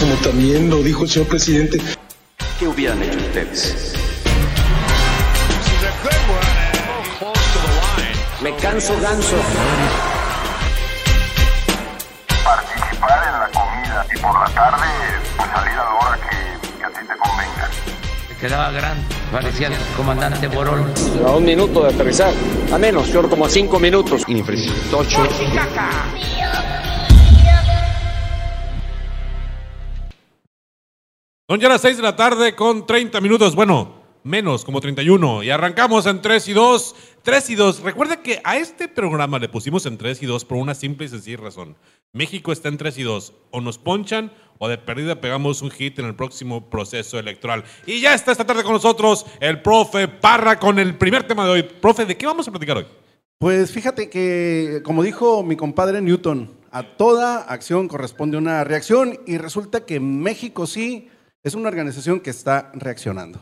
como 0.00 0.14
también 0.16 0.70
lo 0.70 0.82
dijo 0.82 1.04
el 1.04 1.10
señor 1.10 1.28
presidente. 1.28 1.78
¿Qué 2.58 2.66
hubieran 2.66 3.02
hecho 3.02 3.18
ustedes? 3.18 3.94
Me 8.42 8.56
canso 8.56 8.98
ganso. 9.00 9.36
Participar 12.42 13.26
en 13.26 13.40
la 13.40 13.50
comida 13.52 14.06
y 14.14 14.18
por 14.18 14.40
la 14.40 14.54
tarde 14.54 14.86
pues 15.36 15.50
salir 15.50 15.72
a 15.72 15.76
la 15.76 15.94
hora 15.94 16.16
que, 16.16 16.78
que 16.78 16.84
a 16.84 16.88
ti 16.88 17.06
te 17.06 17.16
convenga. 17.18 17.70
quedaba 18.40 18.70
grande, 18.70 19.04
parecía 19.30 19.68
el 19.68 19.74
comandante 19.94 20.48
Borol. 20.48 20.90
A 21.26 21.30
un 21.32 21.44
minuto 21.44 21.82
de 21.82 21.94
aterrizar. 21.94 22.32
A 22.72 22.78
menos, 22.78 23.08
yo 23.08 23.28
como 23.28 23.44
a 23.44 23.50
cinco 23.50 23.78
minutos. 23.78 24.24
Tocho. 24.90 25.22
Son 31.50 31.58
ya 31.58 31.68
las 31.68 31.80
6 31.80 31.96
de 31.96 32.04
la 32.04 32.14
tarde 32.14 32.54
con 32.54 32.86
30 32.86 33.20
minutos. 33.20 33.56
Bueno, 33.56 34.04
menos, 34.22 34.64
como 34.64 34.80
31. 34.80 35.42
Y 35.42 35.50
arrancamos 35.50 36.06
en 36.06 36.22
3 36.22 36.46
y 36.46 36.52
2. 36.52 36.94
3 37.24 37.50
y 37.50 37.54
2. 37.56 37.80
Recuerda 37.80 38.22
que 38.22 38.40
a 38.44 38.56
este 38.56 38.86
programa 38.86 39.40
le 39.40 39.48
pusimos 39.48 39.84
en 39.84 39.98
3 39.98 40.22
y 40.22 40.26
2 40.26 40.44
por 40.44 40.58
una 40.58 40.76
simple 40.76 41.06
y 41.06 41.08
sencilla 41.08 41.38
razón. 41.38 41.74
México 42.12 42.52
está 42.52 42.68
en 42.68 42.78
3 42.78 42.98
y 42.98 43.02
2. 43.02 43.32
O 43.50 43.60
nos 43.60 43.78
ponchan 43.78 44.30
o 44.58 44.68
de 44.68 44.78
perdida 44.78 45.20
pegamos 45.20 45.60
un 45.60 45.72
hit 45.72 45.98
en 45.98 46.04
el 46.04 46.14
próximo 46.14 46.70
proceso 46.70 47.18
electoral. 47.18 47.64
Y 47.84 48.00
ya 48.00 48.14
está 48.14 48.30
esta 48.30 48.46
tarde 48.46 48.62
con 48.62 48.74
nosotros 48.74 49.26
el 49.40 49.60
profe 49.60 50.06
Parra 50.06 50.60
con 50.60 50.78
el 50.78 50.96
primer 50.98 51.24
tema 51.24 51.44
de 51.46 51.50
hoy. 51.50 51.62
Profe, 51.64 52.06
¿de 52.06 52.16
qué 52.16 52.26
vamos 52.26 52.46
a 52.46 52.52
platicar 52.52 52.76
hoy? 52.76 52.86
Pues 53.38 53.72
fíjate 53.72 54.08
que, 54.08 54.82
como 54.84 55.02
dijo 55.02 55.42
mi 55.42 55.56
compadre 55.56 56.00
Newton, 56.00 56.48
a 56.70 56.84
toda 56.84 57.38
acción 57.38 57.88
corresponde 57.88 58.36
una 58.36 58.62
reacción 58.62 59.18
y 59.26 59.36
resulta 59.36 59.84
que 59.84 59.98
México 59.98 60.68
sí 60.68 61.08
es 61.42 61.54
una 61.54 61.68
organización 61.68 62.20
que 62.20 62.30
está 62.30 62.70
reaccionando. 62.74 63.40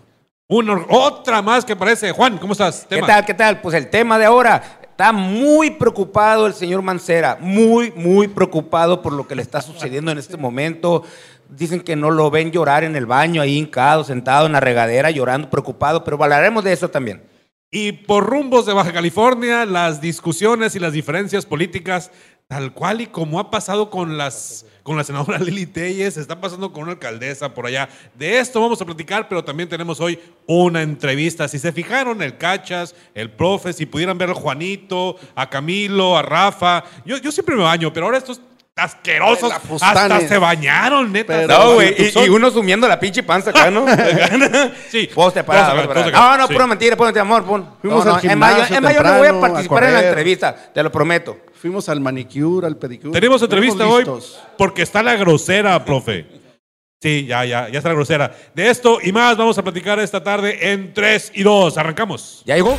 Una, 0.49 0.83
otra 0.89 1.43
más 1.43 1.65
que 1.65 1.77
parece. 1.77 2.13
Juan, 2.13 2.39
¿cómo 2.39 2.53
estás? 2.53 2.87
¿Qué 2.89 3.03
tal? 3.03 3.27
¿Qué 3.27 3.35
tal? 3.35 3.61
Pues 3.61 3.75
el 3.75 3.91
tema 3.91 4.19
de 4.19 4.25
ahora. 4.25 4.81
Está 4.99 5.13
muy 5.13 5.71
preocupado 5.71 6.49
el 6.49 6.55
señor 6.55 6.83
Mancera, 6.83 7.39
muy, 7.41 7.93
muy 7.93 8.27
preocupado 8.27 9.01
por 9.01 9.13
lo 9.13 9.29
que 9.29 9.37
le 9.37 9.43
está 9.43 9.61
sucediendo 9.61 10.11
en 10.11 10.19
este 10.19 10.37
momento. 10.37 11.05
Dicen 11.49 11.83
que 11.83 11.95
no 11.95 12.11
lo 12.11 12.33
ven 12.33 12.51
llorar 12.51 12.83
en 12.83 12.97
el 12.97 13.07
baño, 13.07 13.41
ahí 13.41 13.59
hincado, 13.59 14.03
sentado 14.03 14.47
en 14.47 14.53
la 14.53 14.59
regadera, 14.59 15.13
llorando, 15.13 15.51
preocupado, 15.51 16.03
pero 16.03 16.21
hablaremos 16.21 16.65
de 16.65 16.73
eso 16.73 16.91
también. 16.91 17.23
Y 17.71 17.93
por 17.93 18.27
rumbos 18.27 18.67
de 18.67 18.73
Baja 18.73 18.93
California, 18.93 19.65
las 19.67 20.01
discusiones 20.01 20.75
y 20.75 20.81
las 20.81 20.93
diferencias 20.93 21.47
políticas, 21.47 22.11
tal 22.49 22.73
cual 22.73 23.03
y 23.03 23.07
como 23.07 23.39
ha 23.39 23.51
pasado 23.51 23.91
con 23.91 24.17
las 24.17 24.65
con 24.83 24.97
la 24.97 25.05
senadora 25.05 25.39
Lili 25.39 25.67
Telles, 25.67 26.17
está 26.17 26.41
pasando 26.41 26.73
con 26.73 26.85
una 26.85 26.93
alcaldesa 26.93 27.53
por 27.53 27.67
allá. 27.67 27.91
De 28.15 28.39
esto 28.39 28.59
vamos 28.59 28.81
a 28.81 28.87
platicar, 28.87 29.29
pero 29.29 29.45
también 29.45 29.69
tenemos 29.69 30.01
hoy 30.01 30.19
una 30.47 30.81
entrevista. 30.81 31.47
Si 31.47 31.59
se 31.59 31.73
fijaron, 31.73 32.23
el 32.23 32.39
Cachas, 32.39 32.95
el 33.15 33.31
profe, 33.31 33.75
si 33.75 33.85
pudieran 33.85 34.17
ver 34.17 34.31
a 34.31 34.35
Juanito, 34.35 35.17
a 35.35 35.51
Camilo, 35.51 36.17
a 36.17 36.23
Rafa. 36.23 36.85
Yo, 37.05 37.19
yo 37.19 37.31
siempre 37.31 37.55
me 37.55 37.65
baño, 37.65 37.93
pero 37.93 38.07
ahora 38.07 38.17
estos 38.17 38.41
asquerosos 38.77 39.53
hasta 39.83 40.21
se 40.21 40.39
bañaron, 40.39 41.13
neta. 41.13 41.35
Pero- 41.35 41.49
No, 41.49 41.75
güey, 41.75 41.95
y, 41.99 42.29
uno 42.31 42.51
sumiendo 42.51 42.89
la 42.89 42.99
pinche 42.99 43.23
panza 43.23 43.51
acá, 43.51 43.71
¿no? 43.71 43.85
Sí. 44.89 45.11
Acá, 45.15 45.45
parado. 45.45 45.83
todos 45.93 46.07
acá. 46.07 46.19
No, 46.19 46.37
no, 46.39 46.47
Sí. 46.47 46.53
pura 46.55 46.67
mentira, 46.67 46.97
pura 46.97 47.09
mentira, 47.09 47.23
amor, 47.23 47.45
pon. 47.45 47.69
Fuimos 47.83 48.07
No, 48.07 48.15
al 48.15 48.25
no, 48.25 48.31
en 48.31 48.39
mayo, 48.39 48.55
gimnasio 48.65 48.77
en 48.79 48.85
mayo 48.85 49.03
no 49.03 49.19
voy 49.19 49.29
a 49.29 49.41
participar 49.41 49.85
en 49.85 49.93
la 49.93 50.09
entrevista, 50.09 50.55
te 50.73 50.83
lo 50.83 50.91
prometo. 50.91 51.37
Fuimos 51.61 51.89
al 51.89 52.01
manicure, 52.01 52.67
al 52.67 52.77
pedicure. 52.77 53.13
Tenemos 53.13 53.43
entrevista 53.43 53.87
hoy 53.89 54.05
porque 54.57 54.83
está 54.83 55.03
la 55.03 55.17
grosera, 55.17 55.85
profe. 55.85 56.27
Sí, 57.01 57.27
ya, 57.27 57.45
ya, 57.45 57.69
ya 57.69 57.79
está 57.79 57.89
la 57.91 57.95
grosera. 57.97 58.37
De 58.55 58.71
esto 58.71 58.99
y 59.03 59.13
más 59.13 59.37
vamos 59.37 59.59
a 59.59 59.63
platicar 59.63 59.99
esta 59.99 60.23
tarde 60.23 60.73
en 60.73 60.93
3 60.93 61.33
y 61.35 61.43
2. 61.43 61.79
Arrancamos. 61.79 62.43
¿Ya 62.45 62.55
llegó? 62.55 62.79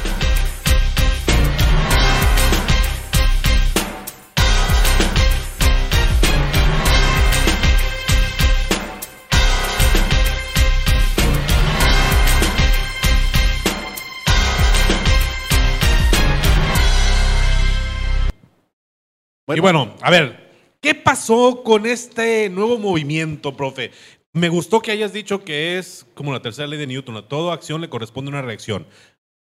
Y 19.55 19.59
bueno, 19.61 19.95
a 20.01 20.11
ver, 20.11 20.51
¿qué 20.79 20.93
pasó 20.93 21.63
con 21.63 21.87
este 21.87 22.49
nuevo 22.49 22.77
movimiento, 22.77 23.57
profe? 23.57 23.91
Me 24.31 24.47
gustó 24.47 24.79
que 24.79 24.91
hayas 24.91 25.11
dicho 25.11 25.43
que 25.43 25.79
es 25.79 26.05
como 26.13 26.31
la 26.31 26.41
tercera 26.41 26.67
ley 26.67 26.77
de 26.77 26.85
Newton, 26.85 27.17
a 27.17 27.27
toda 27.27 27.53
acción 27.53 27.81
le 27.81 27.89
corresponde 27.89 28.29
una 28.29 28.43
reacción. 28.43 28.85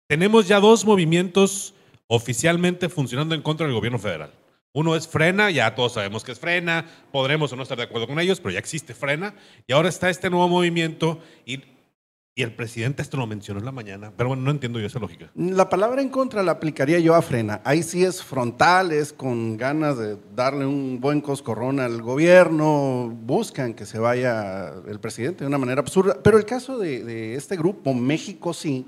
Tenemos 0.09 0.49
ya 0.49 0.59
dos 0.59 0.85
movimientos 0.85 1.75
oficialmente 2.09 2.89
funcionando 2.89 3.37
en 3.37 3.43
contra 3.43 3.67
del 3.67 3.77
gobierno 3.77 4.01
federal. 4.01 4.33
Uno 4.75 4.97
es 4.97 5.07
Frena, 5.07 5.51
ya 5.51 5.75
todos 5.75 5.93
sabemos 5.93 6.25
que 6.25 6.33
es 6.33 6.41
Frena, 6.41 6.85
podremos 7.13 7.53
o 7.53 7.57
no 7.57 7.63
estar 7.63 7.79
de 7.79 7.85
acuerdo 7.85 8.09
con 8.09 8.19
ellos, 8.19 8.41
pero 8.41 8.51
ya 8.51 8.59
existe 8.59 8.95
Frena. 8.95 9.35
Y 9.69 9.73
ahora 9.73 9.89
está 9.89 10.11
este 10.11 10.31
nuevo 10.31 10.49
movimiento 10.49 11.21
y, 11.47 11.61
y 12.35 12.43
el 12.43 12.55
presidente 12.55 13.03
esto 13.03 13.19
lo 13.19 13.27
mencionó 13.27 13.61
en 13.61 13.67
la 13.67 13.73
mañana, 13.73 14.13
pero 14.17 14.29
bueno, 14.29 14.43
no 14.43 14.51
entiendo 14.51 14.79
yo 14.81 14.87
esa 14.87 14.99
lógica. 14.99 15.31
La 15.35 15.69
palabra 15.69 16.01
en 16.01 16.09
contra 16.09 16.43
la 16.43 16.53
aplicaría 16.53 16.99
yo 16.99 17.15
a 17.15 17.21
frena. 17.21 17.61
Ahí 17.65 17.83
sí 17.83 18.05
es 18.05 18.23
frontal, 18.23 18.91
es 18.91 19.13
con 19.13 19.59
ganas 19.59 19.99
de 19.99 20.17
darle 20.35 20.65
un 20.65 20.99
buen 20.99 21.21
coscorrón 21.21 21.79
al 21.79 22.01
gobierno, 22.01 23.11
buscan 23.15 23.75
que 23.75 23.85
se 23.85 23.99
vaya 23.99 24.73
el 24.89 24.99
presidente 24.99 25.45
de 25.45 25.49
una 25.49 25.59
manera 25.59 25.83
absurda. 25.83 26.23
Pero 26.23 26.39
el 26.39 26.47
caso 26.47 26.79
de, 26.79 27.05
de 27.05 27.35
este 27.35 27.57
grupo, 27.57 27.93
México 27.93 28.55
sí, 28.55 28.87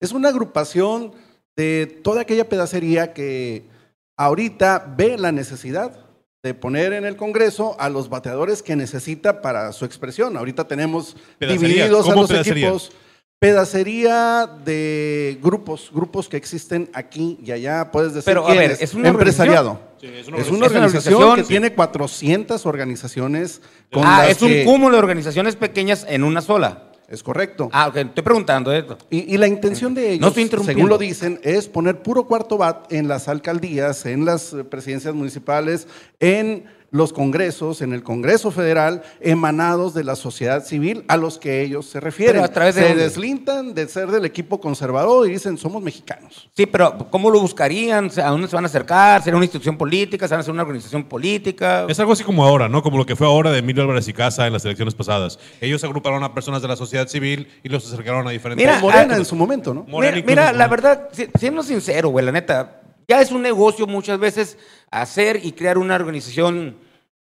es 0.00 0.12
una 0.12 0.28
agrupación 0.28 1.12
de 1.56 1.86
toda 2.04 2.20
aquella 2.20 2.48
pedacería 2.48 3.12
que 3.12 3.68
ahorita 4.16 4.94
ve 4.96 5.18
la 5.18 5.32
necesidad 5.32 6.05
de 6.46 6.54
poner 6.54 6.92
en 6.92 7.04
el 7.04 7.16
Congreso 7.16 7.76
a 7.80 7.88
los 7.90 8.08
bateadores 8.08 8.62
que 8.62 8.76
necesita 8.76 9.42
para 9.42 9.72
su 9.72 9.84
expresión. 9.84 10.36
Ahorita 10.36 10.68
tenemos 10.68 11.16
Pedacería, 11.38 11.68
divididos 11.68 12.06
a 12.06 12.10
¿cómo 12.10 12.22
los 12.22 12.30
pedacería? 12.30 12.68
equipos. 12.68 12.92
Pedacería 13.38 14.48
de 14.64 15.38
grupos, 15.42 15.90
grupos 15.92 16.28
que 16.28 16.36
existen 16.36 16.88
aquí 16.94 17.38
y 17.44 17.52
allá, 17.52 17.90
puedes 17.92 18.14
decir 18.14 18.24
Pero, 18.24 18.44
a 18.46 18.50
quiénes. 18.52 18.68
ver, 18.70 18.78
¿es 18.80 18.94
una 18.94 19.08
empresariado. 19.08 19.78
Sí, 20.00 20.06
es 20.06 20.26
una 20.28 20.36
una 20.38 20.46
¿Es 20.46 20.50
una 20.50 20.66
organización, 20.66 21.36
que 21.36 21.42
tiene 21.42 21.72
400 21.74 22.64
organizaciones. 22.64 23.60
Con 23.92 24.04
Ah, 24.06 24.20
las 24.26 24.30
es 24.30 24.42
un 24.42 24.64
cúmulo 24.64 24.94
de 24.94 24.98
organizaciones 25.00 25.54
pequeñas 25.56 26.06
en 26.08 26.24
una 26.24 26.40
sola. 26.40 26.84
Es 27.08 27.22
correcto. 27.22 27.68
Ah, 27.72 27.88
ok, 27.88 27.96
estoy 27.96 28.24
preguntando 28.24 28.72
esto. 28.72 28.98
Y, 29.10 29.32
y 29.32 29.36
la 29.38 29.46
intención 29.46 29.94
de 29.94 30.12
ellos, 30.12 30.20
No 30.20 30.28
estoy 30.28 30.64
según 30.64 30.88
lo 30.88 30.98
dicen, 30.98 31.40
es 31.42 31.68
poner 31.68 32.02
puro 32.02 32.26
cuarto 32.26 32.58
bat 32.58 32.92
en 32.92 33.06
las 33.06 33.28
alcaldías, 33.28 34.06
en 34.06 34.24
las 34.24 34.52
eh, 34.52 34.64
presidencias 34.64 35.14
municipales, 35.14 35.86
en 36.18 36.64
los 36.96 37.12
congresos, 37.12 37.82
en 37.82 37.92
el 37.92 38.02
Congreso 38.02 38.50
Federal, 38.50 39.02
emanados 39.20 39.94
de 39.94 40.02
la 40.04 40.16
sociedad 40.16 40.64
civil 40.64 41.04
a 41.08 41.16
los 41.16 41.38
que 41.38 41.62
ellos 41.62 41.86
se 41.86 42.00
refieren. 42.00 42.36
Pero 42.36 42.44
a 42.44 42.48
través 42.52 42.74
de 42.74 42.82
se 42.82 42.88
dónde? 42.88 43.02
deslindan 43.04 43.74
de 43.74 43.86
ser 43.88 44.08
del 44.10 44.24
equipo 44.24 44.60
conservador 44.60 45.28
y 45.28 45.32
dicen, 45.32 45.58
somos 45.58 45.82
mexicanos. 45.82 46.48
Sí, 46.56 46.66
pero 46.66 46.96
¿cómo 47.10 47.30
lo 47.30 47.40
buscarían? 47.40 48.10
¿A 48.22 48.30
dónde 48.30 48.48
se 48.48 48.56
van 48.56 48.64
a 48.64 48.68
acercar? 48.68 49.22
¿Será 49.22 49.36
una 49.36 49.44
institución 49.44 49.76
política? 49.76 50.26
¿Se 50.26 50.34
van 50.34 50.38
a 50.38 50.42
hacer 50.42 50.52
una 50.52 50.62
organización 50.62 51.04
política? 51.04 51.86
Es 51.88 52.00
algo 52.00 52.12
así 52.12 52.24
como 52.24 52.44
ahora, 52.44 52.68
¿no? 52.68 52.82
Como 52.82 52.98
lo 52.98 53.06
que 53.06 53.14
fue 53.16 53.26
ahora 53.26 53.50
de 53.50 53.58
Emilio 53.58 53.82
Álvarez 53.82 54.08
y 54.08 54.12
Casa 54.12 54.46
en 54.46 54.52
las 54.52 54.64
elecciones 54.64 54.94
pasadas. 54.94 55.38
Ellos 55.60 55.84
agruparon 55.84 56.24
a 56.24 56.34
personas 56.34 56.62
de 56.62 56.68
la 56.68 56.76
sociedad 56.76 57.06
civil 57.08 57.48
y 57.62 57.68
los 57.68 57.86
acercaron 57.86 58.26
a 58.26 58.30
diferentes... 58.30 58.64
Mira, 58.66 58.80
Morena 58.80 59.16
en 59.16 59.24
su 59.24 59.36
momento, 59.36 59.74
¿no? 59.74 59.84
Morena 59.88 60.22
Mira, 60.26 60.52
la 60.52 60.66
verdad, 60.68 61.08
si- 61.12 61.28
siendo 61.38 61.62
sincero, 61.62 62.08
güey, 62.08 62.24
la 62.24 62.32
neta, 62.32 62.80
ya 63.08 63.20
es 63.20 63.30
un 63.30 63.42
negocio 63.42 63.86
muchas 63.86 64.18
veces 64.18 64.58
hacer 64.90 65.40
y 65.44 65.52
crear 65.52 65.78
una 65.78 65.94
organización 65.94 66.76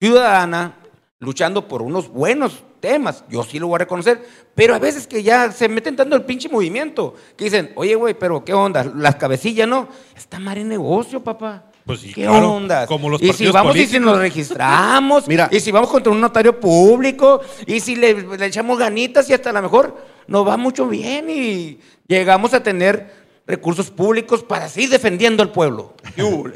ciudadana 0.05 0.75
luchando 1.19 1.67
por 1.67 1.81
unos 1.81 2.09
buenos 2.09 2.63
temas. 2.79 3.23
Yo 3.27 3.43
sí 3.43 3.57
lo 3.57 3.67
voy 3.67 3.77
a 3.77 3.79
reconocer, 3.79 4.23
pero 4.53 4.75
a 4.75 4.79
veces 4.79 5.07
que 5.07 5.23
ya 5.23 5.51
se 5.51 5.67
meten 5.67 5.95
tanto 5.95 6.15
el 6.15 6.23
pinche 6.23 6.47
movimiento, 6.47 7.15
que 7.35 7.45
dicen, 7.45 7.71
oye, 7.75 7.95
güey, 7.95 8.13
pero 8.13 8.45
¿qué 8.45 8.53
onda? 8.53 8.83
Las 8.95 9.15
cabecillas, 9.15 9.67
¿no? 9.67 9.87
Está 10.15 10.39
mal 10.39 10.59
en 10.59 10.69
negocio, 10.69 11.23
papá. 11.23 11.63
Pues 11.85 12.01
sí, 12.01 12.13
¿Qué 12.13 12.23
claro, 12.23 12.51
onda? 12.51 12.85
como 12.87 13.09
los 13.09 13.21
y 13.21 13.31
si 13.33 13.47
vamos 13.47 13.75
y 13.75 13.85
si 13.87 13.99
nos 13.99 14.17
registramos, 14.17 15.27
Mira. 15.27 15.49
y 15.51 15.59
si 15.59 15.71
vamos 15.71 15.89
contra 15.89 16.11
un 16.11 16.21
notario 16.21 16.59
público, 16.59 17.41
y 17.65 17.79
si 17.79 17.95
le, 17.95 18.37
le 18.37 18.45
echamos 18.45 18.77
ganitas 18.77 19.29
y 19.29 19.33
hasta 19.33 19.49
a 19.49 19.53
lo 19.53 19.61
mejor 19.63 19.95
nos 20.27 20.47
va 20.47 20.57
mucho 20.57 20.87
bien 20.87 21.29
y 21.29 21.79
llegamos 22.07 22.53
a 22.53 22.61
tener 22.61 23.24
recursos 23.47 23.91
públicos 23.91 24.43
para 24.43 24.67
seguir 24.69 24.89
defendiendo 24.89 25.43
al 25.43 25.51
pueblo. 25.51 25.95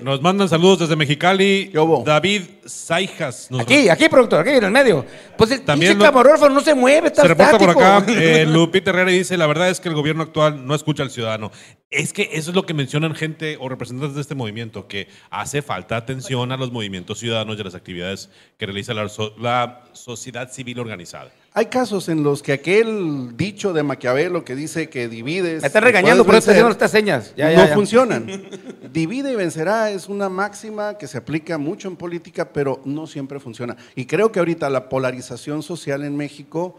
Nos 0.02 0.22
mandan 0.22 0.50
saludos 0.50 0.80
desde 0.80 0.96
Mexicali. 0.96 1.72
David 2.06 2.42
Saijas. 2.66 3.48
Nos 3.52 3.62
Aquí, 3.62 3.90
aquí, 3.90 4.10
productor, 4.10 4.40
aquí 4.42 4.52
en 4.58 4.64
el 4.64 4.72
medio. 4.72 5.06
Pues 5.38 5.52
el 5.52 5.62
También 5.62 5.98
lo- 6.00 6.06
camarógrafo 6.06 6.50
no 6.50 6.62
se 6.62 6.74
mueve, 6.74 7.08
está 7.08 7.22
Se 7.24 7.28
reporta 7.28 7.58
por 7.60 7.70
acá, 7.70 8.04
eh, 8.10 8.46
Lupita 8.48 8.90
Herrera 8.90 9.12
dice, 9.12 9.38
la 9.38 9.46
verdad 9.48 9.70
es 9.70 9.80
que 9.80 9.90
el 9.90 9.96
gobierno 9.96 10.24
actual 10.24 10.66
no 10.66 10.74
escucha 10.74 11.04
al 11.04 11.12
ciudadano. 11.12 11.52
Es 11.92 12.14
que 12.14 12.30
eso 12.34 12.52
es 12.52 12.56
lo 12.56 12.66
que 12.66 12.74
mencionan 12.74 13.16
gente 13.16 13.58
o 13.60 13.68
representantes 13.70 14.16
de 14.16 14.22
este 14.22 14.36
movimiento, 14.36 14.88
que 14.88 15.08
hace 15.30 15.62
falta 15.62 15.96
atención 15.98 16.52
a 16.52 16.58
los 16.58 16.72
movimientos 16.72 17.20
ciudadanos 17.20 17.58
y 17.58 17.62
a 17.62 17.64
las 17.66 17.76
actividades 17.76 18.30
que 18.58 18.66
realiza 18.66 18.94
la, 18.94 19.10
so- 19.10 19.34
la 19.40 19.84
sociedad 19.94 20.52
civil 20.52 20.80
organizada. 20.80 21.32
Hay 21.60 21.66
casos 21.66 22.08
en 22.08 22.24
los 22.24 22.42
que 22.42 22.54
aquel 22.54 23.36
dicho 23.36 23.74
de 23.74 23.84
Maquiavelo 23.84 24.46
que 24.46 24.56
dice 24.56 24.90
que 24.90 25.10
divides. 25.10 25.62
Me 25.62 25.68
está 25.68 25.80
y 25.80 25.82
regañando 25.82 26.24
por 26.26 26.36
eso 26.36 26.52
haciendo 26.52 26.70
vencer, 26.70 26.86
estas 26.86 26.92
señas. 26.92 27.34
Ya, 27.36 27.52
ya, 27.52 27.58
no 27.58 27.68
ya. 27.68 27.74
funcionan. 27.74 28.28
Divide 28.94 29.34
y 29.34 29.36
vencerá 29.36 29.92
es 29.92 30.08
una 30.08 30.30
máxima 30.30 30.98
que 30.98 31.06
se 31.06 31.18
aplica 31.18 31.58
mucho 31.58 31.90
en 31.90 31.98
política, 31.98 32.54
pero 32.54 32.82
no 32.86 33.08
siempre 33.08 33.42
funciona. 33.42 33.76
Y 33.94 34.06
creo 34.06 34.32
que 34.32 34.40
ahorita 34.40 34.70
la 34.70 34.88
polarización 34.88 35.62
social 35.62 36.06
en 36.06 36.16
México 36.16 36.78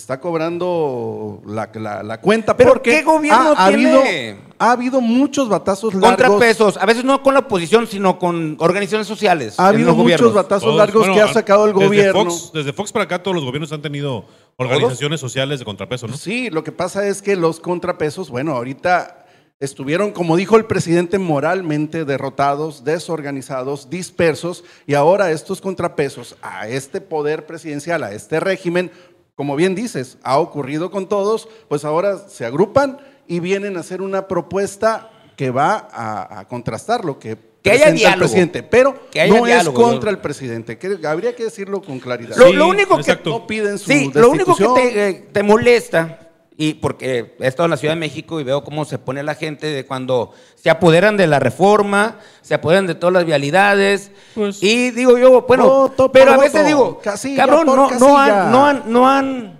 está 0.00 0.18
cobrando 0.20 1.42
la, 1.46 1.70
la- 1.74 2.02
la 2.02 2.20
cuenta. 2.20 2.56
¿Pero 2.56 2.70
porque 2.72 2.90
qué 2.90 3.02
gobierno 3.02 3.54
ha, 3.56 3.66
ha 3.66 3.68
tiene? 3.68 3.90
habido, 3.96 4.38
ha 4.58 4.72
habido 4.72 5.00
muchos 5.00 5.48
batazos 5.48 5.94
largos. 5.94 6.10
Contrapesos, 6.26 6.76
a 6.78 6.86
veces 6.86 7.04
no 7.04 7.22
con 7.22 7.34
la 7.34 7.40
oposición, 7.40 7.86
sino 7.86 8.18
con 8.18 8.56
organizaciones 8.60 9.06
sociales. 9.06 9.58
Ha 9.58 9.68
habido 9.68 9.88
muchos 9.94 10.02
gobiernos. 10.02 10.34
batazos 10.34 10.62
Todos- 10.64 10.76
largos 10.78 11.00
bueno, 11.06 11.14
que 11.14 11.20
ha 11.22 11.32
sacado 11.32 11.66
el 11.66 11.72
desde 11.74 11.86
gobierno. 11.86 12.24
Fox, 12.24 12.50
desde 12.54 12.72
Fox 12.72 12.92
para 12.92 13.04
acá 13.04 13.22
todos 13.22 13.34
los 13.34 13.44
gobiernos 13.44 13.72
han 13.72 13.82
tenido 13.82 14.24
organizaciones 14.56 15.20
sociales 15.20 15.58
de 15.58 15.64
contrapeso, 15.64 16.06
¿no? 16.06 16.16
Sí, 16.16 16.50
lo 16.50 16.64
que 16.64 16.72
pasa 16.72 17.06
es 17.06 17.22
que 17.22 17.36
los 17.36 17.60
contrapesos, 17.60 18.30
bueno, 18.30 18.52
ahorita 18.52 19.16
estuvieron, 19.58 20.12
como 20.12 20.36
dijo 20.36 20.56
el 20.56 20.64
presidente, 20.64 21.18
moralmente 21.18 22.06
derrotados, 22.06 22.82
desorganizados, 22.82 23.90
dispersos, 23.90 24.64
y 24.86 24.94
ahora 24.94 25.30
estos 25.32 25.60
contrapesos 25.60 26.34
a 26.40 26.66
este 26.66 27.02
poder 27.02 27.44
presidencial, 27.44 28.02
a 28.04 28.12
este 28.12 28.40
régimen, 28.40 28.90
como 29.40 29.56
bien 29.56 29.74
dices, 29.74 30.18
ha 30.22 30.38
ocurrido 30.38 30.90
con 30.90 31.08
todos, 31.08 31.48
pues 31.66 31.86
ahora 31.86 32.18
se 32.28 32.44
agrupan 32.44 32.98
y 33.26 33.40
vienen 33.40 33.78
a 33.78 33.80
hacer 33.80 34.02
una 34.02 34.28
propuesta 34.28 35.08
que 35.34 35.48
va 35.50 35.88
a, 35.90 36.40
a 36.40 36.44
contrastar 36.46 37.06
lo 37.06 37.18
que, 37.18 37.38
Que 37.62 37.70
haya 37.70 37.90
diálogo. 37.90 38.18
presidente, 38.18 38.62
pero 38.62 39.08
Que 39.10 39.22
haya 39.22 39.32
no 39.34 39.46
diálogo, 39.46 39.80
es 39.80 39.86
contra 39.86 40.10
yo- 40.10 40.16
el 40.16 40.18
presidente, 40.20 40.76
que 40.76 40.98
habría 41.06 41.34
que 41.34 41.44
decirlo 41.44 41.80
con 41.80 41.98
claridad. 42.00 42.36
Lo, 42.36 42.48
Sí, 42.48 42.52
lo 42.52 42.68
único 42.68 42.98
que 42.98 43.18
no 43.24 43.46
piden 43.46 43.78
su 43.78 43.86
Sí, 43.90 44.10
lo 44.12 44.28
único 44.28 44.54
que 44.54 44.66
te, 44.74 45.08
eh, 45.08 45.28
te 45.32 45.42
molesta, 45.42 46.29
y 46.60 46.74
porque 46.74 47.36
he 47.40 47.46
estado 47.46 47.64
en 47.64 47.70
la 47.70 47.78
Ciudad 47.78 47.94
de 47.94 48.00
México 48.00 48.38
y 48.38 48.44
veo 48.44 48.62
cómo 48.62 48.84
se 48.84 48.98
pone 48.98 49.22
la 49.22 49.34
gente 49.34 49.68
de 49.68 49.86
cuando 49.86 50.34
se 50.56 50.68
apoderan 50.68 51.16
de 51.16 51.26
la 51.26 51.38
reforma, 51.38 52.18
se 52.42 52.52
apoderan 52.52 52.86
de 52.86 52.94
todas 52.94 53.14
las 53.14 53.24
vialidades, 53.24 54.10
Pues- 54.34 54.62
y 54.62 54.90
digo 54.90 55.16
yo, 55.16 55.40
bueno, 55.48 55.66
Voto 55.66 56.12
pero 56.12 56.32
a 56.32 56.36
veces 56.36 56.66
digo, 56.66 56.98
casilla 56.98 57.46
cabrón, 57.46 57.64
no, 57.64 58.18
han, 58.18 58.52
no, 58.52 58.66
han, 58.66 58.82
no 58.92 59.08
han 59.08 59.58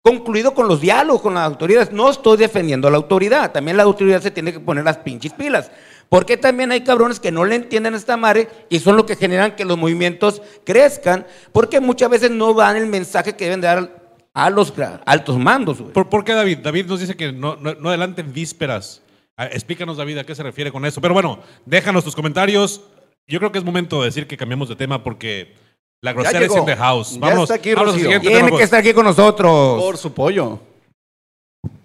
concluido 0.00 0.54
con 0.54 0.68
los 0.68 0.80
diálogos 0.80 1.20
con 1.20 1.34
las 1.34 1.44
autoridades. 1.44 1.92
No 1.92 2.08
estoy 2.08 2.38
defendiendo 2.38 2.88
a 2.88 2.90
la 2.90 2.96
autoridad, 2.96 3.52
también 3.52 3.76
la 3.76 3.82
autoridad 3.82 4.22
se 4.22 4.30
tiene 4.30 4.54
que 4.54 4.60
poner 4.60 4.84
las 4.84 4.96
pinches 4.96 5.34
pilas. 5.34 5.70
Porque 6.08 6.38
también 6.38 6.72
hay 6.72 6.80
cabrones 6.80 7.20
que 7.20 7.30
no 7.30 7.44
le 7.44 7.56
entienden 7.56 7.92
a 7.92 7.98
esta 7.98 8.16
madre 8.16 8.48
y 8.70 8.78
son 8.78 8.96
lo 8.96 9.04
que 9.04 9.16
generan 9.16 9.54
que 9.54 9.66
los 9.66 9.76
movimientos 9.76 10.40
crezcan, 10.64 11.26
porque 11.52 11.80
muchas 11.80 12.08
veces 12.08 12.30
no 12.30 12.54
dan 12.54 12.78
el 12.78 12.86
mensaje 12.86 13.36
que 13.36 13.44
deben 13.44 13.60
dar 13.60 13.97
a 14.44 14.50
los 14.50 14.72
altos 15.04 15.36
mandos. 15.38 15.80
güey. 15.80 15.92
¿Por, 15.92 16.08
por 16.08 16.24
qué 16.24 16.32
David? 16.32 16.58
David 16.58 16.86
nos 16.86 17.00
dice 17.00 17.16
que 17.16 17.32
no, 17.32 17.56
no, 17.56 17.74
no 17.74 17.88
adelanten 17.88 18.32
vísperas. 18.32 19.02
Ah, 19.36 19.46
Explícanos, 19.46 19.96
David, 19.96 20.18
a 20.18 20.24
qué 20.24 20.34
se 20.34 20.42
refiere 20.42 20.70
con 20.72 20.84
eso. 20.84 21.00
Pero 21.00 21.14
bueno, 21.14 21.40
déjanos 21.66 22.04
tus 22.04 22.14
comentarios. 22.14 22.82
Yo 23.26 23.38
creo 23.40 23.52
que 23.52 23.58
es 23.58 23.64
momento 23.64 24.00
de 24.00 24.06
decir 24.06 24.26
que 24.26 24.36
cambiamos 24.36 24.68
de 24.68 24.76
tema 24.76 25.02
porque 25.02 25.54
la 26.00 26.12
grosera 26.12 26.44
es 26.44 26.56
in 26.56 26.64
the 26.64 26.76
house. 26.76 27.18
Vamos, 27.18 27.50
aquí, 27.50 27.74
vamos 27.74 27.88
al 27.88 27.94
Rocío. 27.94 28.02
siguiente 28.04 28.26
Tiene 28.28 28.36
tema, 28.38 28.46
que 28.48 28.52
pues. 28.52 28.64
estar 28.64 28.80
aquí 28.80 28.92
con 28.92 29.04
nosotros. 29.04 29.82
Por 29.82 29.96
su 29.96 30.12
pollo. 30.12 30.60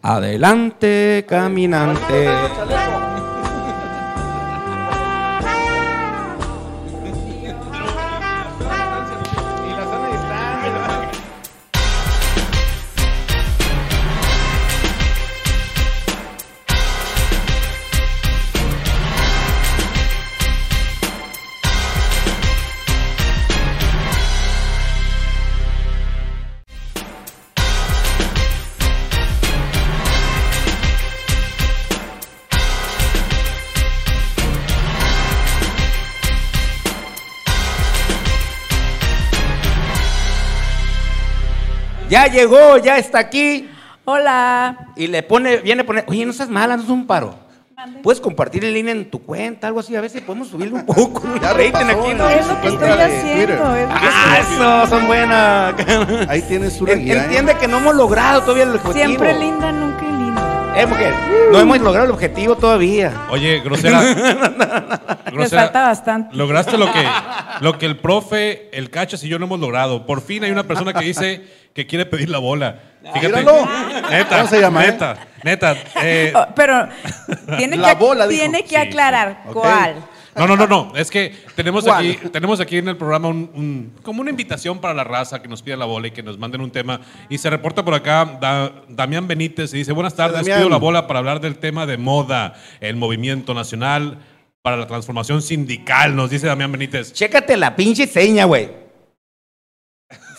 Adelante, 0.01 1.25
caminante. 1.27 2.27
Ya 42.13 42.27
llegó, 42.27 42.77
ya 42.77 42.99
está 42.99 43.17
aquí. 43.17 43.67
Hola. 44.05 44.89
Y 44.95 45.07
le 45.07 45.23
pone, 45.23 45.57
viene 45.57 45.81
a 45.81 45.85
poner, 45.87 46.05
oye, 46.07 46.23
no 46.27 46.31
seas 46.31 46.47
mala, 46.47 46.77
no 46.77 46.83
es 46.83 46.89
un 46.89 47.07
paro. 47.07 47.33
Puedes 48.03 48.21
compartir 48.21 48.63
el 48.63 48.71
línea 48.71 48.91
en 48.93 49.09
tu 49.09 49.17
cuenta, 49.23 49.65
algo 49.65 49.79
así, 49.79 49.95
a 49.95 50.01
ver 50.01 50.11
si 50.11 50.21
podemos 50.21 50.47
subirle 50.47 50.75
un 50.75 50.85
poco. 50.85 51.23
Ya 51.41 51.53
rating 51.53 51.85
aquí, 51.89 52.09
¿no? 52.13 52.17
¿no? 52.25 52.29
Es 52.29 52.45
lo 52.47 52.61
que 52.61 52.67
cuenta 52.69 53.07
estoy 53.07 53.31
haciendo. 53.31 53.75
Es 53.75 53.87
que 53.87 53.93
Ah, 53.99 54.37
eso, 54.41 54.87
son 54.95 55.07
buenas. 55.07 55.73
Ahí 56.29 56.43
tienes 56.43 56.73
su 56.73 56.85
En- 56.85 57.03
guía. 57.03 57.15
¿eh? 57.15 57.23
Entiende 57.25 57.57
que 57.57 57.67
no 57.67 57.79
hemos 57.79 57.95
logrado 57.95 58.41
todavía 58.41 58.65
el 58.65 58.69
objetivo. 58.75 58.93
Siempre 58.93 59.33
linda, 59.39 59.71
nunca. 59.71 60.05
Eh, 60.75 60.85
mujer, 60.87 61.13
no 61.51 61.59
hemos 61.59 61.79
logrado 61.79 62.05
el 62.05 62.11
objetivo 62.11 62.55
todavía. 62.55 63.13
Oye, 63.29 63.59
grosera. 63.59 64.01
Les 65.33 65.49
falta 65.51 65.83
bastante. 65.83 66.35
Lograste 66.35 66.77
lo 66.77 66.91
que, 66.91 67.05
lo 67.61 67.77
que 67.77 67.85
el 67.85 67.97
profe, 67.97 68.69
el 68.73 68.89
cachas 68.89 69.23
y 69.23 69.29
yo 69.29 69.37
no 69.39 69.45
hemos 69.45 69.59
logrado. 69.59 70.05
Por 70.05 70.21
fin 70.21 70.43
hay 70.43 70.51
una 70.51 70.63
persona 70.63 70.93
que 70.93 71.05
dice 71.05 71.43
que 71.75 71.85
quiere 71.85 72.05
pedir 72.07 72.29
la 72.29 72.39
bola. 72.39 72.79
Fíjate. 73.01 73.27
Míralo. 73.27 73.67
Neta, 74.09 74.37
¿Cómo 74.37 74.47
se 74.49 74.61
llama, 74.61 74.83
eh? 74.85 74.91
neta, 74.91 75.17
neta. 75.43 75.75
eh, 76.01 76.33
Oh, 76.35 76.45
pero 76.55 76.87
tiene 77.57 77.77
La 77.77 77.89
que, 77.89 77.95
bola, 78.03 78.25
dijo. 78.27 78.41
tiene 78.41 78.63
que 78.63 78.77
aclarar 78.77 79.43
cuál. 79.53 79.95
No, 80.35 80.47
no, 80.47 80.55
no, 80.55 80.67
no. 80.67 80.91
Es 80.95 81.11
que 81.11 81.33
tenemos 81.55 81.83
¿Cuál? 81.83 82.11
aquí, 82.11 82.29
tenemos 82.29 82.59
aquí 82.59 82.77
en 82.77 82.87
el 82.87 82.97
programa 82.97 83.27
un, 83.27 83.49
un- 83.53 83.93
como 84.01 84.21
una 84.21 84.29
invitación 84.31 84.79
para 84.79 84.93
la 84.93 85.03
raza 85.03 85.41
que 85.41 85.47
nos 85.47 85.61
pida 85.61 85.75
la 85.77 85.85
bola 85.85 86.07
y 86.07 86.11
que 86.11 86.23
nos 86.23 86.37
manden 86.39 86.61
un 86.61 86.71
tema. 86.71 87.01
Y 87.29 87.37
se 87.37 87.49
reporta 87.49 87.85
por 87.85 87.93
acá 87.93 88.37
Da- 88.41 88.71
Damián 88.89 89.27
Benítez 89.27 89.73
y 89.73 89.77
dice, 89.77 89.91
buenas 89.91 90.15
tardes, 90.15 90.37
Damián. 90.37 90.59
pido 90.59 90.69
la 90.69 90.77
bola 90.77 91.07
para 91.07 91.19
hablar 91.19 91.39
del 91.39 91.57
tema 91.57 91.85
de 91.85 91.97
moda, 91.97 92.55
el 92.81 92.95
movimiento 92.95 93.53
nacional 93.53 94.19
para 94.61 94.77
la 94.77 94.87
transformación 94.87 95.41
sindical, 95.41 96.15
nos 96.15 96.29
dice 96.29 96.47
Damián 96.47 96.71
Benítez. 96.71 97.13
Chécate 97.13 97.57
la 97.57 97.75
pinche 97.75 98.07
seña, 98.07 98.45
güey. 98.45 98.82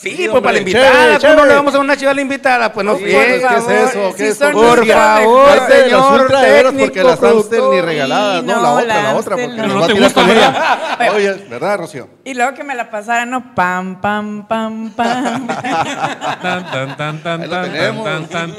Sí, 0.04 0.16
Sí, 0.16 0.28
pues 0.30 0.42
para 0.42 0.52
la 0.52 0.58
invitada. 0.58 1.18
chévere, 1.18 1.18
¿Cómo 1.20 1.34
no 1.34 1.46
le 1.46 1.54
vamos 1.54 1.74
a 1.74 1.78
una 1.80 1.96
chiva 1.96 2.10
a 2.10 2.14
la 2.14 2.20
invitada? 2.20 2.72
Pues 2.72 2.86
no 2.86 2.96
Sí, 2.96 3.02
friegues. 3.04 3.42
¿qué 3.48 3.56
es 3.56 3.68
eso? 3.68 4.14
¿Qué 4.14 4.16
Sí 4.18 4.22
es 4.24 4.40
eso? 4.40 4.50
Por 4.52 4.86
favor, 4.86 5.48
señor 5.68 6.20
ultraderos 6.20 6.72
porque 6.72 6.86
técnico, 7.00 7.08
las 7.08 7.22
Amstel 7.22 7.62
ni 7.70 7.80
regaladas. 7.80 8.42
Y 8.42 8.46
No, 8.46 8.52
la 8.54 8.60
no, 8.62 8.74
otra, 8.74 9.02
la 9.02 9.14
otra, 9.16 9.36
porque 9.36 9.48
nos 9.48 9.66
no. 9.66 9.74
va 9.74 9.78
a 9.78 9.80
¿No 9.80 9.86
te 9.86 9.92
tirar 9.94 10.02
gusta, 10.04 10.20
con 10.20 10.28
María? 10.28 10.98
ella. 11.00 11.12
Oye, 11.16 11.46
¿verdad, 11.50 11.78
Rocío? 11.78 12.08
Y 12.24 12.34
luego 12.34 12.54
que 12.54 12.64
me 12.64 12.74
la 12.74 12.90
pasaran, 12.90 13.30
no, 13.30 13.54
pam, 13.54 14.00
pam, 14.00 14.46
pam, 14.46 14.90
pam. 14.90 15.46
Tan, 15.46 16.70
tan, 16.70 16.96
tan, 16.96 17.22
tan, 17.22 17.40
Ahí 17.42 17.48
lo 17.48 17.54
tan, 17.56 17.72
tenemos. 17.72 18.04
tan, 18.04 18.26
tan. 18.28 18.54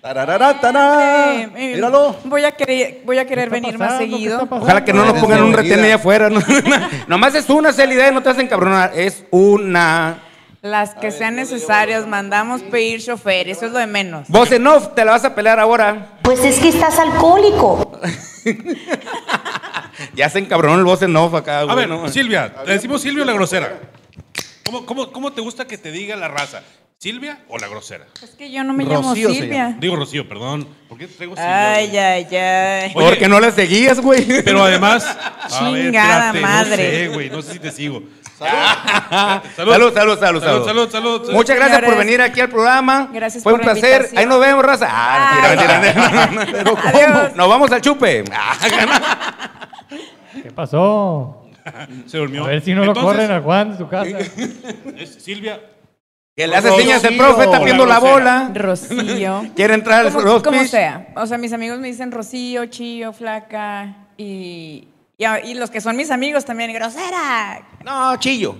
Tararara, 0.00 0.60
tará. 0.60 1.34
Eh, 1.34 1.48
eh, 1.56 1.72
Míralo. 1.74 2.16
Voy 2.24 2.44
a 2.44 2.52
querer, 2.52 3.00
voy 3.04 3.18
a 3.18 3.26
querer 3.26 3.50
venir 3.50 3.76
más 3.78 3.98
seguido. 3.98 4.46
Ojalá 4.48 4.84
que 4.84 4.92
no 4.92 5.04
nos 5.04 5.18
pongan 5.20 5.42
un 5.42 5.52
retén 5.52 5.80
allá 5.80 5.96
afuera. 5.96 6.30
¿no? 6.30 6.40
Nomás 7.08 7.34
es 7.34 7.50
una 7.50 7.72
celidad 7.72 8.08
y 8.10 8.14
no 8.14 8.22
te 8.22 8.30
hacen 8.30 8.46
cabronar. 8.46 8.92
Es 8.94 9.24
una. 9.30 10.18
Las 10.60 10.94
que 10.94 11.12
sean 11.12 11.36
necesarias, 11.36 12.06
mandamos 12.06 12.62
pedir 12.62 13.00
chofer, 13.00 13.48
eso 13.48 13.66
es 13.66 13.72
lo 13.72 13.78
de 13.78 13.86
menos. 13.86 14.26
Voz 14.28 14.50
en 14.50 14.66
off, 14.66 14.94
te 14.94 15.04
la 15.04 15.12
vas 15.12 15.24
a 15.24 15.34
pelear 15.34 15.60
ahora. 15.60 16.18
Pues 16.22 16.40
es 16.44 16.58
que 16.58 16.68
estás 16.68 16.98
alcohólico. 16.98 18.00
Ya 20.14 20.30
se 20.30 20.38
encabronó 20.38 20.76
el 20.78 20.84
voz 20.84 21.02
en 21.02 21.14
off 21.16 21.34
acá, 21.34 21.60
A 21.60 21.74
ver, 21.74 21.88
no. 21.88 22.08
Silvia, 22.08 22.54
¿le 22.64 22.74
decimos 22.74 23.02
Silvia 23.02 23.24
o 23.24 23.26
la 23.26 23.32
grosera? 23.32 23.80
¿Cómo, 24.64 24.86
cómo, 24.86 25.10
cómo 25.10 25.32
te 25.32 25.40
gusta 25.40 25.66
que 25.66 25.76
te 25.76 25.90
diga 25.90 26.14
la 26.14 26.28
raza? 26.28 26.62
¿Silvia 26.98 27.40
o 27.48 27.58
la 27.58 27.68
grosera? 27.68 28.06
Es 28.22 28.30
que 28.30 28.50
yo 28.50 28.64
no 28.64 28.74
me 28.74 28.84
llamo 28.84 29.10
Rocío 29.10 29.28
se 29.28 29.34
Silvia. 29.36 29.76
Digo 29.78 29.96
Rocío, 29.96 30.28
perdón. 30.28 30.68
¿Por 30.88 30.98
qué 30.98 31.06
te 31.06 31.14
traigo 31.14 31.34
Silvia? 31.34 31.72
Ay, 31.74 31.86
güey? 31.88 31.98
ay, 31.98 32.36
ay. 32.36 32.92
Oye, 32.94 33.08
Porque 33.08 33.28
no 33.28 33.40
la 33.40 33.50
seguías, 33.50 34.00
güey. 34.00 34.24
Pero 34.44 34.62
además. 34.64 35.04
a 35.04 35.70
ver, 35.70 35.84
Chingada 35.84 36.26
espérate, 36.26 36.40
madre. 36.40 36.76
No 36.84 36.90
sé, 36.90 37.08
güey, 37.14 37.30
no 37.30 37.42
sé 37.42 37.52
si 37.52 37.58
te 37.58 37.70
sigo. 37.70 38.02
Salud, 39.56 39.56
salud, 39.56 39.92
salud, 39.92 40.18
salud. 40.18 40.40
Salud, 40.40 40.64
salud, 40.64 40.90
salud. 40.90 41.32
Muchas 41.32 41.56
gracias 41.56 41.82
por 41.82 41.96
venir 41.96 42.22
aquí 42.22 42.40
al 42.40 42.48
programa. 42.48 43.08
gracias 43.12 43.42
Fue 43.42 43.52
por 43.52 43.60
un 43.60 43.66
la 43.66 43.72
placer. 43.72 44.08
Ahí 44.16 44.26
nos 44.26 44.40
vemos, 44.40 44.64
raza. 44.64 44.88
Ah. 44.90 46.30
Pero 46.52 46.76
¿cómo? 46.76 46.88
Adiós. 46.88 47.34
Nos 47.34 47.48
vamos 47.48 47.72
al 47.72 47.80
chupe. 47.80 48.24
¿Qué 50.42 50.52
pasó? 50.52 51.42
Se 52.06 52.18
durmió. 52.18 52.44
A 52.44 52.48
ver 52.48 52.62
si 52.62 52.74
no 52.74 52.84
lo 52.84 52.94
corren 52.94 53.30
a 53.30 53.40
Juan 53.40 53.72
de 53.72 53.78
su 53.78 53.88
casa. 53.88 54.18
es 54.96 55.22
Silvia. 55.22 55.60
Que 56.36 56.46
le 56.46 56.54
hace 56.54 56.70
señas 56.70 57.02
el 57.02 57.16
profe, 57.16 57.44
está 57.44 57.58
viendo 57.58 57.84
la 57.84 57.98
bola. 57.98 58.52
Rocío. 58.54 59.46
Quiere 59.56 59.74
entrar 59.74 60.06
al 60.06 60.12
como, 60.12 60.40
como 60.40 60.64
sea. 60.64 61.08
O 61.16 61.26
sea, 61.26 61.36
mis 61.36 61.52
amigos 61.52 61.80
me 61.80 61.88
dicen 61.88 62.12
Rocío, 62.12 62.66
Chío, 62.66 63.12
Flaca 63.12 64.06
y, 64.16 64.86
y, 65.18 65.54
los 65.54 65.70
que 65.70 65.80
son 65.80 65.96
mis 65.96 66.10
amigos 66.10 66.44
también, 66.44 66.72
grosera. 66.72 67.66
No, 67.84 68.16
chillo. 68.18 68.54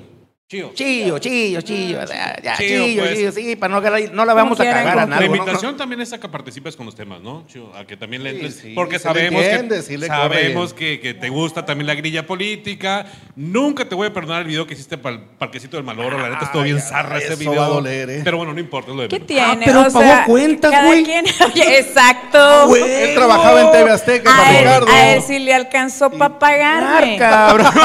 Chío. 0.51 0.71
Chillo, 0.73 1.19
chillo, 1.19 1.61
chillo. 1.61 1.99
ya, 2.07 2.35
ya, 2.43 2.57
Chillo, 2.57 2.85
chillo, 2.87 3.03
pues. 3.03 3.17
chillo, 3.19 3.33
sí, 3.33 3.55
para 3.57 3.75
no, 3.75 3.83
que 3.83 4.09
no 4.15 4.25
la 4.25 4.33
vamos 4.33 4.59
a 4.59 4.65
cagar 4.65 4.99
a 4.99 5.03
como 5.05 5.15
La 5.17 5.27
invitación 5.27 5.77
también 5.77 6.01
es 6.01 6.11
a 6.15 6.19
que 6.19 6.27
participes 6.27 6.75
con 6.75 6.87
los 6.87 6.95
temas, 6.95 7.21
¿no? 7.21 7.45
Chío? 7.49 7.71
A 7.77 7.85
que 7.85 7.99
también 7.99 8.25
le 8.25 8.31
entres. 8.31 8.55
sí, 8.63 8.73
porque 8.75 8.99
sabemos, 8.99 9.43
entiende, 9.45 9.77
que, 9.77 9.83
sí 9.83 9.99
sabemos 10.07 10.73
que, 10.73 11.01
que 11.01 11.13
te 11.13 11.29
gusta 11.29 11.67
también 11.67 11.87
la 11.87 11.95
grilla 11.97 12.27
política. 12.27 13.05
Nunca 13.37 13.87
te 13.87 13.95
voy 13.95 14.07
a 14.07 14.13
perdonar 14.15 14.41
el 14.41 14.49
video 14.49 14.67
que 14.67 14.73
hiciste 14.73 14.97
para 14.97 15.17
el 15.17 15.21
Parquecito 15.23 15.77
del 15.77 15.85
Maloro. 15.85 16.17
La 16.19 16.31
neta 16.31 16.47
estuvo 16.47 16.63
bien 16.63 16.81
zarra 16.81 17.19
ese 17.19 17.27
eso 17.35 17.37
video. 17.37 17.55
va 17.61 17.67
a 17.67 17.69
doler, 17.69 18.09
¿eh? 18.09 18.21
Pero 18.25 18.39
bueno, 18.39 18.55
no 18.55 18.61
importa, 18.61 18.91
es 18.93 18.97
lo 18.97 19.03
de 19.03 19.09
¿Qué 19.09 19.17
menos. 19.17 19.27
tiene? 19.29 19.67
pero 19.67 19.81
o 19.83 19.85
pagó 19.85 20.01
sea, 20.01 20.25
cuentas, 20.25 20.85
güey. 20.87 21.05
quien- 21.05 21.27
exacto. 21.57 22.75
Él 22.75 23.15
trabajaba 23.15 23.61
en 23.61 23.73
TV 23.73 23.91
Azteca 23.91 24.35
a 24.35 24.51
él, 24.53 24.59
Ricardo. 24.65 24.87
a 24.91 25.13
él 25.13 25.21
sí 25.27 25.39
le 25.41 25.53
alcanzó 25.53 26.09
para 26.11 26.39
pagarme. 26.39 27.19
cabrón. 27.19 27.67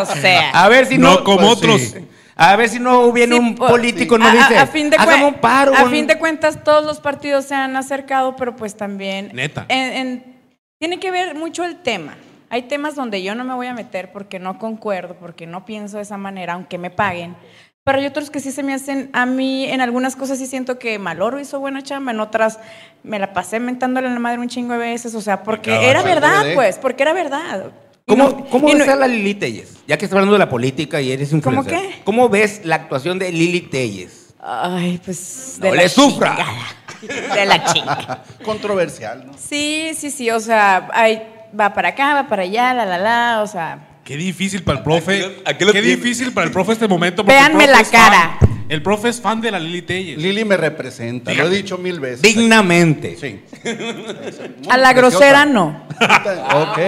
O 0.00 0.06
sea. 0.06 0.50
A 0.50 0.68
ver 0.70 0.86
si 0.86 0.96
no. 0.96 1.10
No 1.16 1.24
como 1.24 1.48
pues, 1.48 1.60
sí. 1.78 2.08
A 2.36 2.56
ver 2.56 2.68
si 2.68 2.80
no 2.80 3.12
viene 3.12 3.36
Sí, 3.36 3.40
un 3.40 3.54
po- 3.54 3.68
político 3.68 4.18
y 4.18 4.22
a, 4.22 4.26
a- 4.28 4.32
dice. 4.32 4.58
a 4.58 4.66
fin 4.66 4.90
de 4.90 4.96
"Hágame 4.96 5.22
cuen- 5.24 5.28
un 5.28 5.34
paro. 5.34 5.74
a 5.74 5.84
un-". 5.84 5.90
fin 5.90 6.06
de 6.06 6.18
cuentas, 6.18 6.64
todos 6.64 6.84
los 6.84 6.98
partidos 7.00 7.44
se 7.44 7.54
han 7.54 7.76
acercado, 7.76 8.34
pero 8.36 8.56
pues 8.56 8.76
también. 8.76 9.30
Neta. 9.32 9.66
en- 9.68 9.92
en- 9.92 10.34
tiene 10.80 10.98
que 10.98 11.10
ver 11.10 11.34
mucho 11.36 11.64
el 11.64 11.76
tema. 11.76 12.16
Hay 12.50 12.62
temas 12.62 12.94
donde 12.94 13.22
yo 13.22 13.34
no 13.34 13.44
me 13.44 13.54
voy 13.54 13.66
a 13.68 13.72
meter 13.74 14.12
porque 14.12 14.38
no 14.38 14.58
concuerdo, 14.58 15.14
porque 15.18 15.46
no 15.46 15.64
pienso 15.64 15.96
de 15.98 16.02
esa 16.02 16.16
manera, 16.18 16.54
aunque 16.54 16.76
me 16.78 16.90
paguen. 16.90 17.36
Pero 17.84 17.98
hay 17.98 18.06
otros 18.06 18.30
que 18.30 18.40
sí 18.40 18.50
se 18.50 18.62
me 18.62 18.72
hacen, 18.74 19.10
a 19.12 19.26
mí 19.26 19.66
en 19.66 19.80
algunas 19.80 20.16
cosas 20.16 20.38
sí 20.38 20.46
siento 20.46 20.78
que 20.78 20.98
Maloro 20.98 21.38
hizo 21.38 21.60
buena 21.60 21.82
chamba, 21.82 22.12
en 22.12 22.20
otras 22.20 22.58
me 23.02 23.18
la 23.18 23.32
pasé 23.32 23.60
mentándole 23.60 24.08
a 24.08 24.10
la 24.10 24.18
madre 24.18 24.38
un 24.38 24.48
chingo 24.48 24.72
de 24.72 24.78
veces, 24.78 25.14
o 25.14 25.20
sea, 25.20 25.42
porque 25.42 25.88
era 25.90 26.02
verdad, 26.02 26.44
de- 26.44 26.54
pues, 26.54 26.78
porque 26.78 27.02
era 27.02 27.12
verdad. 27.12 27.72
¿Cómo, 28.06 28.28
no- 28.28 28.44
cómo 28.50 28.68
ves 28.68 28.86
no- 28.86 28.92
a 28.92 28.96
la 28.96 29.06
Lili 29.08 29.34
Telles? 29.34 29.72
Ya 29.86 29.96
que 29.96 30.04
estás 30.04 30.16
hablando 30.16 30.34
de 30.34 30.38
la 30.38 30.48
política 30.50 31.00
y 31.00 31.10
eres 31.10 31.32
influencer. 31.32 31.72
¿Cómo 31.74 31.88
qué? 31.88 32.00
¿Cómo 32.04 32.28
ves 32.28 32.60
la 32.64 32.74
actuación 32.76 33.18
de 33.18 33.32
Lili 33.32 33.62
Telles? 33.62 34.34
Ay, 34.40 35.00
pues. 35.02 35.56
No 35.58 35.66
de 35.70 35.76
le 35.76 35.82
la 35.84 35.88
sufra. 35.88 36.36
chingada. 36.36 37.34
De 37.34 37.46
la 37.46 37.64
chinga. 37.64 38.24
Controversial, 38.44 39.26
¿no? 39.26 39.32
Sí, 39.38 39.92
sí, 39.96 40.10
sí, 40.10 40.30
o 40.30 40.38
sea, 40.40 40.88
hay, 40.92 41.22
va 41.58 41.72
para 41.72 41.88
acá, 41.90 42.14
va 42.14 42.28
para 42.28 42.42
allá, 42.42 42.74
la, 42.74 42.84
la, 42.84 42.98
la, 42.98 43.40
o 43.42 43.46
sea. 43.46 43.78
Qué 44.04 44.16
difícil 44.16 44.62
para 44.62 44.78
el 44.78 44.84
profe. 44.84 45.24
Aquí 45.24 45.34
lo- 45.34 45.42
aquí 45.50 45.64
lo 45.64 45.72
Qué 45.72 45.80
tiene. 45.82 45.96
difícil 45.96 46.32
para 46.32 46.46
el 46.46 46.52
profe 46.52 46.72
este 46.72 46.86
momento. 46.88 47.22
el 47.22 47.26
Véanme 47.28 47.66
la 47.66 47.84
fan. 47.84 47.90
cara. 47.90 48.38
El 48.68 48.82
profe 48.82 49.08
es 49.10 49.20
fan 49.20 49.40
de 49.40 49.50
la 49.50 49.58
Lili 49.58 49.82
Telles. 49.82 50.16
Lili 50.18 50.44
me 50.44 50.56
representa, 50.56 51.32
lo 51.34 51.46
he 51.46 51.50
dicho 51.50 51.76
mil 51.78 52.00
veces. 52.00 52.22
Dignamente. 52.22 53.16
Sí. 53.20 53.40
A 54.70 54.76
la 54.78 54.92
grosera 54.94 55.44
no. 55.44 55.86
ok. 56.00 56.78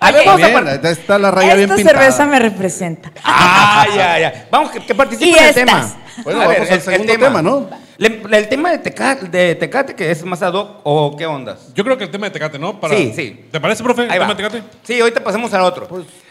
A 0.00 0.10
ver, 0.10 0.26
vamos 0.26 0.42
a 0.42 0.48
Bien, 0.48 0.68
ahí 0.68 0.78
está 0.92 1.18
la 1.18 1.30
raya 1.30 1.54
bien 1.54 1.70
Esta 1.70 1.76
pintada. 1.76 1.98
cerveza 2.00 2.26
me 2.26 2.38
representa. 2.40 3.12
Ah, 3.24 3.86
ya, 3.94 4.18
ya. 4.18 4.48
Vamos, 4.50 4.70
que, 4.70 4.80
que 4.84 4.94
participe 4.94 5.30
Y 5.30 5.34
en 5.38 5.44
el 5.44 5.54
tema. 5.54 5.94
Bueno, 6.24 6.42
A 6.42 6.48
ver, 6.48 6.58
vamos 6.58 6.70
al 6.70 6.74
el- 6.74 6.74
el 6.74 6.80
segundo 7.02 7.12
tema, 7.12 7.42
¿no? 7.42 7.70
Le- 7.98 8.22
el 8.32 8.48
tema 8.48 8.70
de 8.72 8.78
Tecate, 8.78 9.26
de 9.28 9.54
Tecate, 9.54 9.94
que 9.94 10.10
es 10.10 10.22
más 10.24 10.42
ad 10.42 10.54
hoc, 10.54 10.80
o 10.84 11.16
qué 11.16 11.24
ondas. 11.26 11.72
Yo 11.74 11.84
creo 11.84 11.96
que 11.96 12.04
el 12.04 12.10
tema 12.10 12.26
de 12.26 12.30
Tecate, 12.32 12.58
¿no? 12.58 12.80
Para- 12.80 12.96
Sí, 12.96 13.12
sí. 13.14 13.46
¿Te 13.50 13.60
parece, 13.60 13.82
profe? 13.82 14.02
El 14.04 14.10
Ahí 14.10 14.18
tema 14.18 14.26
va. 14.28 14.34
de 14.34 14.42
Tecate. 14.42 14.62
Sí, 14.82 15.00
ahorita 15.00 15.22
pasamos 15.22 15.52
al 15.54 15.62
otro. 15.62 15.88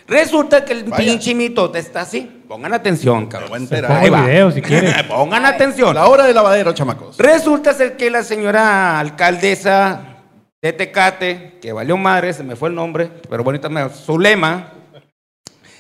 Resulta 0.08 0.64
que 0.66 0.74
el 0.74 0.84
vaya. 0.84 0.98
pinche 1.04 1.34
mitote 1.34 1.80
está 1.80 2.02
así. 2.02 2.44
Pongan 2.48 2.74
atención, 2.74 3.26
cabrón. 3.28 3.50
voy 3.50 3.56
a 3.58 3.60
Se 3.60 3.64
enterar. 3.64 3.88
pongo 3.90 4.00
Ahí 4.02 4.08
el 4.08 4.14
va. 4.14 4.22
video 4.26 4.52
si 4.52 4.62
quieres. 4.62 5.04
Pongan 5.08 5.46
atención. 5.46 5.96
La 5.96 6.08
hora 6.08 6.26
de 6.26 6.34
lavadero, 6.34 6.74
chamacos. 6.74 7.18
Resulta 7.18 7.74
ser 7.74 7.98
que 7.98 8.12
la 8.12 8.24
señora 8.24 9.00
alcaldesa 9.00 10.02
de 10.62 10.74
Tecate, 10.74 11.58
que 11.62 11.74
valió 11.74 11.98
madre, 11.98 12.34
se 12.34 12.44
me 12.44 12.56
fue 12.56 12.70
el 12.70 12.76
nombre, 12.76 13.10
pero 13.30 13.44
bonita 13.44 13.68
me 13.70 13.90
su 13.90 14.20
lema, 14.20 14.74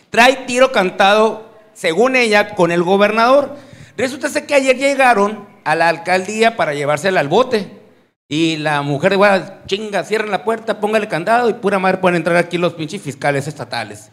trae 0.10 0.36
tiro 0.48 0.72
cantado, 0.72 1.50
según 1.74 2.16
ella, 2.16 2.56
con 2.56 2.72
el 2.72 2.84
gobernador. 2.84 3.56
Resulta 3.98 4.30
ser 4.30 4.46
que 4.46 4.56
ayer 4.56 4.76
llegaron 4.78 5.48
a 5.64 5.76
la 5.76 5.88
alcaldía 5.90 6.56
para 6.58 6.74
llevársela 6.74 7.20
al 7.20 7.28
bote. 7.28 7.82
Y 8.28 8.58
la 8.58 8.82
mujer 8.82 9.12
de 9.12 9.18
Guadalajara, 9.18 9.62
chinga, 9.68 10.04
cierren 10.04 10.32
la 10.32 10.44
puerta, 10.44 10.80
póngale 10.80 11.08
candado 11.08 11.48
y 11.48 11.54
pura 11.54 11.78
madre 11.78 12.00
pueden 12.00 12.16
entrar 12.16 12.38
aquí 12.38 12.58
los 12.58 12.74
pinches 12.74 13.00
fiscales 13.02 13.48
estatales. 13.48 14.10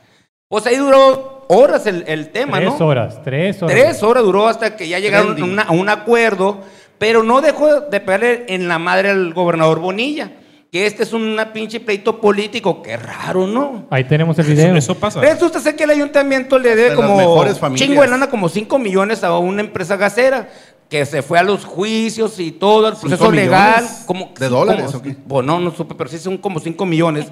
Pues 0.52 0.66
ahí 0.66 0.76
duró 0.76 1.46
horas 1.48 1.86
el, 1.86 2.04
el 2.06 2.28
tema, 2.28 2.58
Tres 2.58 2.78
¿no? 2.78 2.86
horas, 2.86 3.22
tres 3.24 3.62
horas. 3.62 3.74
Tres 3.74 4.02
horas 4.02 4.22
duró 4.22 4.46
hasta 4.48 4.76
que 4.76 4.86
ya 4.86 4.98
llegaron 4.98 5.30
a, 5.30 5.34
Trending. 5.34 5.50
una- 5.54 5.62
a 5.62 5.72
un 5.72 5.88
acuerdo, 5.88 6.60
pero 6.98 7.22
no 7.22 7.40
dejó 7.40 7.80
de 7.80 8.00
pegarle 8.00 8.44
en 8.48 8.68
la 8.68 8.78
madre 8.78 9.08
al 9.08 9.32
gobernador 9.32 9.78
Bonilla, 9.78 10.30
que 10.70 10.84
este 10.84 11.04
es 11.04 11.14
un 11.14 11.40
pinche 11.54 11.80
pleito 11.80 12.20
político, 12.20 12.82
qué 12.82 12.98
raro, 12.98 13.46
¿no? 13.46 13.86
Ahí 13.88 14.04
tenemos 14.04 14.38
el 14.40 14.44
video. 14.44 14.76
Eso 14.76 14.94
pasa. 14.94 15.22
Resulta 15.22 15.58
ser 15.58 15.74
que 15.74 15.84
el 15.84 15.90
ayuntamiento 15.90 16.58
le 16.58 16.76
debe 16.76 16.90
De 16.90 16.96
como 16.96 17.46
chingo 17.74 18.02
de 18.02 18.08
lana, 18.08 18.28
como 18.28 18.50
5 18.50 18.78
millones 18.78 19.24
a 19.24 19.38
una 19.38 19.62
empresa 19.62 19.96
gasera, 19.96 20.50
que 20.90 21.06
se 21.06 21.22
fue 21.22 21.38
a 21.38 21.42
los 21.42 21.64
juicios 21.64 22.38
y 22.38 22.52
todo, 22.52 22.88
el 22.88 22.96
¿Cinco 22.96 23.08
proceso 23.08 23.32
legal. 23.32 23.88
Como, 24.04 24.34
de 24.38 24.48
dólares 24.50 24.84
como- 24.88 24.98
o 24.98 25.02
qué? 25.02 25.16
Pues 25.26 25.46
no, 25.46 25.58
no 25.60 25.70
supe, 25.70 25.94
pero 25.94 26.10
sí 26.10 26.18
son 26.18 26.36
como 26.36 26.60
5 26.60 26.84
millones. 26.84 27.28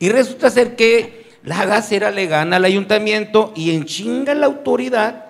Y 0.00 0.08
resulta 0.08 0.50
ser 0.50 0.74
que 0.74 1.22
la 1.44 1.64
gasera 1.66 2.10
le 2.10 2.26
gana 2.26 2.56
al 2.56 2.64
ayuntamiento 2.64 3.52
y 3.54 3.74
en 3.74 3.84
chinga 3.84 4.34
la 4.34 4.46
autoridad 4.46 5.26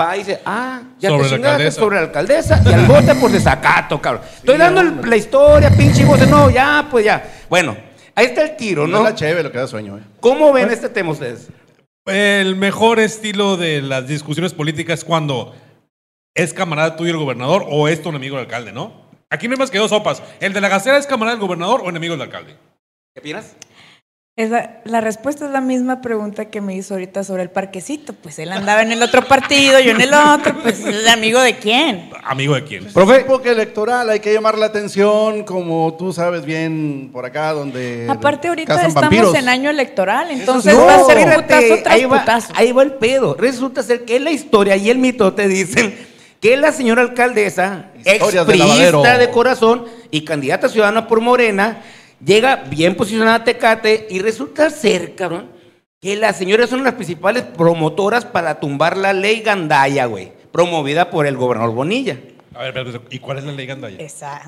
va 0.00 0.16
y 0.16 0.20
dice, 0.20 0.40
ah, 0.44 0.82
ya 0.98 1.10
Sobre 1.10 1.24
te 1.24 1.30
chingaste 1.34 1.70
sobre 1.72 1.96
la 1.96 2.02
alcaldesa 2.02 2.62
y 2.64 2.72
al 2.72 2.86
bote 2.86 3.14
por 3.16 3.30
desacato, 3.30 4.00
cabrón. 4.00 4.22
Estoy 4.36 4.56
dando 4.56 4.80
el- 4.80 5.00
la 5.08 5.16
historia, 5.16 5.70
pinche 5.70 6.04
voz, 6.04 6.26
no, 6.28 6.48
ya, 6.50 6.86
pues 6.90 7.04
ya. 7.04 7.24
Bueno, 7.50 7.76
ahí 8.14 8.26
está 8.26 8.42
el 8.42 8.56
tiro, 8.56 8.86
No 8.86 8.98
¿no? 8.98 8.98
es 8.98 9.04
la 9.12 9.14
chévere 9.14 9.42
lo 9.42 9.52
que 9.52 9.58
da 9.58 9.66
sueño, 9.66 9.98
¿eh? 9.98 10.02
¿Cómo 10.20 10.52
ven 10.52 10.70
este 10.70 10.88
tema 10.88 11.10
ustedes? 11.10 11.48
El 12.06 12.56
mejor 12.56 13.00
estilo 13.00 13.56
de 13.56 13.82
las 13.82 14.06
discusiones 14.06 14.52
políticas 14.54 15.00
es 15.00 15.04
cuando 15.04 15.54
es 16.34 16.52
camarada 16.52 16.96
tuyo 16.96 17.10
el 17.12 17.16
gobernador 17.18 17.64
o 17.68 17.88
es 17.88 18.00
tu 18.02 18.10
enemigo 18.10 18.36
el 18.36 18.42
alcalde, 18.44 18.72
¿no? 18.72 19.04
Aquí 19.30 19.48
no 19.48 19.54
hay 19.54 19.58
más 19.58 19.70
que 19.70 19.78
dos 19.78 19.90
sopas. 19.90 20.22
¿El 20.40 20.52
de 20.52 20.60
la 20.60 20.68
gacera 20.68 20.98
es 20.98 21.06
camarada 21.06 21.36
del 21.36 21.40
gobernador 21.46 21.80
o 21.84 21.88
enemigo 21.88 22.12
del 22.14 22.22
alcalde? 22.22 22.54
¿Qué 23.14 23.20
opinas? 23.20 23.56
Esa- 24.36 24.80
la 24.84 25.00
respuesta 25.00 25.44
es 25.44 25.52
la 25.52 25.60
misma 25.60 26.00
pregunta 26.00 26.46
que 26.46 26.60
me 26.60 26.74
hizo 26.74 26.94
ahorita 26.94 27.22
sobre 27.22 27.44
el 27.44 27.50
parquecito. 27.50 28.14
Pues 28.14 28.36
él 28.40 28.50
andaba 28.50 28.82
en 28.82 28.90
el 28.90 29.00
otro 29.00 29.22
partido, 29.24 29.78
yo 29.78 29.92
en 29.92 30.00
el 30.00 30.12
otro, 30.12 30.56
pues 30.60 30.84
el 30.84 31.06
amigo 31.06 31.40
de 31.40 31.56
quién. 31.58 32.10
¿Amigo 32.24 32.56
de 32.56 32.64
quién? 32.64 32.86
Profe. 32.86 33.20
Época 33.20 33.52
electoral, 33.52 34.10
hay 34.10 34.18
que 34.18 34.34
llamar 34.34 34.58
la 34.58 34.66
atención, 34.66 35.44
como 35.44 35.94
tú 35.96 36.12
sabes 36.12 36.44
bien 36.44 37.10
por 37.12 37.24
acá, 37.24 37.52
donde. 37.52 38.08
Aparte 38.10 38.48
ahorita 38.48 38.74
cazan 38.74 38.88
estamos 38.88 39.02
vampiros. 39.10 39.34
en 39.36 39.48
año 39.48 39.70
electoral, 39.70 40.28
entonces 40.32 40.74
No, 40.74 40.84
va 40.84 40.96
a 40.96 41.04
ser 41.04 41.18
putazo 41.42 41.76
tras 41.84 41.94
ahí 41.94 42.04
va, 42.04 42.18
putazo. 42.18 42.52
ahí 42.56 42.72
va 42.72 42.82
el 42.82 42.92
pedo. 42.94 43.36
Resulta 43.38 43.84
ser 43.84 44.04
que 44.04 44.18
la 44.18 44.32
historia 44.32 44.74
y 44.76 44.90
el 44.90 44.98
mito 44.98 45.32
te 45.32 45.46
dicen 45.46 45.94
que 46.40 46.56
la 46.56 46.72
señora 46.72 47.02
alcaldesa, 47.02 47.90
Historias 48.04 48.48
de 48.48 49.18
de 49.18 49.30
corazón 49.30 49.84
y 50.10 50.24
candidata 50.24 50.68
ciudadana 50.68 51.06
por 51.06 51.20
Morena, 51.20 51.82
llega 52.24 52.64
bien 52.68 52.96
posicionada 52.96 53.44
Tecate 53.44 54.06
y 54.10 54.18
resulta 54.18 54.70
ser, 54.70 55.14
cabrón, 55.14 55.50
que 56.00 56.16
la 56.16 56.32
señora 56.32 56.64
es 56.64 56.72
una 56.72 56.82
de 56.82 56.88
las 56.90 56.94
principales 56.94 57.42
promotoras 57.42 58.24
para 58.24 58.60
tumbar 58.60 58.96
la 58.96 59.12
ley 59.12 59.40
Gandaya, 59.40 60.06
güey, 60.06 60.32
promovida 60.52 61.10
por 61.10 61.26
el 61.26 61.36
gobernador 61.36 61.74
Bonilla. 61.74 62.18
A 62.54 62.62
ver, 62.62 62.68
espérate, 62.68 63.00
¿y 63.10 63.18
cuál 63.18 63.38
es 63.38 63.44
la 63.44 63.52
ley 63.52 63.66
Gandaya? 63.66 63.96
Esa. 63.98 64.40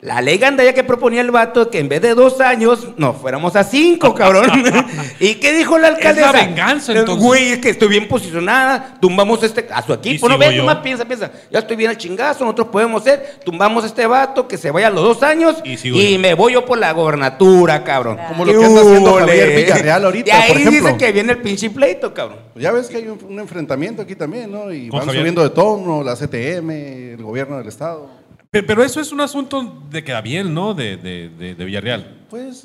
La 0.00 0.20
ley 0.20 0.38
Gandaya 0.38 0.72
que 0.74 0.82
proponía 0.82 1.20
el 1.20 1.30
vato 1.30 1.70
que 1.70 1.78
en 1.78 1.88
vez 1.88 2.02
de 2.02 2.14
dos 2.14 2.40
años 2.40 2.88
nos 2.96 3.16
fuéramos 3.16 3.54
a 3.54 3.62
cinco, 3.62 4.14
cabrón. 4.14 4.50
¿Y 5.20 5.36
qué 5.36 5.52
dijo 5.52 5.78
la 5.78 5.88
alcaldesa? 5.88 6.28
Es 6.28 6.32
la 6.32 6.46
venganza, 6.46 6.92
entonces. 6.92 7.24
Güey, 7.24 7.52
es 7.52 7.58
que 7.58 7.70
estoy 7.70 7.88
bien 7.88 8.08
posicionada, 8.08 8.96
tumbamos 9.00 9.42
este, 9.44 9.66
a 9.72 9.82
su 9.82 9.92
equipo. 9.92 10.28
No 10.28 10.40
yo. 10.50 10.58
nomás 10.58 10.78
piensa, 10.78 11.04
piensa. 11.04 11.30
Ya 11.50 11.60
estoy 11.60 11.76
bien 11.76 11.90
al 11.90 11.96
chingazo, 11.96 12.44
nosotros 12.44 12.68
podemos 12.68 13.04
ser, 13.04 13.38
tumbamos 13.44 13.84
a 13.84 13.86
este 13.86 14.06
vato 14.06 14.48
que 14.48 14.58
se 14.58 14.70
vaya 14.72 14.88
a 14.88 14.90
los 14.90 15.04
dos 15.04 15.22
años 15.22 15.56
Y 15.64 16.18
me 16.18 16.34
voy 16.34 16.54
yo 16.54 16.64
por 16.64 16.78
la 16.78 16.92
gobernatura, 16.92 17.84
cabrón. 17.84 18.18
Como 18.28 18.44
lo 18.44 18.58
que 18.58 18.64
anda 18.64 18.80
haciendo. 18.80 19.14
Javier 19.14 19.56
Villarreal 19.56 20.04
ahorita, 20.04 20.28
Y 20.28 20.32
ahí 20.32 20.48
por 20.48 20.60
ejemplo. 20.60 20.88
dice 20.88 20.98
que 20.98 21.12
viene 21.12 21.32
el 21.32 21.38
pinche 21.38 21.70
pleito, 21.70 22.12
cabrón. 22.12 22.38
Ya 22.56 22.72
ves 22.72 22.88
que 22.88 22.96
hay 22.98 23.08
un, 23.08 23.18
un 23.28 23.38
enfrentamiento 23.38 24.02
aquí 24.02 24.16
también, 24.16 24.50
¿no? 24.50 24.72
Y 24.72 24.88
Con 24.88 24.98
van 24.98 25.06
Javier. 25.06 25.22
subiendo 25.22 25.42
de 25.42 25.50
tono, 25.50 26.02
la 26.02 26.14
CTM, 26.14 26.70
el 27.14 27.22
gobierno 27.22 27.43
del 27.58 27.68
Estado. 27.68 28.08
Pe- 28.50 28.62
Pero 28.62 28.82
eso 28.82 29.00
es 29.00 29.12
un 29.12 29.20
asunto 29.20 29.82
de 29.90 30.02
queda 30.04 30.20
bien, 30.20 30.52
¿no? 30.54 30.74
De, 30.74 30.96
de, 30.96 31.28
de, 31.28 31.54
de 31.54 31.64
Villarreal. 31.64 32.26
Pues 32.30 32.64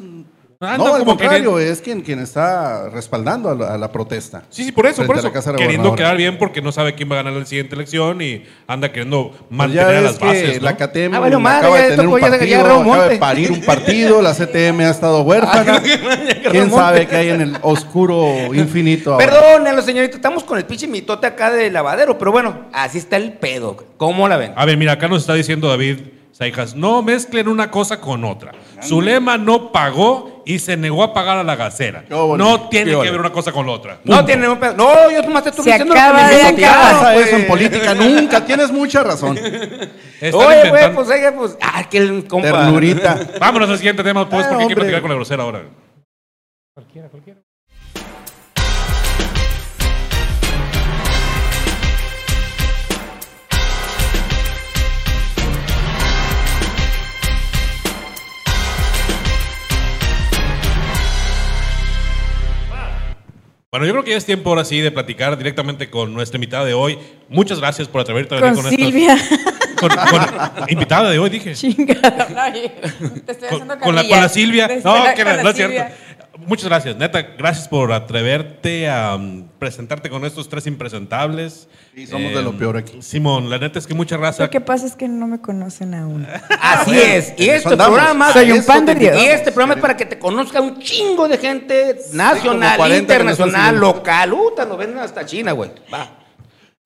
No, 0.62 0.68
al 0.68 0.78
como 1.00 1.06
contrario, 1.16 1.56
queriendo- 1.56 1.60
es 1.60 1.80
quien, 1.80 2.02
quien 2.02 2.20
está 2.20 2.90
respaldando 2.90 3.50
a 3.50 3.56
la, 3.56 3.74
a 3.76 3.78
la 3.78 3.90
protesta. 3.94 4.44
Sí, 4.50 4.66
sí, 4.66 4.74
por 4.74 4.88
eso, 4.88 5.06
por 5.06 5.18
eso. 5.18 5.30
de 5.32 5.56
Queriendo 5.56 5.96
quedar 5.96 6.18
bien 6.18 6.38
porque 6.38 6.62
no 6.62 6.74
sabe 6.74 6.96
quién 6.96 7.10
va 7.10 7.14
a 7.14 7.24
ganar 7.24 7.32
la 7.32 7.46
siguiente 7.46 7.76
elección 7.76 8.22
y 8.22 8.44
anda 8.68 8.92
queriendo 8.92 9.30
Pues 9.32 9.52
mantener 9.52 9.86
ya 9.94 9.98
a 10.00 10.02
las 10.02 10.18
que 10.18 10.26
bases. 10.26 10.58
¿no? 10.58 10.66
la 10.66 10.76
CATEM 10.76 11.14
Ah, 11.16 11.20
valió 11.20 11.40
madre, 11.40 11.60
acaba 11.60 11.78
de 11.82 11.90
tener 11.92 12.08
un 12.08 12.20
partido, 12.20 12.60
acaba 12.60 12.78
de 12.78 12.84
monte. 12.84 13.16
parir 13.16 13.52
un 13.54 13.62
partido, 13.62 14.22
la 14.22 14.34
CTM 14.34 14.82
ha 14.82 14.90
estado 14.90 15.22
huérfana. 15.22 15.82
¿Quién 16.52 16.70
sabe 16.70 17.08
qué 17.08 17.16
hay 17.16 17.30
en 17.30 17.40
el 17.40 17.58
oscuro 17.62 18.54
infinito 18.54 19.14
ahora? 19.14 19.26
Perdónenlo, 19.28 19.82
señorita, 19.82 20.18
estamos 20.18 20.44
con 20.44 20.58
el 20.58 20.66
pinche 20.66 20.90
mitote 20.90 21.26
acá 21.26 21.52
de 21.52 21.72
lavadero, 21.72 22.18
pero 22.18 22.34
bueno, 22.34 22.66
así 22.74 22.98
está 22.98 23.16
el 23.16 23.32
pedo. 23.32 23.78
¿Cómo 23.96 24.28
la 24.28 24.36
ven? 24.36 24.52
A 24.58 24.66
ver, 24.66 24.76
mira, 24.76 24.92
acá 24.92 25.08
nos 25.08 25.22
está 25.22 25.36
diciendo 25.36 25.70
David 25.70 26.00
Saijas, 26.34 26.74
no 26.76 27.02
mezclen 27.02 27.48
una 27.48 27.70
cosa 27.72 28.00
con 28.02 28.24
otra. 28.26 28.52
Zulema 28.82 29.38
no 29.38 29.74
pagó 29.74 30.39
y 30.50 30.58
se 30.58 30.76
negó 30.76 31.04
a 31.04 31.14
pagar 31.14 31.38
a 31.38 31.44
la 31.44 31.56
gasera. 31.56 32.04
óvole, 32.10 32.44
No 32.44 32.70
tiene 32.70 32.92
que 32.92 33.12
ver 33.12 33.20
una 33.20 33.32
cosa 33.32 33.52
con 33.52 33.68
la 33.68 33.74
otra. 33.74 34.00
No 34.04 34.16
Punto. 34.16 34.26
tiene 34.26 34.50
un 34.50 34.60
pedo. 34.60 34.74
No, 34.76 35.12
yo 35.12 35.22
nomás 35.22 35.44
te 35.44 35.50
estoy 35.50 35.64
Se 35.64 35.70
diciendo 35.70 35.94
lo 35.94 36.00
que 36.00 36.00
acaba 36.08 36.24
me 36.28 36.36
de 36.36 36.52
No 36.54 36.68
pasa 36.68 37.14
pues. 37.14 37.28
eso 37.28 37.36
en 37.36 37.48
política 37.48 37.94
nunca, 37.94 38.44
tienes 38.46 38.72
mucha 38.72 39.04
razón. 39.04 39.38
Están 40.20 40.42
Oye, 40.42 40.70
güey, 40.70 40.94
pues, 40.96 41.08
oiga, 41.08 41.32
pues, 41.36 41.56
ah, 41.62 41.88
que 41.88 42.00
el 42.00 42.28
compa. 42.28 42.48
Ternurita. 42.50 43.20
Vámonos 43.40 43.70
al 43.70 43.78
siguiente 43.78 44.04
tema, 44.04 44.28
pues, 44.28 44.44
Ah, 44.44 44.50
porque 44.50 44.64
hay 44.64 44.70
que 44.70 44.76
platicar 44.76 45.02
con 45.02 45.10
la 45.12 45.16
grosera 45.18 45.44
ahora. 45.44 45.62
Cualquiera, 46.74 47.10
cualquiera. 47.10 47.40
Bueno, 63.72 63.86
yo 63.86 63.92
creo 63.92 64.04
que 64.04 64.10
ya 64.12 64.18
es 64.18 64.26
tiempo 64.26 64.50
ahora 64.50 64.66
sí 64.66 64.80
de 64.82 64.90
platicar 64.90 65.38
directamente 65.38 65.92
con 65.92 66.12
nuestra 66.12 66.38
invitada 66.38 66.66
de 66.66 66.74
hoy. 66.74 66.98
Muchas 67.28 67.60
gracias 67.60 67.88
por 67.88 68.02
atreverte 68.02 68.34
a 68.36 68.40
venir 68.40 68.56
Con 68.56 68.64
con, 68.64 68.74
estos- 68.74 68.88
Silvia. 68.88 69.18
Con, 69.80 69.90
con- 69.90 70.70
invitada 70.70 71.12
de 71.12 71.20
hoy, 71.20 71.30
dije. 71.30 71.54
Chingada. 71.54 72.28
Ay, 72.36 72.72
Te 73.28 73.32
estoy 73.32 73.48
haciendo 73.48 73.78
con 73.78 73.94
la, 73.96 74.02
con 74.08 74.20
la 74.22 74.28
Silvia. 74.28 74.68
No, 74.84 74.96
que 75.16 75.24
no, 75.24 75.36
la 75.36 75.44
no 75.44 75.50
es 75.52 75.56
cierto. 75.56 75.96
Muchas 76.46 76.66
gracias, 76.66 76.96
neta. 76.96 77.22
Gracias 77.38 77.68
por 77.68 77.92
atreverte 77.92 78.90
a 78.90 79.16
um, 79.16 79.48
presentarte 79.60 80.10
con 80.10 80.26
estos 80.26 80.50
tres 80.50 80.68
impresentables. 80.68 81.68
Sí, 81.94 82.08
somos 82.08 82.34
de 82.34 82.42
lo 82.42 82.58
peor 82.58 82.78
aquí. 82.78 83.02
Simón, 83.02 83.50
la 83.50 83.58
neta 83.58 83.80
es 83.80 83.88
que 83.88 83.94
mucha 83.94 84.18
raza. 84.18 84.44
Lo 84.44 84.50
que 84.50 84.62
pasa 84.62 84.86
es 84.86 84.96
que 84.96 85.08
no 85.08 85.28
me 85.28 85.42
conocen 85.42 85.94
aún. 85.94 86.28
Así 86.62 86.98
es. 86.98 87.34
Y 87.38 87.50
este 87.50 87.70
andamos. 87.70 87.98
programa. 87.98 88.34
Soy 88.34 88.52
un 88.52 88.64
pan 88.64 88.86
de. 88.86 88.94
Y 89.04 89.26
este 89.28 89.52
programa 89.52 89.76
es 89.76 89.82
para 89.82 89.98
que 89.98 90.06
te 90.06 90.20
conozca 90.20 90.62
un 90.62 90.80
chingo 90.80 91.28
de 91.28 91.38
gente 91.38 91.98
nacional, 92.14 92.78
como 92.78 92.78
40 92.78 93.18
que 93.18 93.24
nos 93.24 93.34
internacional, 93.40 93.80
local. 93.80 94.34
Uta, 94.34 94.66
nos 94.66 94.78
ven 94.78 94.98
hasta 94.98 95.26
China, 95.26 95.52
güey. 95.52 95.72
Va. 95.94 96.20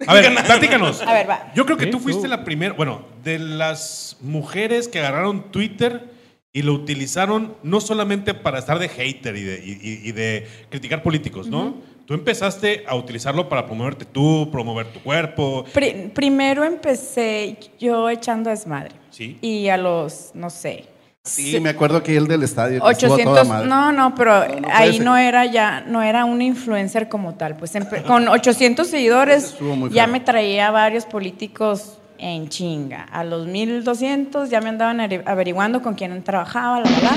A 0.05 0.13
ver, 0.13 0.33
platícanos. 0.45 1.01
A 1.01 1.13
ver, 1.13 1.29
va. 1.29 1.51
Yo 1.55 1.65
creo 1.65 1.77
que 1.77 1.88
tú 1.88 2.00
fuiste 2.00 2.27
la 2.27 2.43
primera, 2.43 2.74
bueno, 2.74 3.05
de 3.24 3.39
las 3.39 4.17
mujeres 4.22 4.88
que 4.88 5.00
agarraron 5.00 5.51
Twitter 5.51 6.12
y 6.55 6.62
lo 6.62 6.74
utilizaron 6.74 7.55
no 7.63 7.81
solamente 7.81 8.36
para 8.36 8.60
estar 8.60 8.77
de 8.77 8.88
hater 8.88 9.36
y 9.36 9.41
de, 9.41 9.63
y- 9.65 10.12
de 10.12 10.48
criticar 10.69 11.01
políticos, 11.01 11.48
¿no? 11.48 11.74
Tú 12.05 12.13
empezaste 12.13 12.83
a 12.88 12.95
utilizarlo 12.95 13.50
para 13.50 13.65
promoverte 13.65 14.05
tú, 14.05 14.50
promover 14.51 14.86
tu 14.88 15.00
cuerpo. 15.00 15.65
Pri- 15.74 16.12
primero 16.13 16.63
empecé 16.63 17.57
yo 17.79 18.07
echando 18.10 18.51
desmadre. 18.51 18.91
Sí. 19.10 19.39
Y 19.41 19.67
a 19.69 19.77
los, 19.77 20.29
no 20.36 20.50
sé. 20.51 20.86
Sí, 21.24 21.60
me 21.62 21.69
acuerdo 21.69 22.03
que 22.03 22.15
el 22.17 22.27
del 22.27 22.43
estadio. 22.43 22.83
que 22.83 22.91
estuvo 22.91 23.13
a 23.15 23.17
toda 23.17 23.41
800, 23.41 23.48
madre. 23.48 23.67
no, 23.67 23.91
no, 23.93 24.13
pero 24.13 24.45
No, 24.48 24.60
no 24.60 24.67
ahí 24.72 25.00
no 25.00 25.17
era 25.17 25.45
ya, 25.45 25.81
no 25.88 26.03
era 26.03 26.25
un 26.25 26.41
influencer 26.41 27.07
como 27.10 27.33
tal. 27.36 27.55
Pues 27.57 27.72
con 28.05 28.27
800 28.27 28.86
seguidores 28.86 29.55
ya 29.89 30.03
feo. 30.03 30.07
me 30.13 30.19
traía 30.19 30.69
varios 30.69 31.05
políticos 31.05 31.98
en 32.24 32.48
chinga. 32.48 33.03
A 33.12 33.24
los 33.24 33.48
1200 33.48 34.50
ya 34.50 34.62
me 34.62 34.70
andaban 34.70 35.00
averiguando 35.25 35.82
con 35.82 35.94
quién 35.96 36.24
trabajaba, 36.24 36.80
la 36.80 36.89
verdad. 36.89 37.15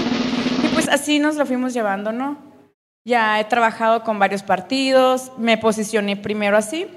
Y 0.64 0.68
pues 0.74 0.88
así 0.88 1.18
nos 1.18 1.36
lo 1.36 1.46
fuimos 1.46 1.72
llevando, 1.72 2.10
¿no? 2.12 2.36
Ya 3.04 3.38
he 3.38 3.44
trabajado 3.44 4.02
con 4.02 4.18
varios 4.18 4.42
partidos, 4.42 5.30
me 5.38 5.56
posicioné 5.58 6.16
primero 6.16 6.56
así 6.56 6.88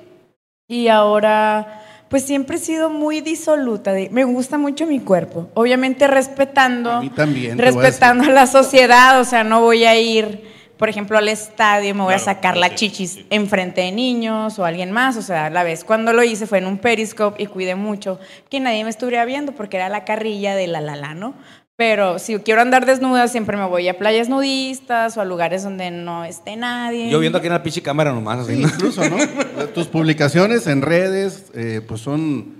y 0.67 0.87
ahora 0.87 1.83
pues 2.09 2.23
siempre 2.23 2.55
he 2.55 2.59
sido 2.59 2.89
muy 2.89 3.21
disoluta. 3.21 3.91
de- 3.93 4.09
me 4.09 4.23
gusta 4.23 4.57
mucho 4.57 4.87
mi 4.87 4.99
cuerpo, 4.99 5.47
obviamente 5.53 6.07
respetando, 6.07 6.91
A 6.93 7.01
mí 7.01 7.09
también, 7.11 7.55
voy 7.57 7.67
a 7.67 7.71
respetando 7.71 8.23
a 8.23 8.29
la 8.33 8.47
sociedad, 8.47 9.19
o 9.21 9.23
sea, 9.23 9.43
no 9.43 9.61
voy 9.61 9.83
a 9.85 9.95
ir, 9.99 10.43
por 10.79 10.87
ejemplo, 10.87 11.17
al 11.17 11.27
estadio, 11.27 11.93
me 11.93 12.03
voy 12.03 12.13
a 12.13 12.19
sacar 12.19 12.55
la 12.55 12.69
sí, 12.69 12.75
chichis 12.75 13.11
sí. 13.11 13.25
enfrente 13.29 13.81
de 13.81 13.91
niños 13.91 14.57
o 14.59 14.63
alguien 14.63 14.93
más, 14.93 15.17
o 15.17 15.21
sea, 15.21 15.49
la 15.49 15.63
vez 15.63 15.83
cuando 15.83 16.13
lo 16.13 16.23
hice 16.23 16.47
fue 16.47 16.59
en 16.59 16.67
un 16.67 16.77
periscope 16.77 17.43
y 17.43 17.47
cuidé 17.47 17.75
mucho 17.75 18.17
que 18.49 18.61
nadie 18.61 18.85
me 18.85 18.89
estuviera 18.89 19.25
viendo 19.25 19.51
porque 19.51 19.75
era 19.75 19.89
la 19.89 20.05
carrilla 20.05 20.55
de 20.55 20.67
la 20.67 20.79
la 20.79 20.95
la, 20.95 21.13
¿no? 21.13 21.35
Pero 21.75 22.17
si 22.17 22.37
quiero 22.39 22.61
andar 22.61 22.85
desnuda, 22.85 23.27
siempre 23.27 23.57
me 23.57 23.65
voy 23.65 23.89
a 23.89 23.97
playas 23.97 24.29
nudistas 24.29 25.17
o 25.17 25.21
a 25.21 25.25
lugares 25.25 25.63
donde 25.63 25.91
no 25.91 26.23
esté 26.23 26.55
nadie. 26.55 27.09
Yo 27.09 27.19
viendo 27.19 27.37
aquí 27.37 27.47
en 27.47 27.53
la 27.53 27.63
pinche 27.63 27.81
cámara 27.81 28.13
nomás, 28.13 28.39
así, 28.39 28.55
¿no? 28.55 28.67
incluso, 28.69 29.01
¿no? 29.09 29.17
Tus 29.73 29.87
publicaciones 29.87 30.65
en 30.67 30.81
redes, 30.81 31.51
eh, 31.53 31.81
pues 31.85 31.99
son. 32.01 32.58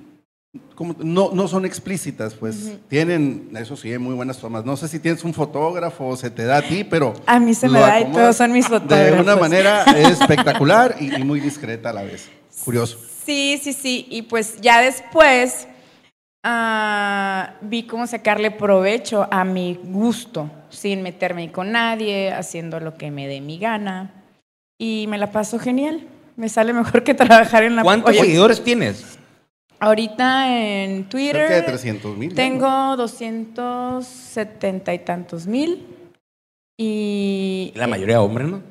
Como- 0.75 0.95
no, 0.99 1.31
no 1.33 1.47
son 1.47 1.65
explícitas, 1.65 2.33
pues 2.33 2.77
tienen, 2.87 3.49
eso 3.55 3.75
sí, 3.77 3.95
muy 3.97 4.15
buenas 4.15 4.39
tomas. 4.39 4.65
No 4.65 4.75
sé 4.77 4.87
si 4.87 4.99
tienes 4.99 5.23
un 5.23 5.33
fotógrafo 5.33 6.07
o 6.07 6.15
se 6.15 6.29
te 6.31 6.43
da 6.45 6.57
a 6.57 6.61
ti, 6.61 6.83
pero. 6.83 7.13
A 7.25 7.39
mí 7.39 7.53
se 7.53 7.69
me 7.69 7.79
da 7.79 7.99
y 8.01 8.11
todos 8.11 8.35
son 8.35 8.51
mis 8.51 8.69
De 8.69 8.79
fotógrafos. 8.79 9.19
una 9.21 9.35
manera 9.35 9.83
espectacular 9.97 10.95
y, 10.99 11.15
y 11.15 11.23
muy 11.23 11.39
discreta 11.39 11.91
a 11.91 11.93
la 11.93 12.03
vez. 12.03 12.29
Curioso. 12.65 12.97
Sí, 13.25 13.59
sí, 13.61 13.73
sí. 13.73 14.07
Y 14.09 14.23
pues 14.23 14.59
ya 14.61 14.81
después 14.81 15.67
ah, 16.43 17.55
vi 17.61 17.83
cómo 17.83 18.07
sacarle 18.07 18.49
provecho 18.51 19.27
a 19.29 19.43
mi 19.43 19.79
gusto, 19.83 20.49
sin 20.69 21.03
meterme 21.03 21.51
con 21.51 21.71
nadie, 21.71 22.31
haciendo 22.33 22.79
lo 22.79 22.95
que 22.97 23.11
me 23.11 23.27
dé 23.27 23.41
mi 23.41 23.59
gana. 23.59 24.13
Y 24.79 25.05
me 25.09 25.17
la 25.17 25.31
paso 25.31 25.59
genial. 25.59 26.07
Me 26.37 26.47
sale 26.49 26.71
mejor 26.73 27.03
que 27.03 27.13
trabajar 27.13 27.63
en 27.63 27.75
la 27.75 27.83
¿Cuántos 27.83 28.15
seguidores 28.15 28.63
tienes? 28.63 29.18
Ahorita 29.79 30.57
en 30.57 31.07
Twitter 31.07 31.47
Cerca 31.47 31.55
de 31.55 31.61
300 31.63 32.17
mil. 32.17 32.33
tengo 32.35 32.97
270 32.97 34.93
y 34.93 34.99
tantos 34.99 35.47
mil. 35.47 35.85
Y 36.77 37.71
La 37.75 37.87
mayoría 37.87 38.21
hombres, 38.21 38.47
¿no? 38.47 38.61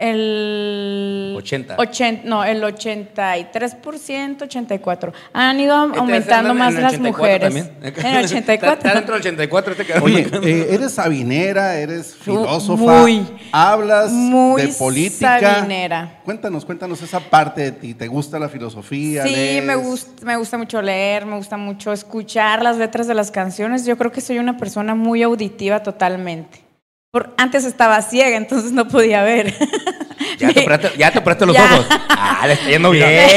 El 0.00 1.34
80. 1.36 1.74
80, 1.76 2.22
no, 2.24 2.44
el 2.44 2.62
83%, 2.62 4.42
84. 4.42 5.12
Han 5.32 5.58
ido 5.60 5.74
aumentando 5.74 6.50
andan 6.52 6.56
más 6.56 6.70
en 6.72 6.76
el 6.76 6.82
las 6.84 6.92
84 6.92 7.10
mujeres. 7.10 7.40
también. 7.42 7.68
En 7.98 8.16
el 8.16 8.24
Está, 8.24 8.36
84. 8.36 8.72
está 8.74 8.94
dentro 8.94 9.14
del 9.14 9.20
84 9.22 9.72
este. 9.72 9.98
Oye, 10.00 10.26
eh, 10.44 10.66
eres 10.74 10.92
sabinera, 10.92 11.76
eres 11.76 12.14
filósofa, 12.14 13.00
muy, 13.02 13.26
hablas 13.50 14.12
muy 14.12 14.62
de 14.62 14.68
política. 14.68 15.40
sabinera. 15.40 16.20
Cuéntanos, 16.24 16.64
cuéntanos 16.64 17.02
esa 17.02 17.18
parte 17.18 17.62
de 17.62 17.72
ti. 17.72 17.94
¿Te 17.94 18.06
gusta 18.06 18.38
la 18.38 18.48
filosofía? 18.48 19.24
Sí, 19.24 19.30
lees? 19.34 19.64
me 19.64 19.74
gusta, 19.74 20.24
me 20.24 20.36
gusta 20.36 20.58
mucho 20.58 20.80
leer, 20.80 21.26
me 21.26 21.36
gusta 21.36 21.56
mucho 21.56 21.92
escuchar 21.92 22.62
las 22.62 22.76
letras 22.76 23.08
de 23.08 23.14
las 23.14 23.30
canciones. 23.32 23.84
Yo 23.84 23.96
creo 23.98 24.12
que 24.12 24.20
soy 24.20 24.38
una 24.38 24.56
persona 24.56 24.94
muy 24.94 25.22
auditiva 25.24 25.82
totalmente. 25.82 26.67
Por, 27.10 27.32
antes 27.38 27.64
estaba 27.64 28.02
ciega, 28.02 28.36
entonces 28.36 28.72
no 28.72 28.86
podía 28.86 29.22
ver. 29.22 29.54
Ya 30.38 30.52
te 30.52 30.60
operaste, 30.60 30.90
ya 30.96 31.10
te 31.10 31.18
operaste 31.18 31.46
los 31.46 31.56
Ya. 31.56 31.64
ojos. 31.64 31.86
Ah, 32.08 32.44
le 32.46 32.52
está 32.52 32.68
yendo 32.68 32.90
bien. 32.90 33.28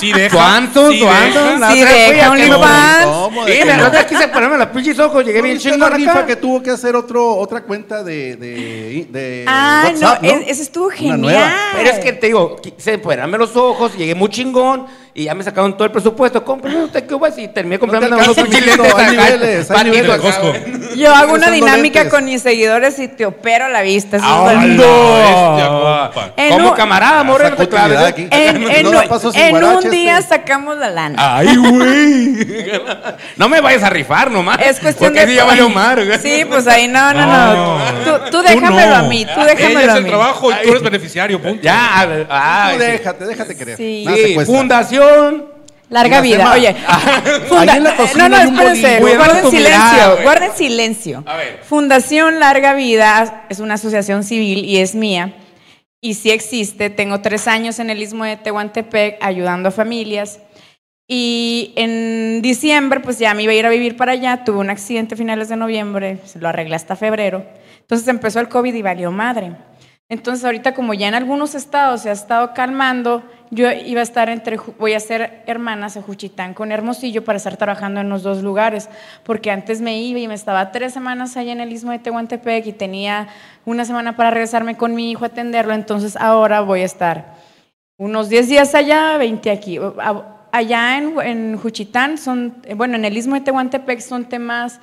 Sí 0.00 0.12
deja. 0.12 0.36
¿Cuántos? 0.36 0.92
sí 0.92 1.00
¿Cuántos? 1.00 1.72
Sí 1.72 1.80
deja, 1.84 2.26
no- 2.26 2.32
OnlyFans. 2.32 3.04
¿Cómo 3.06 3.44
de 3.44 3.52
Sí, 3.52 3.64
la 3.66 3.76
no? 3.78 3.86
otra 3.88 4.06
quise 4.06 4.28
ponerme 4.28 4.58
los 4.58 4.66
pinches 4.68 4.98
ojos, 5.00 5.24
llegué 5.24 5.38
¿No 5.38 5.44
bien 5.44 5.58
chingón 5.58 5.80
la 5.80 5.90
rifa 5.90 6.12
acá. 6.12 6.26
que 6.26 6.36
tuvo 6.36 6.62
que 6.62 6.70
hacer 6.70 6.94
otro, 6.94 7.36
otra 7.36 7.62
cuenta 7.62 8.04
de, 8.04 8.36
de, 8.36 9.06
de 9.10 9.44
Ah, 9.48 9.84
WhatsApp, 9.86 10.22
no, 10.22 10.28
es- 10.30 10.48
eso 10.48 10.62
estuvo 10.62 10.90
genial. 10.90 11.52
Pero 11.74 11.90
es 11.90 11.98
que 11.98 12.12
te 12.12 12.26
digo, 12.26 12.56
quise 12.56 12.94
operarme 12.94 13.38
los 13.38 13.56
ojos, 13.56 13.96
llegué 13.96 14.14
muy 14.14 14.28
chingón 14.28 14.86
y 15.14 15.24
ya 15.24 15.34
me 15.34 15.42
sacaron 15.42 15.72
todo 15.74 15.84
el 15.86 15.90
presupuesto. 15.92 16.44
Cómprame 16.44 16.84
usted 16.84 17.06
qué 17.06 17.14
vas 17.14 17.36
y 17.38 17.48
terminé 17.48 17.78
comprando 17.78 18.08
te 18.16 18.22
unos 18.22 18.36
pinches 18.36 18.66
lentes 18.66 18.94
hay 18.94 19.02
acá, 19.16 19.30
niveles, 19.30 19.70
hay 19.70 19.84
niveles. 19.84 20.20
Yo 20.96 21.14
hago 21.14 21.34
una 21.34 21.50
dinámica 21.50 22.00
lentes. 22.00 22.12
con 22.14 22.24
mis 22.24 22.42
seguidores 22.42 22.98
y 22.98 23.08
te 23.08 23.26
opero 23.26 23.68
la 23.68 23.82
vista. 23.82 24.16
eso 24.18 24.50
es 24.50 24.58
bestia, 24.58 25.68
compa. 25.68 26.32
En 26.36 26.50
Como 26.50 26.70
un- 26.70 26.74
camarada, 26.76 27.20
amor, 27.20 27.42
no 27.50 27.56
te 27.56 27.68
claves. 27.68 27.98
¿eh? 28.00 28.04
aquí. 28.06 28.28
En, 28.30 28.62
No 28.62 28.68
en 28.70 28.86
un- 28.86 29.90
día 29.90 30.18
este. 30.18 30.34
sacamos 30.34 30.76
la 30.78 30.90
lana. 30.90 31.36
Ay, 31.36 31.56
güey. 31.56 32.70
No 33.36 33.48
me 33.48 33.60
vayas 33.60 33.82
a 33.82 33.90
rifar 33.90 34.30
nomás. 34.30 34.58
Es 34.60 34.80
cuestión 34.80 35.10
Porque 35.10 35.20
de. 35.26 35.32
sí 35.32 35.34
ya 35.36 35.44
valió 35.44 35.68
mar. 35.68 36.04
güey. 36.04 36.18
Sí, 36.18 36.44
pues 36.48 36.66
ahí 36.66 36.88
no, 36.88 37.12
no, 37.12 37.26
no. 37.26 37.78
Tú, 38.04 38.10
tú 38.30 38.30
Tú 38.30 38.42
déjamelo 38.42 38.88
no. 38.90 38.94
a 38.96 39.02
mí, 39.02 39.24
tú 39.24 39.40
Ella 39.40 39.54
déjamelo 39.54 39.80
es 39.80 39.88
a 39.88 39.96
el 39.98 40.02
mí. 40.04 40.08
trabajo 40.10 40.50
y 40.50 40.54
tú 40.62 40.68
eres 40.70 40.82
beneficiario, 40.82 41.40
punto. 41.40 41.62
Ya, 41.62 42.00
a 42.00 42.06
ver, 42.06 42.22
Tú 42.26 42.32
ay, 42.32 42.78
déjate, 42.78 43.24
déjate 43.26 43.56
querer. 43.56 43.76
Sí. 43.76 44.02
Nada 44.04 44.16
te 44.16 44.26
Sí, 44.28 44.34
cuesta. 44.34 44.52
Fundación 44.52 45.44
Larga 45.94 46.20
vida. 46.20 46.52
Oye, 46.52 46.74
funda- 47.48 47.72
Ahí 47.72 47.78
en 47.78 47.84
la 47.84 47.96
cocina 47.96 48.28
no, 48.28 48.36
no, 48.36 48.42
espérense, 48.50 48.98
guarden 49.16 49.50
silencio, 49.50 50.10
güey. 50.12 50.22
guarden 50.24 50.50
silencio. 50.56 51.22
A 51.26 51.36
ver. 51.36 51.60
Fundación 51.62 52.40
Larga 52.40 52.74
Vida 52.74 53.46
es 53.48 53.60
una 53.60 53.74
asociación 53.74 54.24
civil 54.24 54.64
y 54.64 54.78
es 54.78 54.94
mía. 54.94 55.34
Y 56.00 56.14
sí 56.14 56.30
existe. 56.32 56.90
Tengo 56.90 57.20
tres 57.20 57.46
años 57.48 57.78
en 57.78 57.90
el 57.90 58.02
Istmo 58.02 58.24
de 58.24 58.36
Tehuantepec 58.36 59.18
ayudando 59.22 59.68
a 59.68 59.72
familias. 59.72 60.40
Y 61.08 61.72
en 61.76 62.42
diciembre, 62.42 63.00
pues 63.00 63.18
ya 63.18 63.32
me 63.34 63.42
iba 63.44 63.52
a 63.52 63.54
ir 63.56 63.64
a 63.66 63.70
vivir 63.70 63.96
para 63.96 64.12
allá. 64.12 64.42
Tuve 64.44 64.58
un 64.58 64.70
accidente 64.70 65.14
a 65.14 65.18
finales 65.18 65.48
de 65.48 65.56
noviembre, 65.56 66.18
se 66.24 66.38
lo 66.40 66.48
arreglé 66.48 66.74
hasta 66.76 66.96
febrero. 66.96 67.44
Entonces 67.80 68.08
empezó 68.08 68.40
el 68.40 68.48
COVID 68.48 68.74
y 68.74 68.82
valió 68.82 69.12
madre. 69.12 69.52
Entonces 70.10 70.44
ahorita 70.44 70.74
como 70.74 70.92
ya 70.92 71.08
en 71.08 71.14
algunos 71.14 71.54
estados 71.54 72.02
se 72.02 72.10
ha 72.10 72.12
estado 72.12 72.52
calmando, 72.52 73.22
yo 73.50 73.70
iba 73.72 74.00
a 74.00 74.02
estar 74.02 74.28
entre, 74.28 74.58
voy 74.78 74.92
a 74.92 75.00
ser 75.00 75.42
hermanas 75.46 75.96
a 75.96 76.02
Juchitán 76.02 76.52
con 76.52 76.72
Hermosillo 76.72 77.24
para 77.24 77.38
estar 77.38 77.56
trabajando 77.56 78.00
en 78.00 78.10
los 78.10 78.22
dos 78.22 78.42
lugares, 78.42 78.90
porque 79.24 79.50
antes 79.50 79.80
me 79.80 79.98
iba 80.02 80.18
y 80.18 80.28
me 80.28 80.34
estaba 80.34 80.72
tres 80.72 80.92
semanas 80.92 81.36
allá 81.38 81.52
en 81.52 81.60
el 81.60 81.72
Istmo 81.72 81.92
de 81.92 82.00
Tehuantepec 82.00 82.66
y 82.66 82.72
tenía 82.72 83.28
una 83.64 83.86
semana 83.86 84.14
para 84.14 84.30
regresarme 84.30 84.76
con 84.76 84.94
mi 84.94 85.10
hijo 85.10 85.24
a 85.24 85.28
atenderlo, 85.28 85.72
entonces 85.72 86.16
ahora 86.16 86.60
voy 86.60 86.82
a 86.82 86.84
estar 86.84 87.36
unos 87.96 88.28
10 88.28 88.48
días 88.48 88.74
allá, 88.74 89.16
20 89.16 89.50
aquí. 89.50 89.78
Allá 90.52 90.98
en, 90.98 91.56
Juchitán 91.56 92.18
son, 92.18 92.56
bueno, 92.76 92.96
en 92.96 93.04
el 93.06 93.16
Istmo 93.16 93.36
de 93.36 93.40
Tehuantepec 93.40 94.00
son 94.00 94.26
temas, 94.26 94.80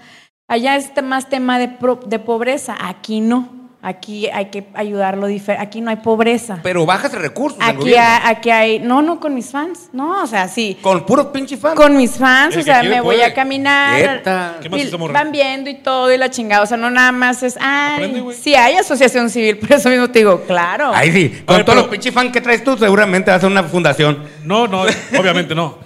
allá 0.47 0.75
es 0.77 0.91
más 1.03 1.29
tema 1.29 1.59
de, 1.59 1.67
pro- 1.67 1.99
de 2.05 2.17
pobreza, 2.19 2.75
aquí 2.81 3.21
no. 3.21 3.60
Aquí 3.83 4.27
hay 4.27 4.45
que 4.51 4.67
ayudarlo 4.75 5.25
diferente, 5.25 5.65
aquí 5.65 5.81
no 5.81 5.89
hay 5.89 5.95
pobreza. 5.95 6.59
Pero 6.61 6.85
bajas 6.85 7.11
recursos. 7.13 7.57
Aquí 7.59 7.95
hay, 7.95 8.19
aquí 8.25 8.51
hay, 8.51 8.79
no, 8.79 9.01
no 9.01 9.19
con 9.19 9.33
mis 9.33 9.49
fans, 9.49 9.89
no, 9.91 10.21
o 10.21 10.27
sea, 10.27 10.47
sí. 10.47 10.77
Con 10.83 11.03
puros 11.03 11.27
pinche 11.27 11.57
fans. 11.57 11.73
Con 11.75 11.97
mis 11.97 12.11
fans, 12.11 12.53
El 12.53 12.61
o 12.61 12.63
sea, 12.63 12.83
me 12.83 13.01
voy 13.01 13.21
a 13.21 13.33
caminar. 13.33 14.21
¿Qué 14.61 14.69
más 14.69 14.81
y 14.81 14.95
van 15.11 15.31
viendo 15.31 15.67
y 15.67 15.79
todo 15.79 16.13
y 16.13 16.17
la 16.19 16.29
chingada, 16.29 16.61
o 16.61 16.67
sea, 16.67 16.77
no 16.77 16.91
nada 16.91 17.11
más 17.11 17.41
es, 17.41 17.57
Aprende, 17.59 18.19
ay, 18.19 18.35
sí 18.39 18.53
hay 18.53 18.75
asociación 18.75 19.31
civil, 19.31 19.57
por 19.59 19.71
eso 19.71 19.89
mismo 19.89 20.11
te 20.11 20.19
digo, 20.19 20.41
claro. 20.41 20.91
Ahí 20.93 21.11
sí. 21.11 21.41
Con 21.43 21.55
ver, 21.57 21.65
todos 21.65 21.75
pero- 21.77 21.81
los 21.81 21.87
pinche 21.87 22.11
fans 22.11 22.31
que 22.31 22.39
traes 22.41 22.63
tú, 22.63 22.77
seguramente 22.77 23.31
vas 23.31 23.43
a 23.43 23.47
una 23.47 23.63
fundación. 23.63 24.23
No, 24.43 24.67
no, 24.67 24.81
obviamente 25.19 25.55
no. 25.55 25.79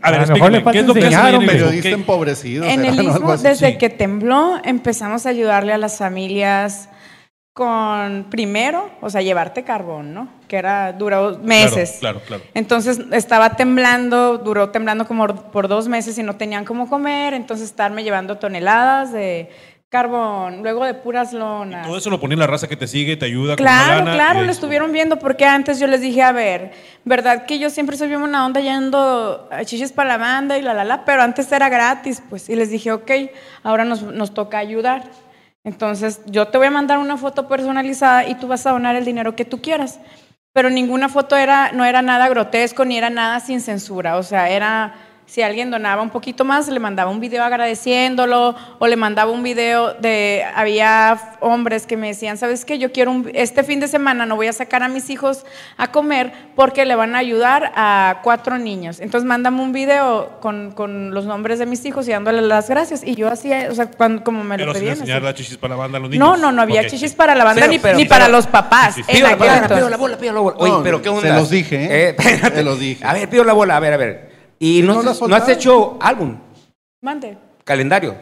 A 0.00 0.12
ver, 0.12 0.20
A 0.20 0.26
lo 0.26 0.32
mejor 0.34 0.52
le 0.52 0.62
¿qué 0.62 0.78
es 0.78 0.86
lo 0.86 0.94
que 0.94 1.06
hace 1.06 1.28
en 1.34 1.42
el? 1.42 1.46
Periodista 1.46 1.88
¿Qué- 1.88 1.94
empobrecido. 1.94 2.64
En 2.64 2.84
el 2.84 3.08
así. 3.10 3.42
desde 3.42 3.72
sí. 3.72 3.78
que 3.78 3.90
tembló, 3.90 4.60
empezamos 4.62 5.26
a 5.26 5.30
ayudarle 5.30 5.72
a 5.72 5.78
las 5.78 5.98
familias 5.98 6.88
con, 7.60 8.24
primero, 8.30 8.88
o 9.02 9.10
sea, 9.10 9.20
llevarte 9.20 9.64
carbón, 9.64 10.14
¿no? 10.14 10.28
Que 10.48 10.56
era, 10.56 10.94
duró 10.94 11.38
meses. 11.42 11.98
Claro, 12.00 12.20
claro, 12.20 12.40
claro. 12.40 12.42
Entonces 12.54 12.98
estaba 13.12 13.50
temblando, 13.50 14.38
duró 14.38 14.70
temblando 14.70 15.06
como 15.06 15.26
por 15.26 15.68
dos 15.68 15.86
meses 15.86 16.16
y 16.16 16.22
no 16.22 16.36
tenían 16.36 16.64
cómo 16.64 16.88
comer, 16.88 17.34
entonces 17.34 17.68
estarme 17.68 18.02
llevando 18.02 18.38
toneladas 18.38 19.12
de 19.12 19.50
carbón, 19.90 20.62
luego 20.62 20.86
de 20.86 20.94
puras 20.94 21.34
lonas. 21.34 21.86
Todo 21.86 21.98
eso 21.98 22.08
lo 22.08 22.18
pone 22.18 22.34
la 22.34 22.46
raza 22.46 22.66
que 22.66 22.76
te 22.76 22.86
sigue, 22.86 23.18
te 23.18 23.26
ayuda 23.26 23.56
con 23.56 23.66
Claro, 23.66 23.98
lana, 23.98 24.14
claro, 24.14 24.42
lo 24.42 24.50
estuvieron 24.50 24.90
viendo 24.90 25.18
porque 25.18 25.44
antes 25.44 25.78
yo 25.78 25.86
les 25.86 26.00
dije, 26.00 26.22
a 26.22 26.32
ver, 26.32 26.70
verdad 27.04 27.44
que 27.44 27.58
yo 27.58 27.68
siempre 27.68 27.98
soy 27.98 28.08
bien 28.08 28.22
una 28.22 28.46
onda 28.46 28.62
yendo 28.62 29.50
a 29.52 29.66
chichis 29.66 29.92
para 29.92 30.08
la 30.08 30.16
banda 30.16 30.56
y 30.56 30.62
la 30.62 30.72
la 30.72 30.86
la, 30.86 31.04
pero 31.04 31.20
antes 31.20 31.52
era 31.52 31.68
gratis, 31.68 32.22
pues, 32.30 32.48
y 32.48 32.56
les 32.56 32.70
dije, 32.70 32.90
ok, 32.90 33.10
ahora 33.62 33.84
nos, 33.84 34.00
nos 34.00 34.32
toca 34.32 34.56
ayudar. 34.56 35.02
Entonces, 35.64 36.20
yo 36.26 36.48
te 36.48 36.58
voy 36.58 36.68
a 36.68 36.70
mandar 36.70 36.98
una 36.98 37.16
foto 37.16 37.46
personalizada 37.48 38.26
y 38.26 38.34
tú 38.34 38.48
vas 38.48 38.66
a 38.66 38.70
donar 38.70 38.96
el 38.96 39.04
dinero 39.04 39.36
que 39.36 39.44
tú 39.44 39.60
quieras. 39.60 40.00
Pero 40.52 40.70
ninguna 40.70 41.08
foto 41.08 41.36
era, 41.36 41.70
no 41.72 41.84
era 41.84 42.02
nada 42.02 42.28
grotesco 42.28 42.84
ni 42.84 42.98
era 42.98 43.10
nada 43.10 43.40
sin 43.40 43.60
censura. 43.60 44.16
O 44.16 44.22
sea, 44.22 44.48
era, 44.48 44.94
si 45.30 45.42
alguien 45.42 45.70
donaba 45.70 46.02
un 46.02 46.10
poquito 46.10 46.44
más, 46.44 46.66
le 46.66 46.80
mandaba 46.80 47.08
un 47.08 47.20
video 47.20 47.44
agradeciéndolo 47.44 48.56
o 48.80 48.86
le 48.88 48.96
mandaba 48.96 49.30
un 49.30 49.44
video 49.44 49.94
de, 49.94 50.44
había 50.56 51.36
hombres 51.38 51.86
que 51.86 51.96
me 51.96 52.08
decían, 52.08 52.36
¿sabes 52.36 52.64
qué? 52.64 52.80
Yo 52.80 52.90
quiero, 52.90 53.12
un, 53.12 53.30
este 53.32 53.62
fin 53.62 53.78
de 53.78 53.86
semana 53.86 54.26
no 54.26 54.34
voy 54.34 54.48
a 54.48 54.52
sacar 54.52 54.82
a 54.82 54.88
mis 54.88 55.08
hijos 55.08 55.46
a 55.76 55.92
comer 55.92 56.32
porque 56.56 56.84
le 56.84 56.96
van 56.96 57.14
a 57.14 57.18
ayudar 57.18 57.70
a 57.76 58.18
cuatro 58.24 58.58
niños. 58.58 58.98
Entonces, 58.98 59.24
mándame 59.24 59.62
un 59.62 59.70
video 59.72 60.40
con, 60.40 60.72
con 60.72 61.14
los 61.14 61.26
nombres 61.26 61.60
de 61.60 61.66
mis 61.66 61.84
hijos 61.84 62.08
y 62.08 62.10
dándole 62.10 62.42
las 62.42 62.68
gracias. 62.68 63.02
Y 63.04 63.14
yo 63.14 63.28
hacía, 63.30 63.68
o 63.70 63.74
sea, 63.76 63.86
cuando, 63.88 64.24
como 64.24 64.42
me 64.42 64.56
Pero 64.56 64.66
lo 64.66 64.72
pedían. 64.72 64.98
enseñar 64.98 65.32
chichis 65.34 65.56
para 65.58 65.74
la 65.76 65.80
banda 65.80 65.98
a 65.98 66.00
los 66.00 66.10
niños. 66.10 66.26
No, 66.28 66.36
no, 66.38 66.50
no 66.50 66.62
había 66.62 66.84
chichis 66.88 67.14
para 67.14 67.36
la 67.36 67.44
banda 67.44 67.60
Pero- 67.60 67.72
ni, 67.72 67.78
pero- 67.78 67.96
ni 67.96 68.04
pero- 68.04 68.08
para 68.18 68.28
los 68.28 68.48
papás. 68.48 68.96
Sí, 68.96 69.04
sí, 69.04 69.12
Pido 69.12 69.28
la 69.28 69.36
bola, 69.36 69.68
pido 69.68 69.88
la 69.90 69.96
bola, 69.96 70.16
pido 70.18 70.32
la 70.34 70.40
bola. 70.40 70.56
Oye, 70.58 70.72
No, 70.72 70.82
pero 70.82 70.98
¿qué 71.00 71.08
se 71.08 71.14
onda? 71.14 71.36
los 71.36 71.50
dije, 71.50 71.76
¿eh? 71.76 72.08
espérate. 72.18 72.56
Se 72.56 72.62
los 72.64 72.80
dije. 72.80 73.04
A 73.06 73.12
ver, 73.12 73.28
pido 73.30 73.44
la 73.44 73.52
bola, 73.52 73.76
a 73.76 73.80
ver, 73.80 73.92
a 73.92 73.96
ver. 73.96 74.29
¿Y 74.62 74.82
no, 74.82 75.02
No 75.02 75.10
has- 75.10 75.20
no 75.22 75.48
hecho 75.48 75.96
álbum? 76.00 76.36
Mande. 77.00 77.38
Calendario. 77.64 78.14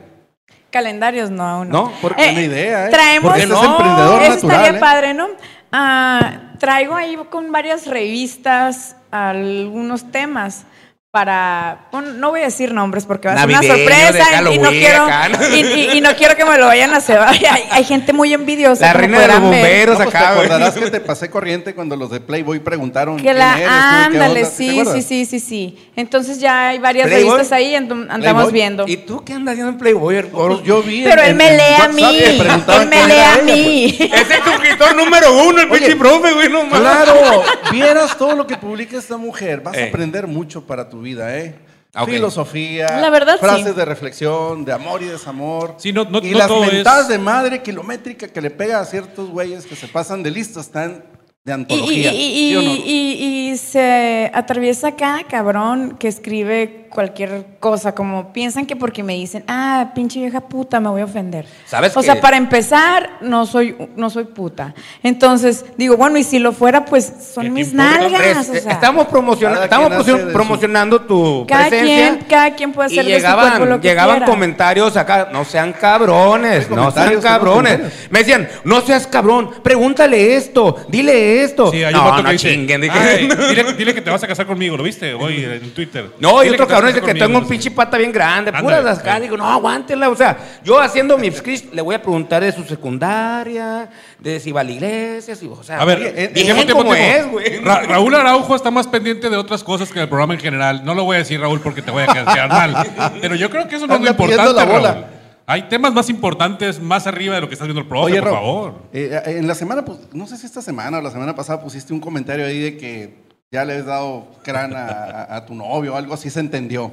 Calendarios 0.71 1.31
no, 1.31 1.43
aún 1.45 1.69
No, 1.71 1.93
porque 2.01 2.23
buena 2.23 2.41
idea, 2.43 2.87
¿eh? 2.87 2.91
Traemos. 2.91 3.31
Porque 3.31 3.43
este 3.43 3.55
es 3.55 3.61
no, 3.63 3.71
emprendedor 3.73 4.23
Eso 4.23 4.35
natural, 4.35 4.55
estaría 4.61 4.77
¿eh? 4.77 4.81
padre, 4.81 5.15
¿no? 5.15 5.27
Ah, 5.73 6.53
traigo 6.59 6.95
ahí 6.95 7.19
con 7.31 7.51
varias 7.51 7.87
revistas 7.87 8.95
algunos 9.11 10.11
temas 10.13 10.65
para, 11.11 11.89
bueno, 11.91 12.13
no 12.13 12.29
voy 12.31 12.41
a 12.43 12.45
decir 12.45 12.75
nombres 12.75 13.07
porque 13.07 13.29
va 13.29 13.35
a 13.35 13.39
ser 13.39 13.49
una 13.49 13.63
sorpresa 13.63 14.43
y, 14.51 14.55
y 14.55 14.59
no 14.59 14.69
quiero 14.69 15.07
y, 15.55 15.55
y- 15.57 15.91
y 15.97 16.01
no 16.03 16.15
quiero 16.15 16.37
que 16.37 16.45
me 16.45 16.59
lo 16.59 16.67
vayan 16.67 16.93
a 16.93 17.01
cebar. 17.01 17.31
Hay, 17.31 17.63
hay 17.71 17.85
gente 17.85 18.13
muy 18.13 18.35
envidiosa. 18.35 18.85
La 18.89 18.93
reina 18.93 19.19
de 19.21 19.27
los 19.29 19.41
bomberos 19.41 19.99
No, 19.99 20.05
pues, 20.05 20.15
acá, 20.15 20.27
te 20.29 20.35
acordarás 20.35 20.75
que 20.75 20.91
te 20.91 21.01
pasé 21.01 21.31
corriente 21.31 21.75
cuando 21.75 21.97
los 21.97 22.11
de 22.11 22.21
Playboy 22.21 22.59
preguntaron 22.61 23.17
Que 23.17 23.23
quién 23.23 23.39
la, 23.39 23.57
eres 23.57 23.69
ándale, 23.71 24.41
onda, 24.41 24.51
¿te 24.51 24.55
sí, 24.55 24.83
sí, 24.93 25.03
sí, 25.03 25.25
sí, 25.25 25.41
sí. 25.41 25.89
Entonces 25.97 26.41
ya 26.41 26.69
hay 26.69 26.79
varias 26.79 27.07
Playboy. 27.07 27.31
revistas 27.33 27.53
ahí, 27.53 27.75
andamos 27.75 28.19
Playboy. 28.21 28.53
viendo. 28.53 28.85
¿Y 28.87 28.99
tú 28.99 29.25
qué 29.25 29.33
andas 29.33 29.53
haciendo 29.53 29.73
en 29.73 29.79
Playboy? 29.79 30.27
Yo 30.63 30.83
vi 30.83 31.05
Pero 31.05 31.23
en- 31.23 31.29
él 31.31 31.35
me 31.37 31.49
en 31.53 31.57
lee 31.57 31.63
a 31.63 31.79
WhatsApp 31.79 31.95
mí, 31.95 32.19
él 32.19 32.89
me 32.89 33.07
lee 33.07 33.13
a 33.13 33.33
ella, 33.33 33.33
pues. 33.35 33.45
mí. 33.57 33.97
Es 34.13 34.31
el 34.31 34.43
suscriptor 34.45 34.95
número 34.95 35.43
uno, 35.49 35.59
el 35.63 35.69
pinche 35.71 35.97
profe, 35.97 36.35
güey, 36.35 36.51
no. 36.51 36.69
Claro, 36.69 37.43
vieras 37.73 38.15
todo 38.19 38.37
lo 38.37 38.47
que 38.47 38.59
publica 38.59 38.99
esta 38.99 39.17
mujer. 39.17 39.63
Vas 39.63 39.75
Eh. 39.75 39.85
a 39.85 39.89
aprender 39.89 40.27
mucho 40.27 40.67
para 40.67 40.87
tu 40.89 40.98
vida, 41.01 41.37
¿eh? 41.37 41.55
Ah. 41.95 42.05
Filosofía, 42.05 43.01
La 43.01 43.11
verdad, 43.11 43.39
frases 43.41 43.69
sí. 43.69 43.73
de 43.73 43.85
reflexión, 43.85 44.65
de 44.65 44.73
amor 44.73 45.03
y 45.03 45.07
desamor. 45.07 45.75
Sí, 45.79 45.93
no- 45.93 46.05
no- 46.05 46.19
y 46.19 46.31
no 46.33 46.39
las 46.39 46.49
todo 46.49 46.61
mentadas 46.61 47.03
es- 47.05 47.09
de 47.09 47.19
madre 47.19 47.63
kilométrica 47.63 48.29
que 48.29 48.41
le 48.41 48.51
pega 48.51 48.79
a 48.81 48.85
ciertos 48.85 49.31
güeyes 49.31 49.65
que 49.67 49.75
se 49.75 49.89
pasan 49.89 50.23
de 50.23 50.31
listos 50.31 50.67
están 50.67 51.03
de 51.45 51.51
Y, 51.51 51.51
y- 51.51 51.53
antología. 51.53 52.13
y- 52.13 52.49
¿sí 52.51 52.57
o 52.57 52.63
no? 52.63 52.71
y- 52.75 52.83
y- 52.85 53.51
y 53.53 53.57
se 53.57 54.31
atraviesa 54.35 54.93
cada 54.97 55.25
cabrón 55.25 55.97
que 55.99 56.09
escribe 56.09 56.88
cualquier 56.89 57.45
cosa, 57.61 57.95
como 57.95 58.33
piensan 58.33 58.67
que 58.67 58.77
porque 58.77 59.03
me 59.03 59.15
dicen, 59.15 59.45
ah, 59.49 59.93
pinche 59.95 60.21
vieja 60.21 60.41
puta, 60.41 60.81
me 60.81 60.89
voy 60.89 61.01
a 61.01 61.05
ofender. 61.05 61.47
¿Sabes 61.67 61.97
O 61.97 62.01
qué? 62.01 62.07
sea, 62.07 62.21
para 62.21 62.37
empezar, 62.37 63.11
no 63.21 63.47
soy, 63.47 63.77
no 63.97 64.11
soy 64.11 64.25
puta. 64.25 64.75
Entonces, 65.03 65.65
digo, 65.77 65.97
bueno, 65.97 66.19
y 66.19 66.25
si 66.25 66.39
lo 66.39 66.53
fuera, 66.53 66.85
pues 66.85 67.13
son 67.35 67.45
¿Qué 67.45 67.49
te 67.49 67.55
mis 67.55 67.73
nalgas. 67.75 68.49
o 68.49 68.53
Res- 68.53 68.63
sea, 68.63 68.73
estamos 68.73 69.07
promocionando, 69.07 69.63
estamos 69.65 69.93
promocionando 70.33 71.01
tu 71.03 71.47
cada 71.49 71.69
presencia. 71.69 71.97
quien, 71.97 72.19
cada 72.29 72.55
quien 72.55 72.73
puede 72.73 72.93
Y 72.95 72.99
hacer 72.99 73.11
de 73.13 73.21
su 73.21 73.27
cuerpo 73.27 73.43
llegaban, 73.43 73.69
lo 73.69 73.81
que 73.81 73.89
llegaban 73.89 74.17
quiera. 74.19 74.27
comentarios 74.33 74.97
acá, 74.97 75.29
no 75.33 75.45
sean 75.45 75.73
cabrones, 75.73 76.67
¿Qué 76.67 76.75
no 76.75 76.91
sean 76.91 77.21
cabrones. 77.21 77.81
Me 78.11 78.21
decían, 78.21 78.49
no 78.65 78.81
seas 78.81 79.07
cabrón, 79.07 79.51
pregúntale 79.63 80.37
esto, 80.37 80.77
dile 80.89 81.43
esto. 81.43 81.71
Sí, 81.71 81.83
hay 81.83 81.95
un 81.95 82.01
no, 82.01 82.05
vato 82.11 82.23
no 82.23 82.29
que 82.29 82.33
dice, 82.33 82.53
chinguen. 82.53 82.81
dije. 82.81 82.99
"Ay, 82.99 83.29
dile, 83.51 83.73
dile 83.79 83.95
que 83.95 84.01
te 84.03 84.11
vas 84.11 84.23
a 84.23 84.27
casar 84.27 84.47
conmigo, 84.47 84.77
¿lo 84.77 84.83
viste? 84.83 85.15
Hoy 85.15 85.45
en 85.45 85.71
Twitter. 85.75 86.11
No, 86.21 86.43
y 86.45 86.49
otro 86.49 86.67
dice 86.87 87.01
casar 87.01 87.15
que 87.15 87.21
tengo 87.21 87.39
un 87.39 87.47
pinche 87.49 87.71
pata 87.71 87.99
bien 87.99 88.13
grande, 88.13 88.53
puras 88.53 88.83
las 88.85 88.99
sí. 88.99 89.05
Digo, 89.23 89.37
no, 89.37 89.45
aguántela. 89.47 90.09
O 90.09 90.17
sea, 90.17 90.37
yo 90.65 90.81
haciendo 90.81 91.19
mi 91.19 91.31
script 91.31 91.75
le 91.75 91.83
voy 91.83 91.95
a 91.95 92.01
preguntar 92.03 92.43
de 92.43 92.53
su 92.53 92.63
secundaria, 92.65 93.89
de 94.19 94.41
si 94.41 94.53
va 94.53 94.61
a 94.61 94.65
la 94.65 94.71
iglesia, 94.73 95.35
si, 95.35 95.47
o 95.47 95.63
sea, 95.63 95.81
A 95.81 95.85
ver, 95.85 95.99
bien, 95.99 96.13
eh, 96.17 96.29
tiempo, 96.29 96.65
tiempo, 96.65 96.95
es, 96.95 97.31
güey. 97.31 97.59
Ra- 97.61 97.83
Raúl 97.83 98.15
Araujo 98.15 98.55
está 98.55 98.71
más 98.71 98.87
pendiente 98.87 99.29
de 99.31 99.37
otras 99.37 99.63
cosas 99.65 99.91
que 99.91 99.99
del 99.99 100.09
programa 100.09 100.35
en 100.35 100.41
general. 100.41 100.85
No 100.85 100.95
lo 100.95 101.05
voy 101.05 101.17
a 101.17 101.19
decir, 101.21 101.41
Raúl, 101.41 101.61
porque 101.61 101.83
te 101.83 101.91
voy 101.91 102.03
a 102.03 102.07
quedar 102.07 102.49
mal. 102.49 102.87
Pero 103.21 103.35
yo 103.35 103.51
creo 103.51 103.69
que 103.69 103.77
eso 103.77 103.87
no 103.87 103.95
es 103.97 104.01
lo 104.01 104.11
importante, 104.11 104.53
la 104.53 104.65
bola. 104.65 104.93
Raúl. 104.93 105.05
Hay 105.51 105.63
temas 105.63 105.95
más 105.95 106.11
importantes 106.11 106.79
más 106.79 107.07
arriba 107.07 107.35
de 107.37 107.41
lo 107.41 107.49
que 107.49 107.55
estás 107.55 107.67
viendo 107.67 107.81
el 107.81 107.89
profe, 107.89 108.13
Oye, 108.13 108.21
por 108.21 108.33
favor. 108.33 108.75
eh, 108.93 109.19
en 109.25 109.47
la 109.49 109.55
semana, 109.55 109.83
pues, 109.83 109.99
no 110.13 110.27
sé 110.27 110.37
si 110.37 110.45
esta 110.45 110.61
semana 110.61 110.99
o 110.99 111.01
la 111.01 111.11
semana 111.11 111.35
pasada 111.35 111.59
pusiste 111.63 111.95
un 111.95 112.01
comentario 112.01 112.45
ahí 112.45 112.59
de 112.61 112.77
que 112.77 113.28
ya 113.51 113.65
le 113.65 113.73
habías 113.75 113.87
dado 113.87 114.27
crana 114.43 114.87
a, 114.87 115.23
a- 115.35 115.37
a 115.37 115.47
tu 115.47 115.55
novio 115.55 115.95
o 115.95 115.97
algo 115.97 116.15
así, 116.15 116.29
se 116.31 116.41
entendió. 116.41 116.91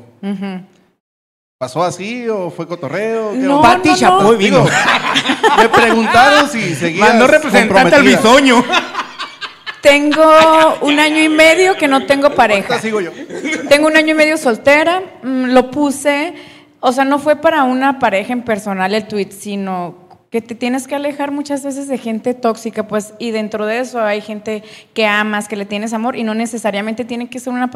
¿Pasó 1.58 1.84
así 1.84 2.28
o 2.28 2.50
fue 2.50 2.68
cotorreo? 2.68 3.32
¿Qué 3.32 3.38
No? 3.40 3.62
Pati 3.62 3.90
no, 3.90 3.96
Chapoy 3.98 4.36
no. 4.36 4.38
Digo, 4.38 4.66
me 5.58 5.70
preguntaron 5.70 6.50
si 6.50 6.76
seguías 6.76 7.10
Mandó 7.10 7.28
representante 7.28 7.96
al 7.96 8.04
bisoño. 8.04 8.64
Tengo 9.82 10.24
un 10.82 11.00
año 11.00 11.22
y 11.22 11.30
medio 11.30 11.76
que 11.78 11.88
no 11.88 12.06
tengo 12.06 12.32
pareja. 12.32 12.80
Sigo 12.80 13.02
yo. 13.02 13.12
Tengo 13.70 13.88
un 13.88 13.96
año 13.96 14.12
y 14.12 14.16
medio 14.16 14.36
soltera, 14.38 15.02
mm, 15.22 15.46
lo 15.54 15.70
puse, 15.70 16.34
o 16.80 16.92
sea, 16.92 17.06
no 17.06 17.20
fue 17.20 17.36
para 17.36 17.64
una 17.64 18.00
pareja 18.00 18.34
en 18.34 18.42
personal 18.42 18.94
el 18.96 19.08
tweet, 19.08 19.30
sino 19.32 20.05
que 20.36 20.42
te 20.42 20.54
tienes 20.54 20.86
que 20.86 20.96
alejar 20.96 21.32
muchas 21.32 21.64
veces 21.64 21.88
de 21.88 21.98
gente 21.98 22.34
tóxica, 22.34 22.90
pues, 22.90 23.14
y 23.20 23.32
dentro 23.32 23.66
de 23.66 23.80
eso 23.80 24.02
hay 24.02 24.20
gente 24.20 24.64
que 24.94 25.06
amas, 25.06 25.48
que 25.48 25.56
le 25.56 25.66
tienes 25.66 25.94
amor, 25.94 26.18
y 26.18 26.24
no 26.24 26.34
necesariamente 26.34 27.06
tiene 27.06 27.30
que 27.30 27.40
ser 27.40 27.54
una 27.54 27.70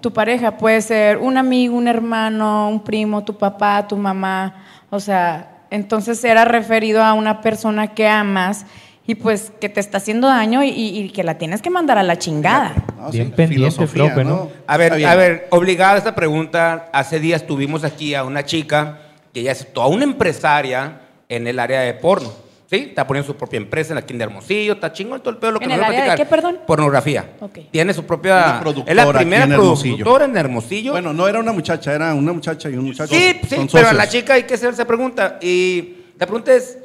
tu 0.00 0.10
pareja, 0.14 0.56
puede 0.56 0.80
ser 0.80 1.18
un 1.18 1.36
amigo, 1.36 1.76
un 1.76 1.86
hermano, 1.86 2.70
un 2.70 2.82
primo, 2.82 3.22
tu 3.22 3.36
papá, 3.36 3.86
tu 3.86 3.98
mamá, 3.98 4.64
o 4.88 4.98
sea, 4.98 5.58
entonces 5.70 6.24
era 6.24 6.46
referido 6.46 7.04
a 7.04 7.12
una 7.12 7.42
persona 7.42 7.88
que 7.88 8.08
amas 8.08 8.64
y 9.06 9.16
pues 9.16 9.52
que 9.60 9.68
te 9.68 9.80
está 9.80 9.98
haciendo 9.98 10.28
daño 10.28 10.62
y, 10.62 10.70
y 10.70 11.10
que 11.10 11.22
la 11.22 11.36
tienes 11.36 11.60
que 11.60 11.68
mandar 11.68 11.98
a 11.98 12.02
la 12.02 12.16
chingada. 12.18 12.72
No, 12.96 13.10
Bien 13.10 13.26
sí, 13.26 13.32
pendiente, 13.36 13.86
profe, 13.88 14.24
¿no? 14.24 14.48
A 14.66 14.78
ver, 14.78 15.04
a 15.04 15.14
ver, 15.16 15.48
obligada 15.50 15.96
a 15.96 15.98
esta 15.98 16.14
pregunta, 16.14 16.88
hace 16.94 17.20
días 17.20 17.46
tuvimos 17.46 17.84
aquí 17.84 18.14
a 18.14 18.24
una 18.24 18.42
chica 18.46 19.00
que 19.34 19.40
ella 19.40 19.52
es 19.52 19.70
toda 19.70 19.88
una 19.88 20.04
empresaria 20.04 21.02
en 21.36 21.46
el 21.46 21.58
área 21.58 21.80
de 21.82 21.94
porno. 21.94 22.32
¿Sí? 22.70 22.76
Está 22.76 23.06
poniendo 23.06 23.30
su 23.30 23.36
propia 23.36 23.58
empresa 23.58 23.92
en 23.92 23.98
aquí 23.98 24.14
en 24.14 24.22
Hermosillo, 24.22 24.72
está 24.72 24.90
chingón 24.92 25.20
todo 25.20 25.30
el 25.30 25.36
pedo 25.36 25.52
lo 25.52 25.58
que 25.58 25.66
¿En 25.66 25.70
nos 25.72 25.76
el 25.78 25.82
va 25.82 25.86
a 25.86 25.88
área 25.90 26.00
de 26.00 26.06
platicar. 26.06 26.26
qué, 26.26 26.30
perdón? 26.30 26.58
Pornografía. 26.66 27.34
Ok. 27.40 27.58
Tiene 27.70 27.92
su 27.92 28.04
propia. 28.04 28.62
Una 28.64 28.84
es 28.86 28.96
la 28.96 29.02
aquí 29.02 29.12
primera 29.12 29.44
en 29.44 29.52
Hermosillo. 29.52 29.96
productora 29.96 30.24
en 30.24 30.36
Hermosillo. 30.36 30.92
Bueno, 30.92 31.12
no 31.12 31.28
era 31.28 31.38
una 31.40 31.52
muchacha, 31.52 31.94
era 31.94 32.14
una 32.14 32.32
muchacha 32.32 32.70
y 32.70 32.74
un 32.76 32.86
muchacho. 32.86 33.14
sí, 33.14 33.38
sí, 33.48 33.56
son 33.56 33.68
pero 33.68 33.86
a 33.86 33.90
socios. 33.90 33.94
la 33.94 34.08
chica 34.08 34.34
hay 34.34 34.44
que 34.44 34.54
hacer 34.54 34.70
esa 34.72 34.86
pregunta. 34.86 35.38
Y 35.42 35.94
la 36.18 36.26
pregunta 36.26 36.54
es: 36.54 36.78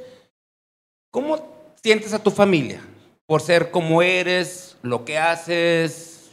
¿cómo 1.11 1.37
sientes 1.81 2.13
a 2.13 2.19
tu 2.21 2.29
familia 2.29 2.81
por 3.25 3.41
ser 3.41 3.71
como 3.71 4.01
eres, 4.01 4.75
lo 4.81 5.05
que 5.05 5.17
haces? 5.17 6.29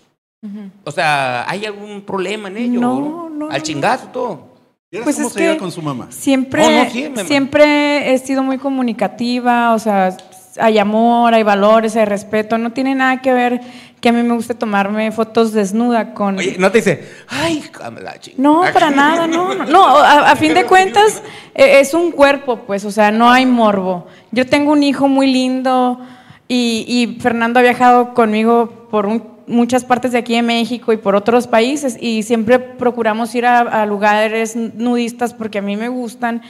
O 0.85 0.90
sea, 0.90 1.48
¿hay 1.48 1.64
algún 1.66 2.02
problema 2.02 2.48
en 2.48 2.57
ello? 2.57 2.81
No, 2.81 3.29
no, 3.31 3.46
Al 3.50 3.59
no. 3.59 3.64
chingazo, 3.64 4.09
todo. 4.09 4.55
¿Vieras 4.90 5.05
Pues 5.05 5.16
cómo 5.16 5.29
es 5.29 5.35
se 5.35 5.40
lleva 5.40 5.55
que 5.55 5.59
con 5.59 5.72
su 5.72 5.83
mamá? 5.83 6.07
Siempre, 6.11 6.85
no, 6.85 6.90
sí, 6.90 7.27
siempre 7.27 8.14
he 8.14 8.18
sido 8.18 8.44
muy 8.44 8.57
comunicativa, 8.59 9.75
o 9.75 9.79
sea, 9.81 10.16
hay 10.61 10.79
amor, 10.79 11.35
hay 11.35 11.42
valores, 11.42 11.96
hay 11.96 12.05
respeto. 12.05 12.57
No 12.57 12.72
tiene 12.72 12.94
nada 12.94 13.20
que 13.20 13.33
ver 13.33 13.61
que 14.01 14.11
a 14.11 14.12
mí 14.12 14.22
me 14.22 14.35
guste 14.35 14.55
tomarme 14.55 15.11
fotos 15.11 15.53
desnuda 15.53 16.14
con... 16.14 16.38
Oye, 16.38 16.57
no 16.59 16.70
te 16.70 16.79
dice, 16.79 17.05
ay, 17.27 17.64
cámara 17.72 18.12
la 18.12 18.20
chingada. 18.20 18.42
No, 18.42 18.62
para 18.72 18.90
nada, 18.92 19.27
no, 19.27 19.55
no, 19.55 19.64
no, 19.64 19.87
a, 19.87 20.31
a 20.31 20.37
fin 20.37 20.55
de 20.55 20.64
cuentas 20.66 21.22
eh, 21.55 21.81
es 21.81 21.92
un 21.92 22.12
cuerpo, 22.12 22.61
pues, 22.66 22.85
o 22.85 22.92
sea, 22.92 23.11
no 23.11 23.31
hay 23.31 23.44
morbo. 23.44 24.07
Yo 24.31 24.46
tengo 24.46 24.70
un 24.70 24.85
hijo 24.85 25.09
muy 25.09 25.27
lindo 25.27 25.99
y, 26.48 26.85
y 26.88 27.20
Fernando 27.20 27.59
ha 27.59 27.62
viajado 27.62 28.14
conmigo 28.14 28.88
por 28.90 29.06
un- 29.06 29.22
muchas 29.48 29.85
partes 29.85 30.12
de 30.12 30.18
aquí 30.18 30.35
de 30.35 30.42
México 30.42 30.92
y 30.92 30.96
por 30.96 31.14
otros 31.14 31.46
países 31.46 31.96
y 32.00 32.22
siempre 32.24 32.59
procuramos 32.59 33.35
ir 33.35 33.46
a, 33.46 33.61
a 33.61 33.87
lugares 33.87 34.56
nudistas 34.56 35.35
porque 35.35 35.59
a 35.59 35.62
mí 35.62 35.76
me 35.76 35.88
gustan. 35.88 36.42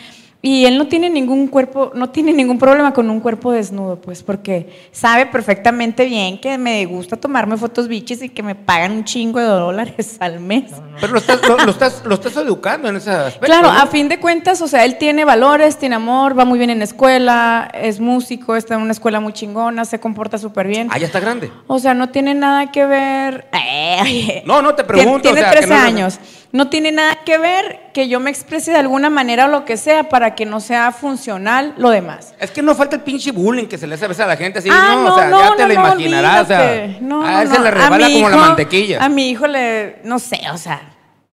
Y 0.43 0.65
él 0.67 0.79
no 0.79 0.87
tiene 0.87 1.11
ningún 1.11 1.49
cuerpo, 1.49 1.91
no 1.95 2.11
tiene 2.11 2.33
ningún 2.33 2.59
problema 2.59 2.93
con 2.93 3.11
un 3.11 3.21
cuerpo 3.21 3.51
desnudo, 3.53 3.97
pues, 4.01 4.23
porque 4.23 4.89
sabe 4.93 5.27
perfectamente 5.27 6.05
bien 6.05 6.39
que 6.41 6.57
me 6.59 6.85
gusta 6.87 7.17
tomarme 7.17 7.57
fotos 7.57 7.89
bichis 7.89 8.23
y 8.23 8.29
que 8.29 8.43
me 8.43 8.55
pagan 8.55 8.93
un 8.93 9.05
chingo 9.05 9.41
de 9.41 9.47
dólares 9.47 10.17
al 10.21 10.39
mes. 10.41 10.73
Pero 11.01 11.15
lo 11.15 11.19
estás, 11.19 11.41
lo, 11.49 11.57
lo 11.59 11.71
estás, 11.73 12.03
lo 12.05 12.15
estás 12.15 12.37
educando 12.37 12.89
en 12.89 12.97
ese 12.97 13.11
aspecto. 13.11 13.47
Claro, 13.47 13.73
¿no? 13.73 13.79
a 13.79 13.87
fin 13.87 14.09
de 14.09 14.21
cuentas, 14.21 14.61
o 14.63 14.69
sea, 14.69 14.85
él 14.85 14.99
tiene 14.99 15.25
valores, 15.25 15.79
tiene 15.79 15.97
amor, 15.97 16.39
va 16.39 16.45
muy 16.45 16.59
bien 16.59 16.71
en 16.71 16.79
la 16.79 16.85
escuela, 16.85 17.71
es 17.75 17.99
músico, 17.99 18.55
está 18.57 18.75
en 18.75 18.83
una 18.83 18.93
escuela 18.93 19.19
muy 19.21 19.33
chingona, 19.33 19.85
se 19.85 19.99
comporta 19.99 20.39
súper 20.39 20.69
bien. 20.69 20.89
Ah, 20.93 20.99
ya 20.99 21.07
está 21.07 21.19
grande. 21.19 21.51
O 21.67 21.79
sea, 21.79 21.95
no 21.95 22.11
tiene 22.11 22.35
nada 22.35 22.71
que 22.71 22.87
ver. 22.87 23.47
No, 24.45 24.63
no, 24.63 24.75
te 24.75 24.85
pregunto. 24.85 25.23
Tiene 25.23 25.41
o 25.41 25.43
sea, 25.43 25.51
13 25.51 25.69
que 25.69 25.75
no- 25.75 25.81
años. 25.81 26.21
No 26.57 26.71
tiene 26.71 26.91
nada 26.91 27.17
que 27.17 27.37
ver 27.37 27.81
que 27.93 28.09
yo 28.09 28.19
me 28.19 28.31
exprese 28.31 28.71
de 28.71 28.79
alguna 28.79 29.11
manera 29.11 29.45
o 29.45 29.49
lo 29.49 29.67
que 29.67 29.77
sea 29.77 30.09
para 30.09 30.35
que 30.35 30.47
no 30.47 30.61
sea 30.61 30.91
funcional 30.91 31.75
lo 31.77 31.91
demás. 31.91 32.35
Es 32.41 32.51
que 32.51 32.63
no 32.63 32.75
falta 32.75 32.97
el 32.97 33.03
pinche 33.03 33.31
bullying 33.31 33.67
que 33.67 33.77
se 33.77 33.87
le 33.87 33.95
hace 33.95 34.07
a 34.07 34.09
veces 34.09 34.25
a 34.25 34.27
la 34.27 34.39
gente 34.39 34.61
así, 34.61 34.71
Ah, 34.73 34.95
no, 34.97 35.15
o 35.15 35.19
sea, 35.19 35.29
ya 35.29 35.55
te 35.55 35.63
no, 35.65 35.69
lo 35.69 35.75
imaginarás, 35.75 36.45
o 36.45 36.47
sea, 36.47 36.61
a 36.61 37.43
él 37.43 37.49
se 37.51 37.61
le 37.61 37.69
A 37.69 37.71
resbala 37.73 38.09
mi 38.09 38.15
como 38.15 38.31
la 38.31 38.37
mantequilla. 38.39 39.05
A 39.05 39.11
mi 39.11 39.29
hijo 39.29 39.47
le, 39.47 39.99
no 40.05 40.19
sé, 40.19 40.41
o 40.51 40.57
sea, 40.57 40.81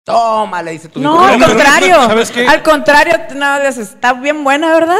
Toma, 0.10 0.64
le 0.64 0.72
dice 0.72 0.90
tu 0.90 1.00
no, 1.00 1.16
hijo. 1.16 1.34
al 1.36 1.40
contrario. 1.52 1.96
¿sabes 1.96 2.32
qué? 2.32 2.48
Al 2.48 2.64
contrario, 2.64 3.14
no, 3.36 3.58
está 3.58 4.14
bien 4.14 4.44
buena, 4.44 4.74
¿verdad? 4.74 4.98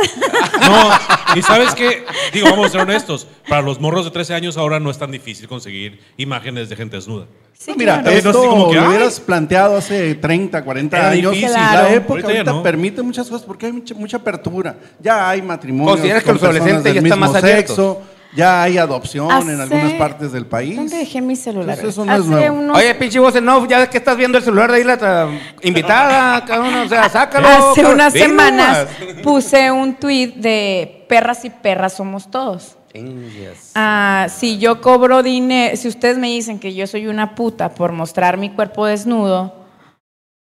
No, 0.62 1.36
y 1.36 1.42
sabes 1.42 1.74
qué, 1.74 2.06
digo, 2.32 2.50
vamos 2.52 2.68
a 2.68 2.70
ser 2.70 2.82
honestos, 2.82 3.28
para 3.48 3.62
los 3.64 3.80
morros 3.80 4.06
de 4.06 4.12
13 4.12 4.36
años 4.36 4.58
ahora 4.58 4.80
no 4.80 4.92
es 4.92 4.98
tan 5.00 5.10
difícil 5.12 5.48
conseguir 5.48 6.00
imágenes 6.18 6.70
de 6.70 6.76
gente 6.76 6.96
desnuda. 6.98 7.26
Sí, 7.58 7.74
mira, 7.76 8.02
claro. 8.02 8.18
esto 8.18 8.32
como 8.34 8.70
que, 8.70 8.76
lo 8.76 8.82
ay. 8.84 8.88
hubieras 8.88 9.20
planteado 9.20 9.78
hace 9.78 10.16
30, 10.16 10.64
40 10.64 10.98
Era 10.98 11.10
años. 11.10 11.32
difícil, 11.34 11.54
Claro. 11.56 11.82
La 11.90 11.94
época 11.94 12.12
Ahorita 12.14 12.30
ya 12.32 12.38
ahorita 12.40 12.52
no. 12.54 12.64
permite 12.64 13.02
muchas 13.02 13.28
cosas 13.28 13.46
porque 13.46 13.66
hay 13.66 13.72
mucha, 13.74 13.96
mucha 13.96 14.18
apertura. 14.18 14.78
Ya 15.00 15.30
hay 15.30 15.42
matrimonios 15.42 15.98
¿Consideras 15.98 16.24
que 16.24 16.32
los 16.34 16.44
adolescentes 16.44 16.94
ya 16.94 17.02
están 17.02 17.20
más 17.20 17.36
abiertos? 17.36 17.98
Ya 18.36 18.64
hay 18.64 18.78
adopción 18.78 19.50
en 19.50 19.60
algunas 19.60 19.94
partes 19.94 20.32
del 20.32 20.46
país. 20.46 20.76
¿Dónde 20.76 20.98
dejé 20.98 21.22
mi 21.22 21.36
celular? 21.36 21.78
Entonces, 21.78 21.90
eso 21.90 22.06
no 22.06 22.14
es 22.14 22.20
Hace 22.20 22.30
nuevo. 22.30 22.60
unos- 22.60 22.78
Oye, 22.78 22.96
pinche 22.96 23.20
voz 23.20 23.36
en 23.36 23.50
off, 23.50 23.68
ya 23.68 23.80
ves 23.80 23.90
que 23.90 23.98
estás 23.98 24.16
viendo 24.18 24.38
el 24.38 24.44
celular 24.44 24.70
de 24.72 24.78
ahí 24.78 24.84
la 24.84 25.00
tra- 25.00 25.40
invitada, 25.64 26.46
cabrón, 26.46 26.74
o 26.76 26.88
sea, 26.90 27.10
sácalo. 27.10 27.48
Hace 27.48 27.82
cabrón. 27.82 27.94
unas 27.96 28.14
semanas 28.14 28.88
nomás. 29.00 29.22
puse 29.24 29.72
un 29.72 29.96
tweet 29.96 30.34
de 30.36 31.06
perras 31.10 31.44
y 31.46 31.50
perras 31.50 31.94
somos 31.94 32.30
todos. 32.30 32.76
Ah, 33.76 34.28
si 34.30 34.58
yo 34.58 34.82
cobro 34.82 35.22
dinero, 35.24 35.76
si 35.78 35.88
ustedes 35.88 36.18
me 36.18 36.28
dicen 36.28 36.60
que 36.60 36.74
yo 36.74 36.88
soy 36.88 37.08
una 37.08 37.36
puta 37.36 37.70
por 37.70 37.92
mostrar 37.92 38.38
mi 38.38 38.50
cuerpo 38.50 38.86
desnudo, 38.86 39.54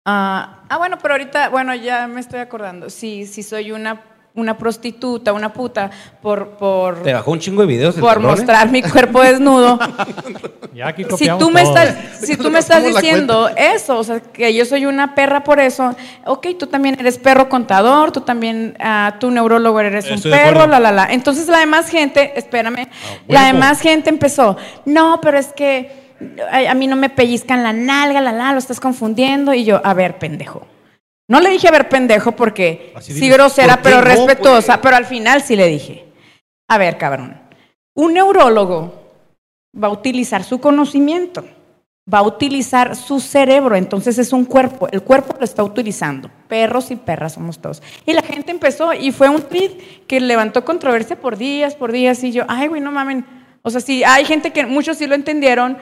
ah, 0.05 0.63
ah, 0.69 0.77
bueno, 0.77 0.97
pero 1.01 1.13
ahorita, 1.15 1.49
bueno, 1.49 1.75
ya 1.75 2.07
me 2.07 2.19
estoy 2.19 2.39
acordando. 2.39 2.89
Si, 2.89 3.25
si 3.25 3.43
soy 3.43 3.71
una, 3.71 4.01
una 4.37 4.57
prostituta, 4.57 5.33
una 5.33 5.51
puta 5.51 5.89
por, 6.21 6.49
por, 6.51 7.01
Te 7.01 7.11
bajó 7.11 7.31
un 7.31 7.39
chingo 7.39 7.61
de 7.61 7.67
videos. 7.67 7.95
por 7.95 8.17
¿eh? 8.17 8.19
mostrar 8.19 8.69
mi 8.69 8.81
cuerpo 8.81 9.21
desnudo, 9.21 9.79
Ya 10.73 10.89
aquí 10.89 11.03
si 11.17 11.27
tú 11.39 11.49
me 11.49 11.63
todo. 11.63 11.73
estás, 11.75 12.19
si 12.21 12.37
tú 12.37 12.51
me 12.51 12.59
estás 12.59 12.83
la 12.83 12.89
diciendo 12.89 13.49
eso, 13.55 13.97
o 13.97 14.03
sea, 14.03 14.19
que 14.19 14.53
yo 14.53 14.63
soy 14.63 14.85
una 14.85 15.15
perra 15.15 15.43
por 15.43 15.59
eso, 15.59 15.95
ok, 16.25 16.49
tú 16.57 16.67
también 16.67 16.95
eres 16.99 17.17
perro 17.17 17.49
contador, 17.49 18.11
tú 18.11 18.21
también, 18.21 18.75
ah, 18.79 19.15
tu 19.19 19.31
neurólogo 19.31 19.79
eres 19.79 20.05
un 20.05 20.13
Estoy 20.13 20.31
perro, 20.31 20.67
la, 20.67 20.79
la, 20.79 20.91
la. 20.91 21.07
Entonces 21.11 21.47
la 21.47 21.59
demás 21.59 21.89
gente, 21.89 22.37
espérame, 22.37 22.87
la 23.27 23.41
huevo. 23.41 23.53
demás 23.53 23.81
gente 23.81 24.11
empezó, 24.11 24.55
no, 24.85 25.19
pero 25.19 25.39
es 25.39 25.47
que 25.47 25.91
a, 26.51 26.71
a 26.71 26.73
mí 26.75 26.85
no 26.85 26.95
me 26.95 27.09
pellizcan 27.09 27.63
la 27.63 27.73
nalga, 27.73 28.21
la, 28.21 28.31
la, 28.31 28.51
lo 28.51 28.59
estás 28.59 28.79
confundiendo, 28.79 29.55
y 29.55 29.65
yo, 29.65 29.81
a 29.83 29.95
ver, 29.95 30.19
pendejo. 30.19 30.67
No 31.29 31.39
le 31.41 31.49
dije 31.49 31.67
a 31.67 31.71
ver, 31.71 31.89
pendejo, 31.89 32.31
porque 32.33 32.93
Así 32.95 33.13
sí 33.13 33.29
grosera, 33.29 33.75
¿por 33.75 33.83
qué 33.83 33.89
pero 33.89 33.97
no, 33.97 34.03
respetuosa, 34.03 34.73
pues? 34.75 34.79
pero 34.83 34.95
al 34.95 35.05
final 35.05 35.41
sí 35.41 35.55
le 35.55 35.67
dije, 35.67 36.05
a 36.69 36.77
ver, 36.77 36.97
cabrón, 36.97 37.37
un 37.95 38.13
neurólogo 38.13 38.93
va 39.81 39.87
a 39.89 39.91
utilizar 39.91 40.43
su 40.45 40.59
conocimiento, 40.61 41.43
va 42.11 42.19
a 42.19 42.23
utilizar 42.23 42.95
su 42.95 43.19
cerebro, 43.19 43.75
entonces 43.75 44.17
es 44.17 44.31
un 44.31 44.45
cuerpo, 44.45 44.87
el 44.89 45.01
cuerpo 45.01 45.35
lo 45.37 45.43
está 45.43 45.63
utilizando, 45.63 46.31
perros 46.47 46.91
y 46.91 46.95
perras 46.95 47.33
somos 47.33 47.59
todos. 47.59 47.83
Y 48.05 48.13
la 48.13 48.21
gente 48.21 48.51
empezó 48.51 48.93
y 48.93 49.11
fue 49.11 49.27
un 49.27 49.41
tweet 49.41 50.03
que 50.07 50.21
levantó 50.21 50.63
controversia 50.63 51.17
por 51.19 51.37
días, 51.37 51.75
por 51.75 51.91
días, 51.91 52.23
y 52.23 52.31
yo, 52.31 52.45
ay, 52.47 52.67
güey, 52.69 52.79
no 52.79 52.91
mamen, 52.93 53.25
o 53.63 53.69
sea, 53.69 53.81
sí, 53.81 54.01
hay 54.05 54.23
gente 54.23 54.53
que 54.53 54.65
muchos 54.65 54.97
sí 54.97 55.05
lo 55.07 55.15
entendieron, 55.15 55.77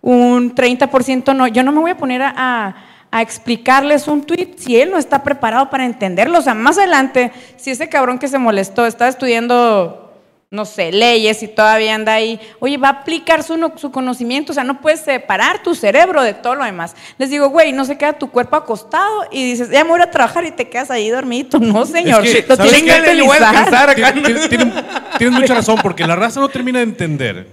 un 0.00 0.54
30% 0.54 1.34
no, 1.36 1.46
yo 1.48 1.62
no 1.62 1.72
me 1.72 1.80
voy 1.80 1.90
a 1.90 1.96
poner 1.98 2.22
a, 2.22 2.32
a- 2.36 2.76
a 3.10 3.22
explicarles 3.22 4.08
un 4.08 4.22
tweet 4.24 4.54
si 4.58 4.80
él 4.80 4.90
no 4.90 4.98
está 4.98 5.22
preparado 5.22 5.70
para 5.70 5.84
entenderlo, 5.86 6.38
o 6.38 6.42
sea, 6.42 6.54
más 6.54 6.76
adelante, 6.78 7.32
si 7.56 7.70
ese 7.70 7.88
cabrón 7.88 8.18
que 8.18 8.28
se 8.28 8.38
molestó 8.38 8.86
está 8.86 9.08
estudiando 9.08 10.02
no 10.48 10.64
sé, 10.64 10.92
leyes 10.92 11.42
y 11.42 11.48
todavía 11.48 11.96
anda 11.96 12.14
ahí. 12.14 12.40
Oye, 12.60 12.76
va 12.78 12.88
a 12.88 12.90
aplicar 12.92 13.42
su, 13.42 13.72
su 13.76 13.90
conocimiento, 13.90 14.52
o 14.52 14.54
sea, 14.54 14.62
no 14.62 14.80
puedes 14.80 15.00
separar 15.00 15.60
tu 15.62 15.74
cerebro 15.74 16.22
de 16.22 16.34
todo 16.34 16.54
lo 16.54 16.64
demás. 16.64 16.94
Les 17.18 17.30
digo, 17.30 17.48
güey, 17.48 17.72
no 17.72 17.84
se 17.84 17.98
queda 17.98 18.12
tu 18.12 18.30
cuerpo 18.30 18.54
acostado 18.56 19.24
y 19.32 19.42
dices, 19.50 19.70
ya 19.70 19.82
me 19.82 19.90
voy 19.90 20.00
a 20.00 20.10
trabajar 20.10 20.46
y 20.46 20.52
te 20.52 20.68
quedas 20.68 20.90
ahí 20.92 21.10
dormidito. 21.10 21.58
No, 21.58 21.84
señor, 21.84 22.24
Es 22.24 22.32
que, 22.36 22.46
lo 22.48 22.56
¿sabes 22.56 22.72
tienes 22.72 22.94
que 22.94 23.02
qué? 23.04 23.14
Le 23.16 23.22
voy 23.22 23.36
a 23.36 23.40
utilizar. 23.40 23.56
alcanzar 23.56 23.90
acá. 23.90 24.14
Tien- 24.14 24.48
Tienen, 24.48 24.72
tienes 25.18 25.40
mucha 25.40 25.54
razón, 25.54 25.78
porque 25.82 26.06
la 26.06 26.14
raza 26.14 26.38
no 26.40 26.48
termina 26.48 26.78
de 26.78 26.84
entender. 26.84 27.48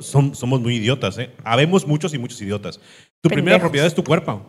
Somos 0.00 0.60
muy 0.60 0.76
idiotas, 0.76 1.18
¿eh? 1.18 1.30
Habemos 1.44 1.84
muchos 1.86 2.14
y 2.14 2.18
muchos 2.18 2.40
idiotas. 2.40 2.80
Tu 3.20 3.28
primera 3.28 3.58
propiedad 3.58 3.88
es 3.88 3.94
tu 3.94 4.04
cuerpo. 4.04 4.40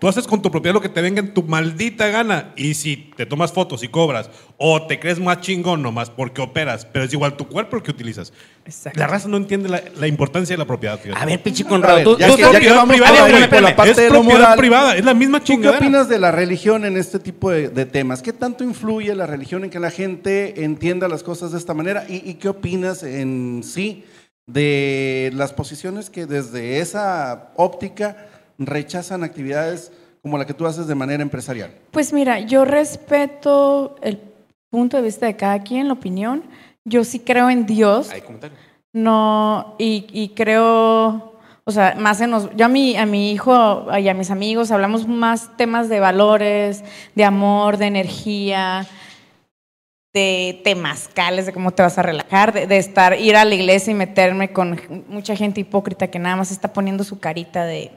Tú 0.00 0.08
haces 0.08 0.26
con 0.26 0.42
tu 0.42 0.50
propiedad 0.50 0.74
lo 0.74 0.80
que 0.80 0.88
te 0.88 1.00
venga 1.00 1.20
en 1.20 1.32
tu 1.34 1.42
maldita 1.42 2.08
gana. 2.08 2.52
Y 2.56 2.74
si 2.74 3.10
te 3.16 3.26
tomas 3.26 3.52
fotos 3.52 3.82
y 3.82 3.88
cobras, 3.88 4.28
o 4.58 4.86
te 4.86 4.98
crees 5.00 5.18
más 5.20 5.40
chingón 5.40 5.82
nomás 5.82 6.10
porque 6.10 6.42
operas, 6.42 6.84
pero 6.84 7.04
es 7.04 7.12
igual 7.12 7.36
tu 7.36 7.48
cuerpo 7.48 7.76
el 7.76 7.82
que 7.82 7.90
utilizas. 7.90 8.32
Exacto. 8.66 8.98
La 9.00 9.06
raza 9.06 9.28
no 9.28 9.36
entiende 9.36 9.68
la, 9.68 9.82
la 9.98 10.06
importancia 10.06 10.54
de 10.54 10.58
la 10.58 10.64
propiedad. 10.66 10.98
fíjate. 10.98 11.20
A 11.22 11.26
ver, 11.26 11.42
pinche 11.42 11.64
Conrado, 11.64 12.02
tú, 12.14 12.18
ya 12.18 12.28
tú- 12.28 12.36
que- 12.36 12.44
tú- 12.44 12.52
ya 12.52 12.60
que 12.60 12.70
vamos 12.72 12.96
privada, 12.96 13.48
por 13.48 13.62
la 13.62 13.76
parte 13.76 13.90
es 13.92 13.96
de 13.96 14.04
lo 14.08 14.14
propiedad 14.14 14.38
moral. 14.40 14.58
privada, 14.58 14.96
es 14.96 15.04
la 15.04 15.14
misma 15.14 15.40
¿Tú 15.40 15.46
qué 15.46 15.52
chingadera. 15.54 15.78
opinas 15.78 16.08
de 16.08 16.18
la 16.18 16.30
religión 16.32 16.84
en 16.84 16.96
este 16.96 17.18
tipo 17.18 17.50
de, 17.50 17.68
de 17.68 17.86
temas? 17.86 18.22
¿Qué 18.22 18.32
tanto 18.32 18.64
influye 18.64 19.14
la 19.14 19.26
religión 19.26 19.64
en 19.64 19.70
que 19.70 19.80
la 19.80 19.90
gente 19.90 20.64
entienda 20.64 21.08
las 21.08 21.22
cosas 21.22 21.52
de 21.52 21.58
esta 21.58 21.74
manera? 21.74 22.04
¿Y, 22.08 22.28
y 22.28 22.34
qué 22.34 22.48
opinas 22.48 23.02
en 23.02 23.62
sí 23.64 24.04
de 24.46 25.30
las 25.34 25.52
posiciones 25.52 26.10
que 26.10 26.26
desde 26.26 26.78
esa 26.80 27.50
óptica 27.56 28.28
rechazan 28.58 29.24
actividades 29.24 29.92
como 30.22 30.38
la 30.38 30.46
que 30.46 30.54
tú 30.54 30.66
haces 30.66 30.86
de 30.86 30.94
manera 30.94 31.22
empresarial? 31.22 31.70
Pues 31.90 32.12
mira, 32.12 32.40
yo 32.40 32.64
respeto 32.64 33.96
el 34.02 34.18
punto 34.70 34.96
de 34.96 35.02
vista 35.02 35.26
de 35.26 35.36
cada 35.36 35.62
quien, 35.62 35.86
la 35.86 35.92
opinión. 35.92 36.42
Yo 36.84 37.04
sí 37.04 37.20
creo 37.20 37.50
en 37.50 37.66
Dios. 37.66 38.10
Hay 38.10 38.22
comentarios. 38.22 38.58
No, 38.92 39.74
y, 39.78 40.06
y 40.12 40.30
creo, 40.30 41.34
o 41.64 41.70
sea, 41.70 41.96
más 41.98 42.20
en 42.20 42.30
los, 42.30 42.54
yo 42.56 42.66
a 42.66 42.68
mi, 42.68 42.96
a 42.96 43.06
mi 43.06 43.32
hijo 43.32 43.86
y 43.98 44.08
a 44.08 44.14
mis 44.14 44.30
amigos 44.30 44.70
hablamos 44.70 45.08
más 45.08 45.56
temas 45.56 45.88
de 45.88 46.00
valores, 46.00 46.84
de 47.14 47.24
amor, 47.24 47.76
de 47.76 47.86
energía, 47.86 48.86
de 50.12 50.60
temazcales, 50.62 51.46
de 51.46 51.52
cómo 51.52 51.72
te 51.72 51.82
vas 51.82 51.98
a 51.98 52.02
relajar, 52.02 52.52
de, 52.52 52.68
de 52.68 52.78
estar, 52.78 53.18
ir 53.18 53.36
a 53.36 53.44
la 53.44 53.54
iglesia 53.54 53.90
y 53.90 53.94
meterme 53.94 54.52
con 54.52 54.80
mucha 55.08 55.34
gente 55.34 55.60
hipócrita 55.60 56.06
que 56.06 56.20
nada 56.20 56.36
más 56.36 56.52
está 56.52 56.72
poniendo 56.72 57.02
su 57.04 57.18
carita 57.18 57.64
de... 57.64 57.90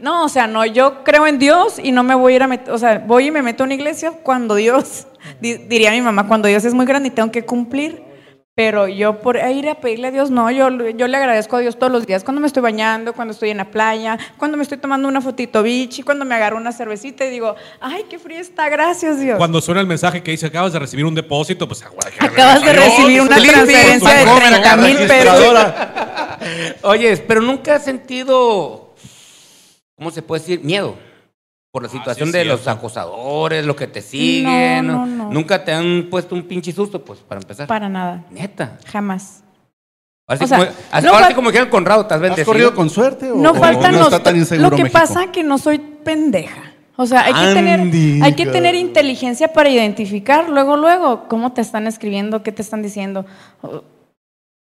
No, 0.00 0.24
o 0.24 0.28
sea, 0.28 0.46
no, 0.46 0.64
yo 0.64 1.04
creo 1.04 1.26
en 1.26 1.38
Dios 1.38 1.78
y 1.82 1.92
no 1.92 2.02
me 2.02 2.14
voy 2.14 2.32
a 2.32 2.36
ir 2.36 2.42
a 2.42 2.46
meter, 2.48 2.72
o 2.72 2.78
sea, 2.78 3.02
voy 3.06 3.26
y 3.26 3.30
me 3.30 3.42
meto 3.42 3.62
a 3.62 3.66
una 3.66 3.74
iglesia 3.74 4.12
cuando 4.22 4.54
Dios, 4.54 5.06
di- 5.40 5.54
diría 5.58 5.90
mi 5.92 6.00
mamá, 6.00 6.26
cuando 6.26 6.48
Dios 6.48 6.64
es 6.64 6.74
muy 6.74 6.86
grande 6.86 7.08
y 7.08 7.10
tengo 7.12 7.30
que 7.30 7.44
cumplir. 7.44 8.08
Pero 8.52 8.88
yo 8.88 9.20
por 9.20 9.36
ir 9.36 9.70
a 9.70 9.76
pedirle 9.76 10.08
a 10.08 10.10
Dios, 10.10 10.30
no, 10.30 10.50
yo, 10.50 10.68
yo 10.90 11.06
le 11.08 11.16
agradezco 11.16 11.56
a 11.56 11.60
Dios 11.60 11.78
todos 11.78 11.90
los 11.90 12.06
días, 12.06 12.24
cuando 12.24 12.40
me 12.42 12.46
estoy 12.46 12.62
bañando, 12.62 13.14
cuando 13.14 13.32
estoy 13.32 13.48
en 13.50 13.56
la 13.56 13.70
playa, 13.70 14.18
cuando 14.36 14.56
me 14.58 14.64
estoy 14.64 14.76
tomando 14.76 15.08
una 15.08 15.22
fotito 15.22 15.62
bichi, 15.62 16.02
cuando 16.02 16.26
me 16.26 16.34
agarro 16.34 16.58
una 16.58 16.72
cervecita 16.72 17.24
y 17.24 17.30
digo, 17.30 17.54
ay, 17.80 18.04
qué 18.10 18.18
fría 18.18 18.40
está, 18.40 18.68
gracias 18.68 19.18
Dios. 19.20 19.38
Cuando 19.38 19.62
suena 19.62 19.80
el 19.80 19.86
mensaje 19.86 20.22
que 20.22 20.32
dice 20.32 20.46
acabas 20.46 20.74
de 20.74 20.78
recibir 20.78 21.06
un 21.06 21.14
depósito, 21.14 21.66
pues 21.68 21.82
agua, 21.84 22.00
que- 22.18 22.26
Acabas 22.26 22.62
de 22.62 22.72
recibir 22.74 23.20
una 23.22 23.36
transferencia 23.36 24.10
de 24.14 24.24
Bancomer, 24.26 24.48
30 24.60 24.76
mil 24.76 24.96
pesos. 25.06 25.40
Oye, 26.82 27.16
pero 27.18 27.40
nunca 27.40 27.76
has 27.76 27.84
sentido, 27.84 28.89
¿cómo 30.00 30.10
se 30.10 30.22
puede 30.22 30.40
decir? 30.40 30.60
Miedo. 30.64 30.96
Por 31.70 31.82
la 31.84 31.88
situación 31.90 32.30
sí, 32.30 32.32
de 32.38 32.44
los 32.46 32.66
acosadores, 32.66 33.64
lo 33.66 33.76
que 33.76 33.86
te 33.86 34.00
siguen. 34.00 34.86
No, 34.86 35.04
no, 35.04 35.26
no. 35.26 35.30
Nunca 35.30 35.62
te 35.62 35.72
han 35.72 36.08
puesto 36.10 36.34
un 36.34 36.42
pinche 36.44 36.72
susto, 36.72 37.04
pues, 37.04 37.20
para 37.20 37.40
empezar. 37.40 37.68
Para 37.68 37.88
nada, 37.88 38.24
Neta. 38.30 38.78
jamás. 38.86 39.44
Así 40.26 40.44
O 40.44 40.46
sea, 40.48 40.58
como, 40.58 40.70
así- 40.90 41.06
no 41.06 41.12
ahora 41.12 41.28
sí 41.28 41.34
como 41.34 41.50
dijeron 41.50 41.68
Conrado, 41.68 42.00
estás 42.02 42.16
¿Has 42.16 42.22
bendecido. 42.22 42.46
corrido 42.46 42.74
con 42.74 42.88
suerte 42.88 43.30
o, 43.30 43.36
No 43.36 43.50
o 43.50 43.54
faltan 43.54 43.92
no 43.92 43.98
los. 43.98 44.06
está 44.08 44.22
tan 44.22 44.36
inseguro 44.36 44.70
lo 44.70 44.76
que 44.76 44.84
México? 44.84 44.98
pasa 44.98 45.30
que 45.30 45.42
no 45.44 45.58
soy 45.58 45.78
pendeja. 45.78 46.72
O 46.96 47.06
sea, 47.06 47.24
hay 47.26 47.32
que, 47.34 47.54
tener, 47.54 47.80
hay 48.24 48.32
que 48.34 48.46
tener 48.46 48.74
inteligencia 48.74 49.52
para 49.52 49.68
identificar 49.70 50.48
luego, 50.50 50.76
luego, 50.76 51.28
cómo 51.28 51.52
te 51.52 51.60
están 51.60 51.86
escribiendo, 51.86 52.42
qué 52.42 52.52
te 52.52 52.62
están 52.62 52.82
diciendo. 52.82 53.24
O, 53.62 53.82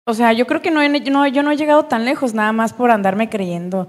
o 0.07 0.15
sea, 0.15 0.33
yo 0.33 0.47
creo 0.47 0.61
que 0.63 0.71
no, 0.71 0.81
he- 0.83 0.89
no- 1.11 1.27
yo 1.29 1.43
no 1.43 1.51
he 1.51 1.57
llegado 1.57 1.85
tan 1.85 2.05
lejos 2.07 2.33
nada 2.35 2.53
más 2.53 2.73
por 2.73 2.91
andarme 2.91 3.29
creyendo. 3.31 3.89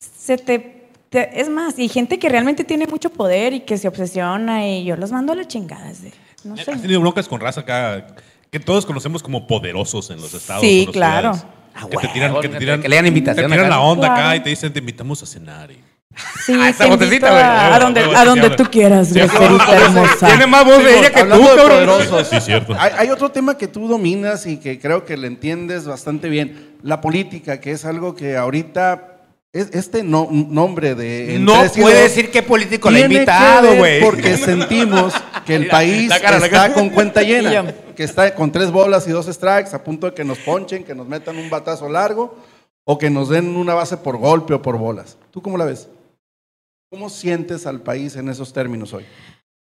Se 0.00 0.36
te, 0.38 0.73
te- 1.14 1.40
es 1.40 1.48
más, 1.48 1.78
y 1.78 1.88
gente 1.88 2.18
que 2.18 2.28
realmente 2.28 2.64
tiene 2.64 2.88
mucho 2.88 3.08
poder 3.08 3.52
y 3.52 3.60
que 3.60 3.78
se 3.78 3.86
obsesiona 3.86 4.66
y 4.68 4.84
yo 4.84 4.96
los 4.96 5.12
mando 5.12 5.32
a 5.32 5.36
la 5.36 5.46
chingada. 5.46 5.88
es 5.90 6.02
de- 6.02 6.12
no 6.42 6.56
sé. 6.56 6.72
¿Has 6.72 6.82
tenido 6.82 7.00
broncas 7.00 7.28
con 7.28 7.40
raza 7.40 7.60
acá 7.60 8.04
que 8.50 8.58
todos 8.58 8.84
conocemos 8.84 9.22
como 9.22 9.46
poderosos 9.46 10.10
en 10.10 10.20
los 10.20 10.34
estados? 10.34 10.60
Sí, 10.62 10.88
claro. 10.92 11.32
Ah, 11.72 11.86
Que 11.88 11.96
te 11.98 12.08
tiran, 12.08 12.40
que 12.40 12.48
te 12.48 12.58
tiran, 12.58 12.82
que 12.82 12.88
le 12.88 12.96
dan 12.96 13.06
invitación 13.06 13.46
te 13.46 13.50
tiran 13.52 13.66
acá. 13.66 13.76
la 13.76 13.80
onda 13.80 14.12
acá 14.12 14.36
y 14.36 14.40
te 14.40 14.50
dicen 14.50 14.72
te 14.72 14.80
invitamos 14.80 15.22
a 15.22 15.26
cenar. 15.26 15.70
y- 15.70 15.78
Sí, 16.44 16.52
Ah, 16.60 16.68
esa 16.68 16.86
güey. 16.86 16.98
a, 17.22 17.78
donde, 17.80 18.00
a 18.02 18.24
donde 18.24 18.50
tú 18.50 18.64
quieras, 18.70 19.08
Sí, 19.08 19.18
hermosa. 19.18 20.26
Tiene 20.26 20.46
más 20.46 20.64
voz 20.64 20.82
de 20.84 20.98
ella 20.98 21.10
que 21.10 21.22
tú, 21.24 21.40
cabrón. 21.56 22.24
Sí, 22.28 22.40
cierto. 22.40 22.74
Hay, 22.78 22.92
hay 22.98 23.10
otro 23.10 23.30
tema 23.30 23.56
que 23.56 23.66
tú 23.68 23.86
dominas 23.88 24.46
y 24.46 24.58
que 24.58 24.78
creo 24.80 25.04
que 25.04 25.16
le 25.16 25.26
entiendes 25.28 25.86
bastante 25.86 26.28
bien. 26.28 26.76
La 26.82 27.00
política, 27.00 27.60
que 27.60 27.70
es 27.72 27.84
algo 27.84 28.14
que 28.14 28.36
ahorita 28.36 29.13
este 29.54 30.02
no- 30.02 30.28
nombre 30.30 30.94
de 30.96 31.38
No 31.40 31.54
puede 31.80 32.02
decir 32.02 32.30
qué 32.30 32.42
político 32.42 32.90
le 32.90 33.02
ha 33.02 33.06
invitado, 33.06 33.76
güey. 33.76 34.00
Porque 34.00 34.36
sentimos 34.36 35.14
que 35.46 35.54
el 35.54 35.62
Mira, 35.62 35.70
país 35.70 36.08
la 36.08 36.20
cara, 36.20 36.38
la 36.40 36.46
está 36.46 36.58
cara. 36.62 36.74
con 36.74 36.90
cuenta 36.90 37.22
llena, 37.22 37.72
que 37.94 38.02
está 38.02 38.34
con 38.34 38.50
tres 38.50 38.70
bolas 38.72 39.06
y 39.06 39.12
dos 39.12 39.26
strikes, 39.26 39.70
a 39.74 39.84
punto 39.84 40.08
de 40.08 40.14
que 40.14 40.24
nos 40.24 40.38
ponchen, 40.38 40.82
que 40.84 40.94
nos 40.94 41.06
metan 41.06 41.38
un 41.38 41.48
batazo 41.48 41.88
largo 41.88 42.36
o 42.84 42.98
que 42.98 43.08
nos 43.10 43.28
den 43.28 43.54
una 43.56 43.74
base 43.74 43.96
por 43.96 44.16
golpe 44.18 44.54
o 44.54 44.60
por 44.60 44.76
bolas. 44.76 45.16
¿Tú 45.30 45.40
cómo 45.40 45.56
la 45.56 45.64
ves? 45.66 45.88
¿Cómo 46.90 47.08
sientes 47.08 47.66
al 47.66 47.80
país 47.80 48.16
en 48.16 48.28
esos 48.28 48.52
términos 48.52 48.92
hoy? 48.92 49.04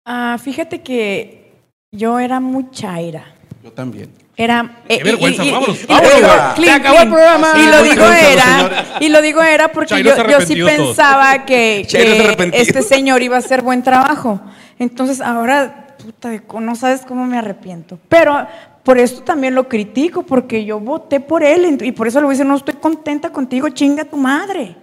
Ah, 0.06 0.38
fíjate 0.42 0.82
que 0.82 1.50
yo 1.92 2.18
era 2.18 2.40
muy 2.40 2.70
chaira. 2.70 3.34
Yo 3.68 3.72
también. 3.74 4.08
Era. 4.36 4.82
eh, 4.88 5.02
vergüenza, 5.02 5.44
y- 5.44 5.50
Vámonos, 5.50 5.82
y- 5.82 5.86
va. 5.88 6.54
clean, 6.54 6.74
Se 6.82 6.88
acabó 6.88 6.96
el 7.00 7.08
clean. 7.08 7.10
programa. 7.12 7.52
Y 7.56 7.66
lo 7.66 7.82
digo 7.82 8.04
gracias, 8.06 8.32
era. 8.32 8.84
Y 9.00 9.08
lo 9.08 9.20
digo 9.20 9.42
era 9.42 9.68
porque 9.72 10.02
yo, 10.02 10.28
yo 10.28 10.40
sí 10.40 10.56
todos. 10.58 10.70
pensaba 10.70 11.44
que, 11.44 11.80
este 12.54 12.82
señor 12.82 13.20
iba 13.22 13.36
a 13.36 13.40
hacer 13.40 13.62
buen 13.62 13.82
trabajo. 13.82 14.40
Entonces 14.78 15.20
ahora, 15.20 15.88
puta, 16.02 16.30
no 16.60 16.76
sabes 16.76 17.02
cómo 17.06 17.26
me 17.26 17.36
arrepiento. 17.36 17.98
Pero 18.08 18.46
por 18.84 18.96
eso 18.98 19.22
también 19.22 19.54
lo 19.56 19.68
critico, 19.68 20.22
porque 20.22 20.64
yo 20.64 20.78
voté 20.80 21.18
por 21.20 21.42
él 21.42 21.76
y 21.82 21.92
por 21.92 22.06
eso 22.06 22.20
le 22.20 22.26
voy 22.26 22.32
a 22.32 22.36
decir, 22.38 22.46
no 22.46 22.56
estoy 22.56 22.74
contenta 22.74 23.30
contigo, 23.30 23.68
chinga 23.70 24.04
tu 24.04 24.16
madre. 24.16 24.76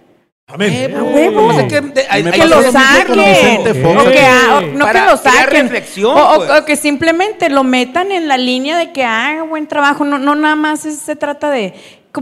Amén. 0.48 0.94
Huevo. 0.94 1.52
Sea, 1.54 1.66
que, 1.66 1.80
de- 1.80 2.06
hay- 2.08 2.22
lo 2.22 2.62
saquen. 2.70 3.82
Fox. 3.82 4.06
O 4.06 4.10
que, 4.10 4.26
o- 4.52 4.60
no 4.74 4.84
Para 4.84 5.00
que 5.04 5.10
lo 5.10 5.16
saquen. 5.16 5.64
reflexión, 5.68 6.16
o, 6.16 6.36
pues. 6.36 6.50
o 6.50 6.64
que 6.64 6.76
simplemente 6.76 7.48
lo 7.50 7.64
metan 7.64 8.12
en 8.12 8.28
la 8.28 8.38
línea 8.38 8.78
de 8.78 8.92
que 8.92 9.02
haga 9.04 9.42
buen 9.42 9.66
trabajo. 9.66 10.04
No, 10.04 10.18
no 10.18 10.36
nada 10.36 10.54
más 10.54 10.84
es- 10.86 10.98
se 11.00 11.16
trata 11.16 11.50
de. 11.50 11.74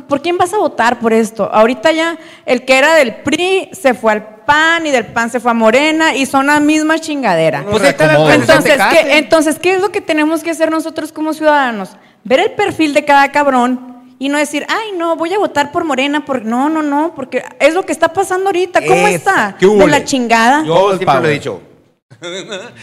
¿Por 0.08 0.22
quién 0.22 0.38
vas 0.38 0.54
a 0.54 0.56
votar 0.58 0.98
por 1.00 1.12
esto? 1.12 1.48
Ahorita 1.52 1.92
ya 1.92 2.16
el 2.46 2.64
que 2.64 2.78
era 2.78 2.94
del 2.94 3.14
PRI 3.16 3.68
se 3.72 3.92
fue 3.94 4.12
al 4.12 4.24
PAN 4.46 4.86
y 4.86 4.90
del 4.90 5.04
PAN 5.06 5.30
se 5.30 5.38
fue 5.38 5.50
a 5.50 5.54
Morena 5.54 6.14
y 6.16 6.24
son 6.26 6.46
la 6.46 6.58
misma 6.60 6.98
chingadera. 6.98 7.62
Pues 7.70 7.82
la 7.82 7.92
Reacomodo. 7.92 8.26
transición 8.26 8.58
Entonces. 8.80 8.82
¿qué, 9.04 9.18
entonces, 9.18 9.58
¿qué 9.60 9.74
es 9.74 9.80
lo 9.82 9.90
que 9.92 10.00
tenemos 10.00 10.42
que 10.42 10.50
hacer 10.50 10.70
nosotros 10.70 11.12
como 11.12 11.32
ciudadanos? 11.34 11.90
Ver 12.24 12.40
el 12.40 12.50
perfil 12.52 12.92
de 12.94 13.04
cada 13.04 13.30
cabrón 13.30 13.93
y 14.18 14.28
no 14.28 14.38
decir, 14.38 14.64
ay, 14.68 14.92
no, 14.96 15.16
voy 15.16 15.32
a 15.34 15.38
votar 15.38 15.72
por 15.72 15.84
Morena. 15.84 16.24
Por... 16.24 16.44
No, 16.44 16.68
no, 16.68 16.82
no, 16.82 17.14
porque 17.14 17.44
es 17.58 17.74
lo 17.74 17.84
que 17.84 17.92
está 17.92 18.12
pasando 18.12 18.46
ahorita. 18.46 18.80
¿Cómo 18.86 19.08
está? 19.08 19.56
¿qué 19.58 19.66
hubo, 19.66 19.80
De 19.80 19.86
la 19.88 20.04
chingada. 20.04 20.64
Yo 20.64 20.96
siempre 20.96 21.20
lo 21.20 21.28
he 21.28 21.32
dicho. 21.32 21.60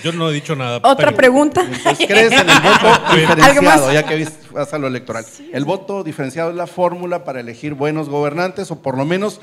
Yo 0.04 0.12
no 0.12 0.30
he 0.30 0.34
dicho 0.34 0.56
nada. 0.56 0.78
Otra 0.78 1.08
pero- 1.08 1.15
pregunta. 1.15 1.62
Entonces, 1.62 2.08
¿crees 2.08 2.32
en 2.32 2.50
el 2.50 2.60
voto 2.60 2.88
¿Algo 3.06 3.36
diferenciado? 3.36 3.94
Ya 3.94 4.04
que 4.04 4.28
vas 4.52 4.74
a 4.74 4.78
lo 4.78 4.88
electoral. 4.88 5.26
¿El 5.54 5.65
voto 5.65 6.04
diferenciado 6.04 6.50
es 6.50 6.56
la 6.56 6.67
fórmula 6.67 7.24
para 7.24 7.39
elegir 7.39 7.74
buenos 7.74 8.10
gobernantes 8.10 8.72
o 8.72 8.82
por 8.82 8.98
lo 8.98 9.06
menos 9.06 9.39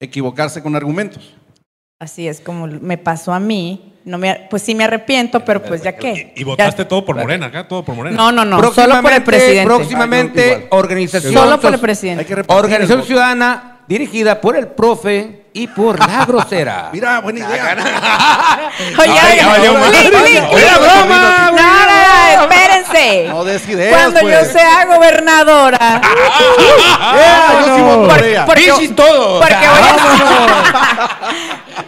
equivocarse 0.00 0.62
con 0.62 0.76
argumentos? 0.76 1.34
Así 2.00 2.28
es 2.28 2.40
como 2.40 2.66
me 2.68 2.96
pasó 2.96 3.32
a 3.32 3.40
mí. 3.40 3.94
No 4.04 4.18
me, 4.18 4.46
pues 4.48 4.62
sí 4.62 4.74
me 4.74 4.84
arrepiento, 4.84 5.44
pero 5.44 5.62
pues 5.62 5.82
ya 5.82 5.96
qué. 5.96 6.32
Y 6.36 6.44
votaste 6.44 6.82
Ya- 6.82 6.88
todo 6.88 7.04
por 7.04 7.16
Morena, 7.16 7.46
acá 7.46 7.66
todo 7.66 7.84
por 7.84 7.94
Morena. 7.96 8.16
No, 8.16 8.30
no, 8.32 8.44
no. 8.44 8.72
Solo 8.72 9.02
por 9.02 9.12
el 9.12 9.22
presidente. 9.24 9.64
Próximamente, 9.64 10.40
Ah, 10.40 10.48
yo 10.52 10.56
igual. 10.66 10.80
organización. 10.84 11.32
Solo 11.34 11.60
por 11.60 11.74
el 11.74 11.80
presidente. 11.80 12.44
Organización. 12.46 13.02
Ciudadana 13.04 13.80
dirigida 13.88 14.40
por 14.40 14.56
el 14.56 14.68
profe 14.68 15.46
y 15.58 15.66
por 15.66 15.98
la 15.98 16.24
grosera. 16.26 16.88
Mira, 16.92 17.20
buena 17.20 17.40
idea. 17.40 17.76
Oye, 18.98 19.10
oye, 19.10 19.68
Oye, 20.50 20.64
la 20.64 20.78
broma, 20.78 21.50
No, 21.50 21.56
no, 21.56 22.36
no, 22.36 22.42
espérense. 22.42 23.26
No 23.28 23.44
des 23.44 23.68
ideas, 23.68 23.92
Cuando 23.92 24.20
pues. 24.20 24.46
yo 24.46 24.52
sea 24.58 24.84
gobernadora. 24.86 26.00
Yo 27.66 28.24
ella. 28.24 28.44
porque- 28.46 28.72
Pichis 28.72 28.94
todo. 28.96 29.40
Porque 29.40 29.54
voy 29.54 29.66
a. 29.68 31.08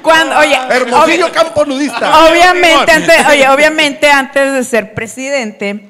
Cuando, 0.03 0.39
oye, 0.39 0.59
Hermosillo 0.71 1.33
campo 1.33 1.65
nudista. 1.65 2.27
obviamente, 2.29 2.93
antes, 2.93 3.27
oye, 3.29 3.49
obviamente, 3.49 4.11
antes 4.11 4.53
de 4.53 4.65
ser 4.65 4.95
presidente, 4.95 5.89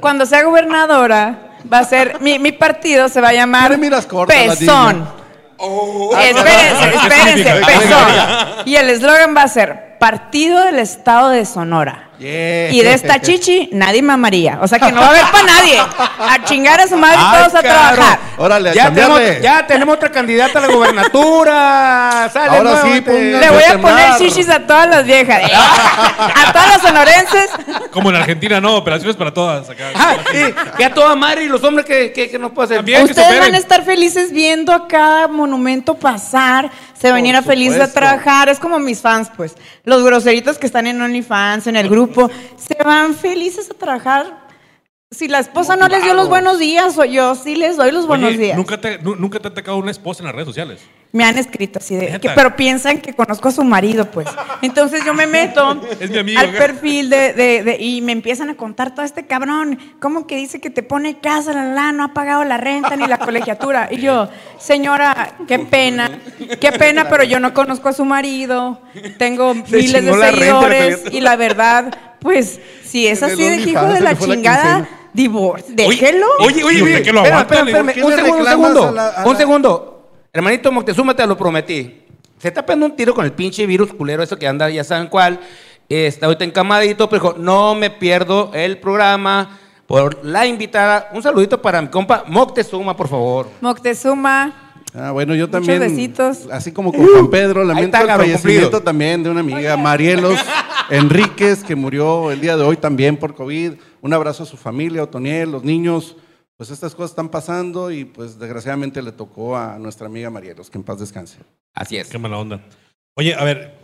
cuando 0.00 0.26
sea 0.26 0.42
gobernadora, 0.42 1.52
va 1.72 1.78
a 1.80 1.84
ser. 1.84 2.20
Mi, 2.20 2.38
mi 2.38 2.52
partido 2.52 3.08
se 3.08 3.20
va 3.20 3.28
a 3.28 3.32
llamar 3.32 3.78
Pezón. 4.26 5.21
Espérense, 5.62 6.90
¿Qué 6.90 6.96
espérense, 6.96 7.44
significa? 7.44 7.66
Pezón. 7.66 8.66
Y 8.66 8.76
el 8.76 8.90
eslogan 8.90 9.36
va 9.36 9.42
a 9.42 9.48
ser 9.48 9.96
Partido 9.98 10.64
del 10.64 10.78
Estado 10.80 11.28
de 11.28 11.44
Sonora. 11.44 12.10
Yeah. 12.22 12.70
Y 12.72 12.82
de 12.82 12.94
esta 12.94 13.20
chichi, 13.20 13.68
nadie 13.72 14.00
mamaría. 14.00 14.58
O 14.62 14.68
sea 14.68 14.78
que 14.78 14.92
no 14.92 15.00
va 15.00 15.08
a 15.08 15.10
haber 15.10 15.24
para 15.32 15.44
nadie. 15.44 15.78
A 15.78 16.44
chingar 16.44 16.80
a 16.80 16.86
su 16.86 16.96
madre 16.96 17.16
Ay, 17.18 17.38
todos 17.38 17.54
a 17.56 17.62
trabajar. 17.62 18.18
Órale, 18.36 18.70
a 18.70 18.74
Ya 18.74 18.92
tenemos, 18.92 19.20
ya 19.40 19.66
tenemos 19.66 19.96
otra 19.96 20.10
candidata 20.10 20.58
a 20.58 20.62
la 20.62 20.68
gobernatura. 20.68 22.30
Sale, 22.32 22.56
Ahora 22.56 22.82
sí, 22.82 23.02
Le 23.04 23.50
voy 23.50 23.62
a 23.64 23.80
poner 23.80 24.16
chichis 24.18 24.48
a 24.48 24.60
todas 24.60 24.88
las 24.88 25.04
viejas. 25.04 25.42
A 25.52 26.52
todas 26.52 26.68
las 26.68 26.82
sonorenses. 26.82 27.50
Como 27.90 28.10
en 28.10 28.16
Argentina, 28.16 28.60
no, 28.60 28.76
operaciones 28.76 29.16
para 29.16 29.32
todas. 29.32 29.68
Acá. 29.68 29.90
Ah, 29.94 30.16
y 30.32 30.76
que 30.76 30.84
a 30.84 30.92
toda 30.92 31.14
madre 31.16 31.44
y 31.44 31.48
los 31.48 31.62
hombres 31.62 31.86
que, 31.86 32.12
que, 32.12 32.30
que 32.30 32.38
nos 32.38 32.52
pueden 32.52 32.84
que 32.84 33.02
Ustedes 33.02 33.40
van 33.40 33.54
a 33.54 33.58
estar 33.58 33.84
felices 33.84 34.32
viendo 34.32 34.72
a 34.72 34.86
cada 34.88 35.28
monumento 35.28 35.94
pasar. 35.94 36.70
Se 37.02 37.10
van 37.12 37.24
a 37.24 37.28
ir 37.28 37.36
a 37.36 37.42
felices 37.42 37.74
a 37.80 37.86
supuesto. 37.86 38.00
trabajar. 38.00 38.48
Es 38.48 38.58
como 38.58 38.78
mis 38.78 39.00
fans, 39.00 39.30
pues. 39.36 39.54
Los 39.84 40.02
groseritos 40.04 40.56
que 40.56 40.66
están 40.66 40.86
en 40.86 41.02
OnlyFans, 41.02 41.66
en 41.66 41.76
el 41.76 41.88
grupo. 41.88 42.30
Se 42.56 42.76
van 42.82 43.14
felices 43.14 43.70
a 43.70 43.74
trabajar. 43.74 44.40
Si 45.10 45.28
la 45.28 45.40
esposa 45.40 45.76
no 45.76 45.88
les 45.88 46.02
dio 46.04 46.14
los 46.14 46.28
buenos 46.30 46.58
días, 46.58 46.96
o 46.96 47.04
yo 47.04 47.34
sí 47.34 47.54
les 47.54 47.76
doy 47.76 47.90
los 47.92 48.06
buenos 48.06 48.38
días. 48.38 48.56
¿nunca 48.56 48.80
te, 48.80 48.98
nu- 48.98 49.14
¿Nunca 49.16 49.38
te 49.40 49.48
ha 49.48 49.50
atacado 49.50 49.76
una 49.76 49.90
esposa 49.90 50.22
en 50.22 50.26
las 50.26 50.34
redes 50.34 50.46
sociales? 50.48 50.80
Me 51.14 51.24
han 51.24 51.36
escrito 51.36 51.78
así 51.78 51.94
de, 51.94 52.18
que, 52.20 52.30
pero 52.30 52.56
piensan 52.56 52.98
que 53.02 53.12
conozco 53.12 53.48
a 53.48 53.52
su 53.52 53.62
marido, 53.64 54.06
pues. 54.10 54.26
Entonces 54.62 55.04
yo 55.04 55.12
me 55.12 55.26
meto 55.26 55.78
Es 56.00 56.10
mi 56.10 56.16
amigo, 56.16 56.40
al 56.40 56.52
¿qué? 56.52 56.56
perfil 56.56 57.10
de, 57.10 57.34
de- 57.34 57.62
de- 57.62 57.76
y 57.78 58.00
me 58.00 58.12
empiezan 58.12 58.48
a 58.48 58.54
contar 58.54 58.94
todo 58.94 59.04
este 59.04 59.26
cabrón, 59.26 59.78
¿cómo 60.00 60.26
que 60.26 60.36
dice 60.36 60.58
que 60.58 60.70
te 60.70 60.82
pone 60.82 61.18
casa, 61.18 61.52
la, 61.52 61.64
la, 61.66 61.92
no 61.92 62.04
ha 62.04 62.14
pagado 62.14 62.44
la 62.44 62.56
renta 62.56 62.96
ni 62.96 63.06
la 63.06 63.18
colegiatura? 63.18 63.88
Y 63.90 64.00
yo, 64.00 64.30
señora, 64.58 65.34
qué 65.46 65.58
pena, 65.58 66.10
qué 66.58 66.72
pena, 66.72 67.06
pero 67.10 67.24
yo 67.24 67.40
no 67.40 67.52
conozco 67.52 67.90
a 67.90 67.92
su 67.92 68.06
marido, 68.06 68.80
tengo 69.18 69.52
Se 69.68 69.76
miles 69.76 70.04
de 70.06 70.16
la 70.16 70.30
seguidores 70.30 71.02
y 71.10 71.20
la 71.20 71.36
verdad, 71.36 71.94
pues, 72.20 72.58
si 72.86 73.06
es 73.06 73.22
así 73.22 73.42
de 73.42 73.56
hijo 73.58 73.84
de 73.86 74.00
la 74.00 74.16
chingada, 74.16 74.88
divorcio, 75.12 75.74
déjelo. 75.74 76.26
Oye, 76.40 76.64
oye, 76.64 76.78
¿Y 76.78 76.82
usted 76.82 76.94
oye. 76.94 77.02
que 77.02 77.12
lo 77.12 77.22
Un 77.22 78.14
segundo, 78.16 78.94
un 79.26 79.36
segundo. 79.36 79.91
Hermanito 80.34 80.72
Moctezuma, 80.72 81.14
te 81.14 81.26
lo 81.26 81.36
prometí. 81.36 81.94
Se 82.38 82.48
está 82.48 82.64
pegando 82.64 82.86
un 82.86 82.96
tiro 82.96 83.14
con 83.14 83.24
el 83.26 83.32
pinche 83.32 83.66
virus 83.66 83.92
culero, 83.92 84.22
eso 84.22 84.38
que 84.38 84.48
anda, 84.48 84.70
ya 84.70 84.82
saben 84.82 85.08
cuál. 85.08 85.38
Está 85.90 86.24
ahorita 86.24 86.44
encamadito, 86.44 87.06
pero 87.06 87.22
dijo, 87.22 87.34
no 87.38 87.74
me 87.74 87.90
pierdo 87.90 88.50
el 88.54 88.78
programa 88.78 89.58
por 89.86 90.24
la 90.24 90.46
invitada. 90.46 91.10
Un 91.12 91.22
saludito 91.22 91.60
para 91.60 91.82
mi 91.82 91.88
compa 91.88 92.24
Moctezuma, 92.26 92.96
por 92.96 93.08
favor. 93.08 93.48
Moctezuma, 93.60 94.70
Ah, 94.94 95.10
bueno, 95.10 95.34
yo 95.34 95.46
Muchos 95.48 95.66
también, 95.66 95.80
besitos. 95.80 96.48
así 96.50 96.70
como 96.72 96.92
con 96.92 97.06
Juan 97.06 97.28
Pedro, 97.30 97.64
lamento 97.64 97.96
está, 97.98 98.00
el 98.12 98.18
fallecimiento 98.20 98.62
cumplido. 98.70 98.82
también 98.82 99.22
de 99.22 99.30
una 99.30 99.40
amiga, 99.40 99.74
Marielos 99.76 100.38
Enríquez, 100.90 101.62
que 101.64 101.74
murió 101.74 102.30
el 102.30 102.40
día 102.42 102.56
de 102.58 102.62
hoy 102.62 102.76
también 102.78 103.16
por 103.18 103.34
COVID. 103.34 103.72
Un 104.02 104.12
abrazo 104.12 104.42
a 104.42 104.46
su 104.46 104.56
familia, 104.58 105.02
Otoniel, 105.02 105.50
los 105.52 105.62
niños. 105.64 106.16
Pues 106.62 106.70
estas 106.70 106.94
cosas 106.94 107.10
están 107.10 107.28
pasando 107.28 107.90
y 107.90 108.04
pues 108.04 108.38
desgraciadamente 108.38 109.02
le 109.02 109.10
tocó 109.10 109.56
a 109.56 109.80
nuestra 109.80 110.06
amiga 110.06 110.30
Marielos, 110.30 110.70
que 110.70 110.78
en 110.78 110.84
paz 110.84 111.00
descanse. 111.00 111.38
Así 111.74 111.96
es. 111.96 112.08
Qué 112.08 112.18
mala 112.18 112.38
onda. 112.38 112.64
Oye, 113.16 113.34
a 113.34 113.42
ver, 113.42 113.74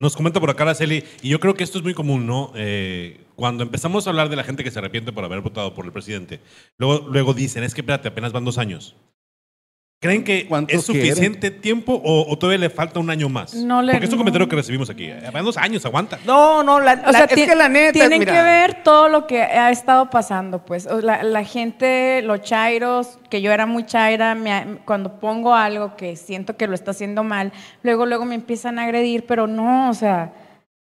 nos 0.00 0.16
comenta 0.16 0.40
por 0.40 0.50
acá 0.50 0.64
Araceli, 0.64 1.04
y 1.22 1.28
yo 1.28 1.38
creo 1.38 1.54
que 1.54 1.62
esto 1.62 1.78
es 1.78 1.84
muy 1.84 1.94
común, 1.94 2.26
¿no? 2.26 2.50
Eh, 2.56 3.24
cuando 3.36 3.62
empezamos 3.62 4.04
a 4.04 4.10
hablar 4.10 4.30
de 4.30 4.34
la 4.34 4.42
gente 4.42 4.64
que 4.64 4.72
se 4.72 4.80
arrepiente 4.80 5.12
por 5.12 5.24
haber 5.24 5.42
votado 5.42 5.74
por 5.74 5.84
el 5.84 5.92
presidente, 5.92 6.40
luego, 6.76 7.06
luego 7.08 7.34
dicen, 7.34 7.62
es 7.62 7.72
que 7.72 7.82
espérate, 7.82 8.08
apenas 8.08 8.32
van 8.32 8.44
dos 8.44 8.58
años. 8.58 8.96
¿Creen 10.04 10.22
que 10.22 10.46
¿Cuánto 10.46 10.74
es 10.74 10.84
suficiente 10.84 11.50
tiempo 11.50 11.94
o, 12.04 12.26
o 12.30 12.36
todavía 12.38 12.58
le 12.58 12.68
falta 12.68 13.00
un 13.00 13.08
año 13.08 13.30
más? 13.30 13.54
No 13.54 13.80
le- 13.80 13.92
Porque 13.92 14.04
es 14.04 14.12
un 14.12 14.16
no. 14.18 14.20
comentario 14.20 14.46
que 14.50 14.56
recibimos 14.56 14.90
aquí. 14.90 15.04
Eh, 15.06 15.22
dos 15.42 15.56
años, 15.56 15.84
aguanta. 15.86 16.18
No, 16.26 16.62
no, 16.62 16.78
la, 16.78 16.92
O 16.92 17.10
la- 17.10 17.12
sea, 17.12 17.24
es 17.24 17.34
que 17.46 17.54
la 17.54 17.70
neta, 17.70 17.92
tienen 17.92 18.18
mira, 18.18 18.32
que 18.34 18.42
ver 18.42 18.82
todo 18.84 19.08
lo 19.08 19.26
que 19.26 19.40
ha 19.42 19.70
estado 19.70 20.10
pasando, 20.10 20.58
pues. 20.64 20.86
La, 21.02 21.22
la 21.22 21.42
gente, 21.44 22.20
los 22.22 22.42
chairos, 22.42 23.18
que 23.30 23.40
yo 23.40 23.50
era 23.50 23.64
muy 23.64 23.86
chaira, 23.86 24.34
me 24.34 24.52
ha- 24.52 24.66
cuando 24.84 25.18
pongo 25.18 25.54
algo 25.54 25.96
que 25.96 26.16
siento 26.16 26.54
que 26.58 26.66
lo 26.66 26.74
está 26.74 26.90
haciendo 26.90 27.24
mal, 27.24 27.50
luego, 27.82 28.04
luego 28.04 28.26
me 28.26 28.34
empiezan 28.34 28.78
a 28.78 28.82
agredir, 28.84 29.24
pero 29.26 29.46
no, 29.46 29.88
o 29.88 29.94
sea, 29.94 30.32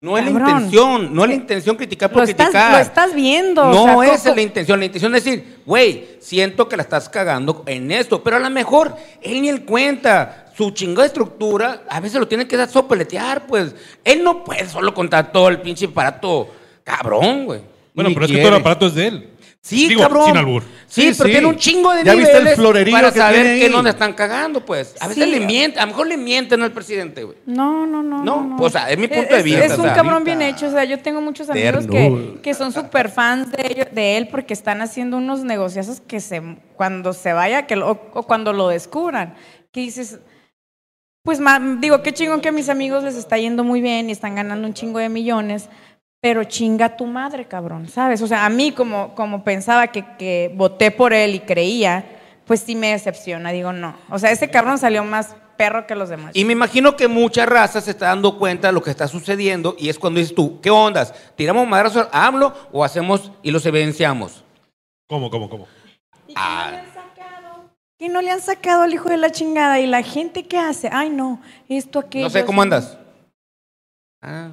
no 0.05 0.18
es 0.18 0.24
la 0.24 0.30
intención, 0.30 1.14
no 1.14 1.22
es 1.24 1.28
la 1.30 1.34
intención 1.34 1.76
criticar 1.76 2.11
por 2.11 2.18
lo 2.18 2.24
estás, 2.28 2.48
criticar. 2.48 2.72
lo 2.72 2.78
estás 2.78 3.14
viendo. 3.14 3.64
No 3.64 3.98
o 3.98 4.02
sea, 4.02 4.14
esa 4.14 4.22
co- 4.24 4.30
es 4.30 4.36
la 4.36 4.42
intención. 4.42 4.78
La 4.78 4.84
intención 4.84 5.14
es 5.14 5.24
decir, 5.24 5.59
güey, 5.64 6.09
siento 6.20 6.68
que 6.68 6.76
la 6.76 6.82
estás 6.82 7.09
cagando 7.09 7.62
en 7.66 7.90
esto, 7.90 8.22
pero 8.22 8.36
a 8.36 8.40
lo 8.40 8.50
mejor 8.50 8.94
él 9.22 9.40
ni 9.42 9.48
él 9.48 9.64
cuenta. 9.64 10.40
Su 10.57 10.70
chingada 10.70 11.05
estructura, 11.07 11.82
a 11.88 11.98
veces 11.98 12.20
lo 12.20 12.28
tiene 12.28 12.46
que 12.46 12.57
dar 12.57 12.68
sopeletear, 12.68 13.44
pues. 13.46 13.74
Él 14.05 14.22
no 14.22 14.44
puede 14.44 14.68
solo 14.68 14.94
contar 14.94 15.32
todo 15.32 15.48
el 15.48 15.61
pinche 15.61 15.86
aparato 15.86 16.48
cabrón, 16.84 17.46
güey. 17.46 17.61
Bueno, 17.92 18.09
Ni 18.11 18.14
pero 18.14 18.26
es 18.26 18.32
que 18.32 18.38
todo 18.38 18.48
el 18.48 18.61
aparato 18.61 18.86
es 18.86 18.94
de 18.94 19.07
él. 19.09 19.28
Sí, 19.66 19.88
Digo, 19.88 20.02
cabrón. 20.02 20.26
sin 20.26 20.36
albur. 20.36 20.62
Sí, 20.86 21.00
Sí, 21.00 21.12
pero 21.16 21.24
sí. 21.26 21.30
tiene 21.32 21.46
un 21.46 21.56
chingo 21.56 21.94
de 21.94 22.04
¿Ya 22.04 22.14
viste 22.14 22.36
el 22.36 22.48
florerío 22.48 22.92
para 22.94 23.10
que 23.10 23.18
saber 23.18 23.42
tiene 23.56 23.74
que 23.74 23.82
le 23.82 23.88
están 23.88 24.12
cagando, 24.12 24.62
pues. 24.62 24.94
A 25.00 25.08
veces 25.08 25.24
Sí. 25.24 25.30
le 25.30 25.40
mienten, 25.40 25.78
a 25.80 25.86
lo 25.86 25.92
mejor 25.92 26.06
le 26.06 26.18
mienten 26.18 26.60
al 26.62 26.70
presidente, 26.72 27.24
güey. 27.24 27.38
No, 27.46 27.86
no, 27.86 28.02
no. 28.02 28.22
No, 28.22 28.56
pues, 28.58 28.74
o 28.74 28.78
sea, 28.78 28.90
es 28.90 28.98
mi 28.98 29.08
punto 29.08 29.34
de 29.34 29.42
vista, 29.42 29.64
Es, 29.64 29.72
o 29.72 29.76
un 29.76 29.84
sea, 29.84 29.94
cabrón 29.94 30.22
bien 30.22 30.42
hecho. 30.42 30.66
O 30.66 30.70
sea, 30.70 30.84
yo 30.84 30.98
tengo 31.00 31.22
muchos 31.22 31.48
amigos 31.48 31.86
que, 31.86 32.40
que 32.42 32.52
son 32.52 32.72
súper 32.72 33.08
fans 33.08 33.50
de, 33.52 33.66
ello- 33.66 33.86
de 33.90 34.18
él 34.18 34.28
porque 34.28 34.52
están 34.52 34.82
haciendo 34.82 35.16
unos 35.16 35.44
negociazos 35.44 36.02
que 36.02 36.20
se, 36.20 36.42
cuando 36.76 37.14
se 37.14 37.32
vaya 37.32 37.66
que 37.66 37.76
lo- 37.76 37.90
o, 37.90 38.00
o 38.12 38.22
cuando 38.24 38.52
lo 38.52 38.68
descubran, 38.68 39.34
que 39.72 39.80
dices, 39.80 40.18
pues 41.22 41.40
ma- 41.40 41.58
digo, 41.80 42.02
qué 42.02 42.12
chingón 42.12 42.42
que 42.42 42.50
a 42.50 42.52
mis 42.52 42.68
amigos 42.68 43.02
les 43.02 43.14
está 43.16 43.38
yendo 43.38 43.64
muy 43.64 43.80
bien 43.80 44.10
y 44.10 44.12
están 44.12 44.34
ganando 44.34 44.68
un 44.68 44.74
chingo 44.74 44.98
de 44.98 45.08
millones. 45.08 45.70
Pero 46.24 46.42
chinga 46.44 46.96
tu 46.96 47.04
madre, 47.04 47.44
cabrón, 47.44 47.86
¿sabes? 47.86 48.22
O 48.22 48.26
sea, 48.26 48.46
a 48.46 48.48
mí 48.48 48.72
como, 48.72 49.14
como 49.14 49.44
pensaba 49.44 49.88
que, 49.88 50.06
que 50.16 50.50
voté 50.54 50.90
por 50.90 51.12
él 51.12 51.34
y 51.34 51.40
creía, 51.40 52.02
pues 52.46 52.60
sí 52.60 52.74
me 52.74 52.92
decepciona. 52.92 53.52
Digo, 53.52 53.74
no. 53.74 53.94
O 54.08 54.18
sea, 54.18 54.30
ese 54.30 54.48
cabrón 54.48 54.78
salió 54.78 55.04
más 55.04 55.36
perro 55.58 55.86
que 55.86 55.94
los 55.94 56.08
demás. 56.08 56.30
Y 56.34 56.46
me 56.46 56.54
imagino 56.54 56.96
que 56.96 57.08
mucha 57.08 57.44
raza 57.44 57.82
se 57.82 57.90
está 57.90 58.06
dando 58.06 58.38
cuenta 58.38 58.68
de 58.68 58.72
lo 58.72 58.82
que 58.82 58.88
está 58.88 59.06
sucediendo 59.06 59.76
y 59.78 59.90
es 59.90 59.98
cuando 59.98 60.18
dices 60.18 60.34
tú, 60.34 60.62
¿qué 60.62 60.70
ondas? 60.70 61.12
¿Tiramos 61.36 61.68
madrazos 61.68 62.08
a 62.10 62.26
AMLO 62.26 62.54
o 62.72 62.82
hacemos 62.82 63.30
y 63.42 63.50
los 63.50 63.66
evidenciamos? 63.66 64.42
¿Cómo, 65.06 65.28
cómo, 65.28 65.50
cómo? 65.50 65.68
Ah, 66.36 66.84
Que 67.98 68.08
no 68.08 68.22
le 68.22 68.30
han 68.30 68.40
sacado 68.40 68.84
al 68.84 68.94
hijo 68.94 69.10
de 69.10 69.18
la 69.18 69.28
chingada. 69.28 69.78
¿Y 69.78 69.86
la 69.86 70.02
gente 70.02 70.46
qué 70.46 70.56
hace? 70.56 70.88
Ay, 70.90 71.10
no, 71.10 71.42
esto, 71.68 71.98
aquello. 71.98 72.24
no 72.24 72.30
sé 72.30 72.46
cómo 72.46 72.62
andas. 72.62 72.96
Ah, 74.22 74.48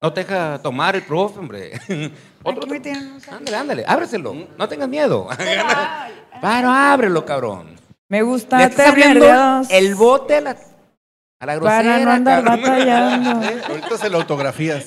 no 0.00 0.12
te 0.12 0.20
deja 0.22 0.60
tomar 0.62 0.94
el 0.96 1.02
profe, 1.02 1.38
hombre. 1.38 1.72
Otro, 2.42 2.62
Aquí 2.62 2.70
me 2.70 2.80
tienen 2.80 3.12
un 3.12 3.34
ándale, 3.34 3.56
ándale, 3.56 3.84
ábreselo. 3.86 4.34
No 4.56 4.68
tengas 4.68 4.88
miedo. 4.88 5.28
Pero 6.40 6.68
ábrelo, 6.70 7.24
cabrón. 7.24 7.76
Me 8.08 8.22
gusta 8.22 8.70
el 9.70 9.94
bote 9.96 10.36
a 10.36 10.40
la, 10.40 10.56
a 11.40 11.46
la 11.46 11.54
grosera. 11.56 11.82
para 11.82 11.98
no 12.04 12.10
andar 12.12 12.44
cabrón. 12.44 12.62
batallando. 12.62 13.42
¿Eh? 13.48 13.62
Ahorita 13.68 13.98
se 13.98 14.08
lo 14.08 14.18
autografías. 14.18 14.86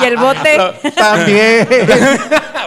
Y 0.00 0.04
el 0.04 0.16
bote. 0.16 0.58
También. 0.94 1.68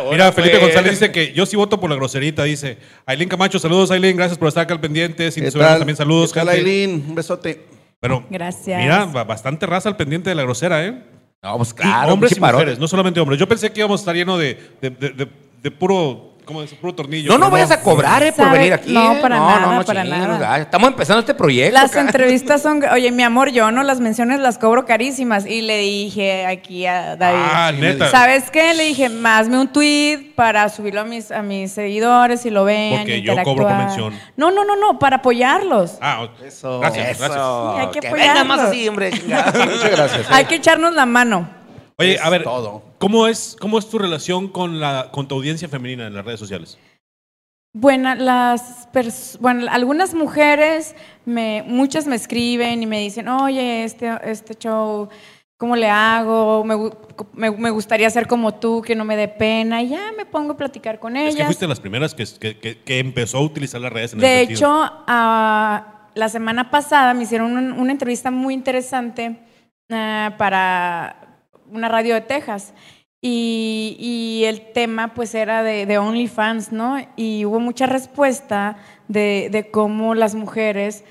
Mira, 0.09 0.31
Felipe 0.31 0.57
pues. 0.59 0.67
González 0.73 0.91
dice 0.99 1.11
que 1.11 1.33
yo 1.33 1.45
sí 1.45 1.55
voto 1.55 1.79
por 1.79 1.89
la 1.89 1.95
groserita, 1.97 2.43
dice. 2.43 2.77
Aileen 3.05 3.29
Camacho, 3.29 3.59
saludos, 3.59 3.91
Aileen, 3.91 4.15
gracias 4.17 4.37
por 4.39 4.47
estar 4.47 4.63
acá 4.63 4.73
al 4.73 4.79
pendiente. 4.79 5.29
Cindy 5.31 5.47
¿Qué 5.47 5.51
Soberano 5.51 5.73
tal? 5.73 5.79
también 5.81 5.97
saludos. 5.97 6.31
¿Qué 6.33 6.39
tal, 6.39 6.49
gente. 6.49 6.61
Aileen? 6.69 7.05
Un 7.09 7.15
besote. 7.15 7.74
Pero, 8.07 8.23
Gracias. 8.29 8.81
mira, 8.81 9.05
ba- 9.05 9.23
bastante 9.23 9.65
raza 9.65 9.89
al 9.89 9.97
pendiente 9.97 10.29
de 10.29 10.35
la 10.35 10.43
grosera, 10.43 10.85
¿eh? 10.85 11.03
No, 11.43 11.57
pues 11.57 11.71
Y 11.71 11.73
claro. 11.75 12.13
hombres 12.13 12.31
y 12.31 12.35
pinche 12.35 12.41
parote. 12.41 12.63
mujeres, 12.63 12.79
no 12.79 12.87
solamente 12.87 13.19
hombres. 13.19 13.39
Yo 13.39 13.47
pensé 13.47 13.71
que 13.71 13.79
íbamos 13.81 13.99
a 13.99 14.01
estar 14.01 14.15
lleno 14.15 14.37
de, 14.37 14.57
de, 14.81 14.89
de- 14.89 15.09
de- 15.11 15.29
de 15.61 15.71
puro, 15.71 16.34
¿cómo 16.45 16.61
decir? 16.61 16.77
Puro 16.79 16.93
tornillo. 16.95 17.31
No, 17.31 17.37
no 17.37 17.49
vayas 17.49 17.71
a 17.71 17.81
cobrar, 17.81 18.23
eh, 18.23 18.31
por 18.31 18.45
Sabe- 18.45 18.57
venir 18.59 18.73
aquí. 18.73 18.93
no, 18.93 19.13
eh. 19.13 19.19
para 19.21 19.37
nada, 19.37 19.83
para 19.83 20.03
chingues, 20.03 20.19
nada. 20.19 20.57
Estamos 20.59 20.89
empezando 20.89 21.19
este 21.19 21.33
proyecto. 21.33 21.73
Las 21.73 21.95
entrevistas 21.95 22.61
son, 22.61 22.83
oye, 22.91 23.11
mi 23.11 23.23
amor, 23.23 23.49
yo 23.51 23.71
no 23.71 23.83
las 23.83 23.99
menciones 23.99 24.39
las 24.39 24.57
cobro 24.57 24.85
carísimas. 24.85 25.45
Y 25.45 25.61
le 25.61 25.77
dije 25.79 26.45
aquí 26.45 26.85
a 26.85 27.15
David, 27.15 27.39
Ah, 27.43 27.71
neta. 27.77 28.09
¿sabes 28.09 28.49
qué? 28.51 28.73
Le 28.73 28.83
dije, 28.85 29.09
hazme 29.25 29.59
un 29.59 29.67
tweet 29.67 30.33
para 30.35 30.69
subirlo 30.69 31.01
a 31.01 31.05
mis, 31.05 31.31
a 31.31 31.41
mis 31.41 31.71
seguidores 31.71 32.45
y 32.45 32.49
lo 32.51 32.63
vean. 32.63 32.99
Porque 32.99 33.21
yo 33.21 33.33
cobro 33.43 33.51
interactuar". 33.63 33.77
convención. 33.77 34.13
No, 34.37 34.51
no, 34.51 34.63
no, 34.63 34.75
no, 34.75 34.99
para 34.99 35.17
apoyarlos. 35.17 35.97
Ah, 36.01 36.23
ok. 36.23 36.41
Eso. 36.45 36.79
Gracias, 36.79 37.05
gracias. 37.19 37.31
Eso. 37.31 37.73
Sí, 37.75 37.81
hay 37.81 37.87
que 37.91 37.99
que 38.01 38.13
venga 38.13 38.43
más 38.43 38.59
así, 38.59 38.87
hombre. 38.87 39.11
Muchas 39.25 39.91
gracias. 39.91 40.27
Hay 40.31 40.45
que 40.45 40.55
echarnos 40.55 40.93
la 40.93 41.05
mano. 41.05 41.49
Oye, 41.97 42.15
Es 42.15 42.21
a 42.21 42.29
ver, 42.29 42.43
todo. 42.43 42.83
¿cómo 42.97 43.27
es, 43.27 43.55
¿cómo 43.59 43.77
es 43.79 43.89
tu 43.89 43.97
relación 43.97 44.47
con, 44.49 44.79
la, 44.79 45.09
con 45.11 45.27
tu 45.27 45.35
audiencia 45.35 45.69
femenina 45.69 46.07
en 46.07 46.13
las 46.13 46.25
redes 46.25 46.39
sociales? 46.39 46.77
Bueno, 47.73 48.15
las 48.15 48.89
pers- 48.93 49.37
bueno, 49.39 49.65
algunas 49.69 50.13
mujeres, 50.13 50.95
me, 51.25 51.63
muchas 51.67 52.07
me 52.07 52.15
escriben 52.15 52.81
y 52.81 52.85
me 52.85 52.99
dicen, 52.99 53.27
oye, 53.27 53.83
este, 53.83 54.09
este 54.23 54.55
show, 54.55 55.09
¿cómo 55.57 55.75
le 55.75 55.89
hago? 55.89 56.63
Me, 56.63 56.75
me- 57.33 57.51
me 57.51 57.69
gustaría 57.69 58.09
ser 58.09 58.27
como 58.27 58.55
tú, 58.55 58.81
que 58.81 58.95
no 58.95 59.03
me 59.05 59.15
dé 59.17 59.27
pena. 59.27 59.81
Y 59.81 59.89
ya 59.89 60.11
me 60.17 60.25
pongo 60.25 60.53
a 60.53 60.57
platicar 60.57 60.99
con 60.99 61.15
ellas. 61.17 61.33
Es 61.33 61.37
que 61.39 61.45
fuiste 61.45 61.65
de 61.65 61.69
las 61.69 61.79
primeras 61.81 62.13
que, 62.13 62.25
que, 62.39 62.59
que- 62.59 62.81
que 62.81 62.99
empezó 62.99 63.37
a 63.39 63.41
utilizar 63.41 63.79
las 63.81 63.91
redes 63.91 64.13
en 64.13 64.19
De 64.19 64.41
hecho, 64.41 64.69
ah, 64.69 66.09
la 66.13 66.29
semana 66.29 66.71
pasada 66.71 67.13
me 67.13 67.23
hicieron 67.23 67.57
un- 67.57 67.71
una 67.73 67.91
entrevista 67.91 68.31
muy 68.31 68.53
interesante 68.53 69.37
ah, 69.91 70.33
para 70.37 71.21
una 71.71 71.89
radio 71.89 72.13
de 72.15 72.21
Texas. 72.21 72.73
Y, 73.27 74.43
el 74.45 74.71
tema 74.73 75.15
pues 75.15 75.33
era 75.33 75.63
de, 75.63 75.97
OnlyFans, 75.97 76.71
¿no? 76.71 76.97
Y 77.15 77.45
hubo 77.45 77.59
mucha 77.59 77.87
respuesta 77.87 78.77
de, 79.07 79.67
cómo 79.71 80.13
las 80.13 80.35
mujeres, 80.35 81.03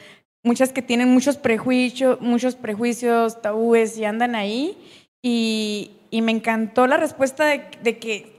muchas 0.44 0.72
que 0.72 0.82
tienen 0.82 1.08
muchos 1.08 1.36
prejuicios, 1.36 2.20
muchos 2.20 2.54
prejuicios, 2.54 3.42
tabúes 3.42 3.98
y 3.98 4.04
andan 4.04 4.36
ahí. 4.36 4.78
Y, 5.22 5.90
me 6.12 6.30
encantó 6.30 6.86
la 6.86 6.96
respuesta 6.96 7.46
de, 7.46 7.98
que 7.98 8.33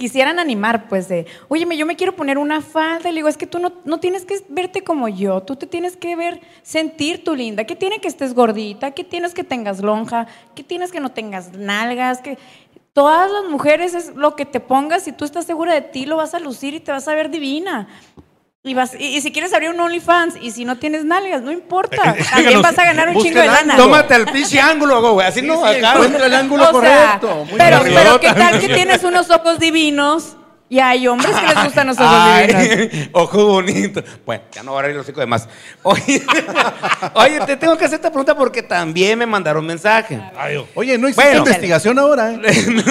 quisieran 0.00 0.38
animar, 0.38 0.88
pues 0.88 1.08
de, 1.08 1.26
oye, 1.48 1.66
yo 1.76 1.84
me 1.84 1.94
quiero 1.94 2.16
poner 2.16 2.38
una 2.38 2.62
falda. 2.62 3.10
Y 3.10 3.12
le 3.12 3.18
digo, 3.18 3.28
es 3.28 3.36
que 3.36 3.46
tú 3.46 3.58
no, 3.58 3.70
no 3.84 4.00
tienes 4.00 4.24
que 4.24 4.42
verte 4.48 4.82
como 4.82 5.08
yo, 5.08 5.42
tú 5.42 5.56
te 5.56 5.66
tienes 5.66 5.96
que 5.96 6.16
ver, 6.16 6.40
sentir 6.62 7.22
tu 7.22 7.36
linda. 7.36 7.64
¿Qué 7.64 7.76
tiene 7.76 8.00
que 8.00 8.08
estés 8.08 8.34
gordita? 8.34 8.92
¿Qué 8.92 9.04
tienes 9.04 9.34
que 9.34 9.44
tengas 9.44 9.80
lonja? 9.80 10.26
¿Qué 10.54 10.64
tienes 10.64 10.90
que 10.90 11.00
no 11.00 11.12
tengas 11.12 11.52
nalgas? 11.52 12.22
que 12.22 12.38
Todas 12.94 13.30
las 13.30 13.44
mujeres 13.50 13.94
es 13.94 14.16
lo 14.16 14.34
que 14.34 14.46
te 14.46 14.58
pongas, 14.58 15.04
si 15.04 15.12
tú 15.12 15.24
estás 15.24 15.44
segura 15.44 15.74
de 15.74 15.82
ti, 15.82 16.06
lo 16.06 16.16
vas 16.16 16.34
a 16.34 16.40
lucir 16.40 16.74
y 16.74 16.80
te 16.80 16.90
vas 16.90 17.06
a 17.06 17.14
ver 17.14 17.30
divina. 17.30 17.86
Y, 18.62 18.74
vas, 18.74 18.92
y, 18.92 19.16
y 19.16 19.20
si 19.22 19.32
quieres 19.32 19.54
abrir 19.54 19.70
un 19.70 19.80
OnlyFans 19.80 20.34
y 20.38 20.50
si 20.50 20.66
no 20.66 20.76
tienes 20.76 21.06
nalgas, 21.06 21.40
no 21.40 21.50
importa. 21.50 22.14
También 22.30 22.60
vas 22.60 22.78
a 22.78 22.84
ganar 22.84 23.08
un 23.08 23.22
chingo 23.22 23.40
de 23.40 23.46
lana. 23.46 23.74
Tómate 23.74 24.14
el 24.16 24.26
pinche 24.26 24.60
ángulo, 24.60 25.14
güey. 25.14 25.26
Así 25.26 25.40
no, 25.40 25.64
acá. 25.64 25.94
Encuentra 25.94 26.26
el 26.26 26.34
ángulo 26.34 26.64
O 26.64 26.80
sea, 26.82 27.18
correcto. 27.18 27.44
Muy 27.46 27.58
pero, 27.58 27.80
pero 27.82 28.20
qué 28.20 28.32
tal 28.34 28.60
que 28.60 28.68
tienes 28.68 29.02
unos 29.02 29.30
ojos 29.30 29.58
divinos 29.58 30.36
y 30.70 30.78
hay 30.78 31.06
hombres 31.08 31.34
que 31.36 31.46
les 31.54 31.64
gustan 31.64 31.86
los 31.88 31.98
ojos 31.98 32.16
divinos. 32.46 33.08
Ojo 33.12 33.44
bonito. 33.46 34.02
Bueno, 34.24 34.44
ya 34.52 34.62
no 34.62 34.70
voy 34.70 34.78
a 34.78 34.80
abrir 34.84 34.96
los 34.96 35.04
hocico 35.04 35.20
de 35.20 35.26
más. 35.26 35.48
Oye, 35.82 36.22
oye, 37.14 37.40
te 37.44 37.56
tengo 37.56 37.76
que 37.76 37.84
hacer 37.84 37.96
esta 37.96 38.08
pregunta 38.10 38.36
porque 38.36 38.62
también 38.62 39.18
me 39.18 39.26
mandaron 39.26 39.66
mensaje. 39.66 40.18
Ay. 40.38 40.64
Oye, 40.74 40.96
no 40.96 41.08
hiciste 41.08 41.24
Bueno. 41.24 41.38
investigación 41.40 41.98
ahora, 41.98 42.32
¿eh? 42.32 42.40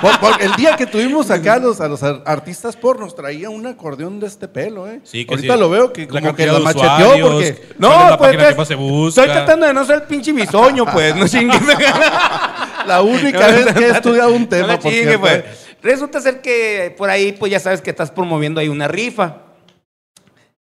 Por- 0.00 0.18
por- 0.20 0.42
el 0.42 0.52
día 0.56 0.74
que 0.74 0.86
tuvimos 0.86 1.30
acá 1.30 1.54
a 1.54 1.58
los, 1.58 1.80
a 1.80 1.88
los 1.88 2.02
ar- 2.02 2.22
artistas 2.24 2.76
pornos 2.76 3.14
traía 3.14 3.50
un 3.50 3.66
acordeón 3.66 4.18
de 4.20 4.26
este 4.26 4.48
pelo, 4.48 4.88
¿eh? 4.88 5.00
Sí, 5.04 5.24
que 5.26 5.34
Ahorita 5.34 5.54
sí. 5.54 5.60
lo 5.60 5.68
veo 5.70 5.92
que 5.92 6.06
La 6.10 6.20
como 6.22 6.34
que 6.34 6.46
lo 6.46 6.60
macheteó 6.60 6.86
usuarios, 6.96 7.28
porque... 7.30 7.54
¿Cuál 7.54 7.68
es 7.72 7.78
No, 7.78 7.88
la 8.10 8.18
pues 8.18 8.30
página 8.30 8.38
que 8.48 8.54
pues, 8.54 8.56
más 8.56 8.68
se 8.68 8.74
busca? 8.74 9.22
estoy 9.22 9.36
tratando 9.36 9.66
de 9.66 9.74
no 9.74 9.84
ser 9.84 9.94
el 9.96 10.02
pinche 10.04 10.32
bisoño, 10.32 10.86
pues. 10.86 11.14
No 11.14 11.28
chingues. 11.28 11.60
La 12.86 13.02
única 13.02 13.48
vez 13.48 13.66
que 13.74 13.84
he 13.84 13.90
estudiado 13.90 14.30
un 14.32 14.42
No 14.42 14.48
tema, 14.48 14.66
la 14.68 14.78
por 14.78 14.90
chingue, 14.90 15.04
cierto, 15.18 15.20
pues. 15.20 15.44
Resulta 15.82 16.20
ser 16.20 16.40
que 16.40 16.94
por 16.96 17.10
ahí, 17.10 17.32
pues 17.32 17.52
ya 17.52 17.60
sabes 17.60 17.80
que 17.80 17.90
estás 17.90 18.10
promoviendo 18.10 18.60
ahí 18.60 18.68
una 18.68 18.88
rifa. 18.88 19.36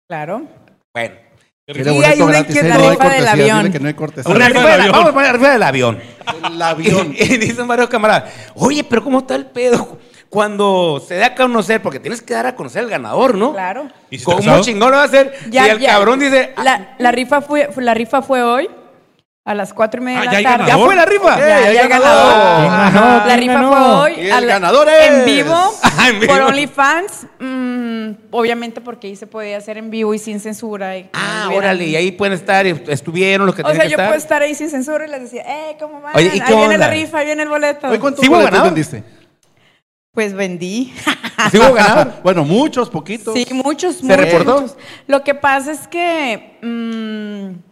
Claro. 0.07 0.43
Bueno. 0.93 1.15
Y 1.67 2.03
hay 2.03 2.21
una 2.21 2.39
inquietud. 2.39 2.65
¿eh? 2.65 2.69
La 2.69 2.89
rifa 2.89 3.09
del 3.09 3.27
avión. 3.27 3.57
dile 3.59 3.71
que 3.71 3.79
no 3.79 3.87
hay 3.87 3.93
cortesía. 3.93 4.33
Una 4.33 4.47
rifa 4.47 4.59
rifa 4.59 4.71
del 4.71 4.81
del 4.81 4.81
avión. 4.81 4.91
Vamos 4.93 5.09
a 5.09 5.13
poner 5.13 5.27
la 5.27 5.33
rifa 5.33 5.51
del 5.51 5.63
avión. 5.63 5.99
El 6.51 6.61
avión. 6.61 7.15
Y, 7.17 7.23
y 7.23 7.37
dicen 7.37 7.67
varios 7.67 7.89
camaradas, 7.89 8.31
oye, 8.55 8.83
pero 8.83 9.03
¿cómo 9.03 9.19
está 9.19 9.35
el 9.35 9.45
pedo? 9.45 9.99
Cuando 10.29 11.03
se 11.05 11.15
da 11.15 11.27
a 11.27 11.35
conocer, 11.35 11.81
porque 11.81 11.99
tienes 11.99 12.21
que 12.21 12.33
dar 12.33 12.45
a 12.45 12.55
conocer 12.55 12.83
al 12.83 12.89
ganador, 12.89 13.35
¿no? 13.35 13.51
Claro. 13.51 13.89
¿Y 14.09 14.17
si 14.17 14.29
está 14.29 14.35
¿Cómo 14.51 14.61
chingón 14.61 14.91
lo 14.91 14.97
va 14.97 15.03
a 15.03 15.05
hacer? 15.05 15.33
Ya, 15.49 15.67
y 15.67 15.71
el 15.71 15.79
ya. 15.79 15.89
cabrón 15.91 16.19
dice, 16.19 16.53
ah, 16.55 16.63
La, 16.63 16.95
la 16.97 17.11
rifa 17.11 17.41
fue, 17.41 17.69
la 17.77 17.93
rifa 17.93 18.21
fue 18.21 18.41
hoy 18.41 18.69
a 19.43 19.55
las 19.55 19.73
cuatro 19.73 19.99
y 20.01 20.05
media 20.05 20.19
Ah, 20.19 20.21
de 20.21 20.25
¿ya 20.27 20.31
la 20.33 20.37
hay 20.37 20.43
tarde. 20.45 20.65
¿ya 20.67 20.77
fue 20.77 20.95
la 20.95 21.05
rifa? 21.05 21.39
Ya, 21.39 21.57
¡Ey, 21.59 21.65
hay 21.69 21.73
ya 21.75 21.81
el 21.81 21.89
ganador! 21.89 22.33
ganador. 22.69 23.17
La 23.17 23.23
¿Quién 23.25 23.39
rifa 23.39 23.53
ganó? 23.53 23.69
fue 23.71 23.79
hoy. 23.81 24.13
Y 24.21 24.29
el 24.29 24.45
ganador 24.45 24.87
es- 24.89 25.09
En 25.13 25.25
vivo. 25.25 25.73
Ah, 25.83 26.09
en 26.09 26.19
vivo. 26.19 26.33
Por 26.33 26.41
OnlyFans. 26.43 27.25
mm, 27.39 28.09
obviamente 28.31 28.81
porque 28.81 29.07
ahí 29.07 29.15
se 29.15 29.25
podía 29.27 29.57
hacer 29.57 29.77
en 29.79 29.89
vivo 29.89 30.13
y 30.13 30.19
sin 30.19 30.39
censura. 30.39 30.95
y 30.97 31.03
que 31.03 31.09
no 31.13 31.19
Ah, 31.19 31.49
órale, 31.53 31.85
y 31.85 31.95
ahí 31.95 32.11
pueden 32.11 32.33
estar, 32.33 32.65
y 32.67 32.83
estuvieron 32.87 33.45
los 33.47 33.55
que 33.55 33.61
O 33.63 33.65
sea, 33.65 33.71
tenían 33.73 33.87
que 33.87 33.91
yo 33.91 33.95
estar. 33.95 34.07
puedo 34.09 34.17
estar 34.19 34.41
ahí 34.43 34.53
sin 34.55 34.69
censura 34.69 35.05
y 35.07 35.09
les 35.09 35.21
decía, 35.21 35.41
eh, 35.47 35.75
¿cómo 35.79 36.01
van? 36.01 36.15
Oye, 36.15 36.27
¿y 36.35 36.39
qué 36.39 36.43
ahí 36.53 36.55
viene 36.59 36.75
onda? 36.75 36.77
la 36.87 36.89
rifa, 36.93 37.17
ahí 37.19 37.25
viene 37.25 37.43
el 37.43 37.49
boleto. 37.49 37.87
Oye, 37.87 37.99
¿Cuántos 37.99 38.21
¿Sí 38.23 38.29
boletos 38.29 38.63
vendiste? 38.63 39.03
Pues 40.13 40.33
vendí. 40.33 40.93
¿Sí 41.51 41.57
hubo 41.57 41.73
ganador? 41.73 42.13
Bueno, 42.23 42.43
muchos, 42.45 42.89
poquitos. 42.89 43.33
Sí, 43.33 43.47
muchos, 43.53 43.95
¿Se 43.97 44.03
muchos, 44.03 44.17
reportó? 44.17 44.61
muchos. 44.61 44.77
Lo 45.07 45.23
que 45.23 45.33
pasa 45.35 45.71
es 45.71 45.87
que 45.87 46.57
mm, 46.61 47.70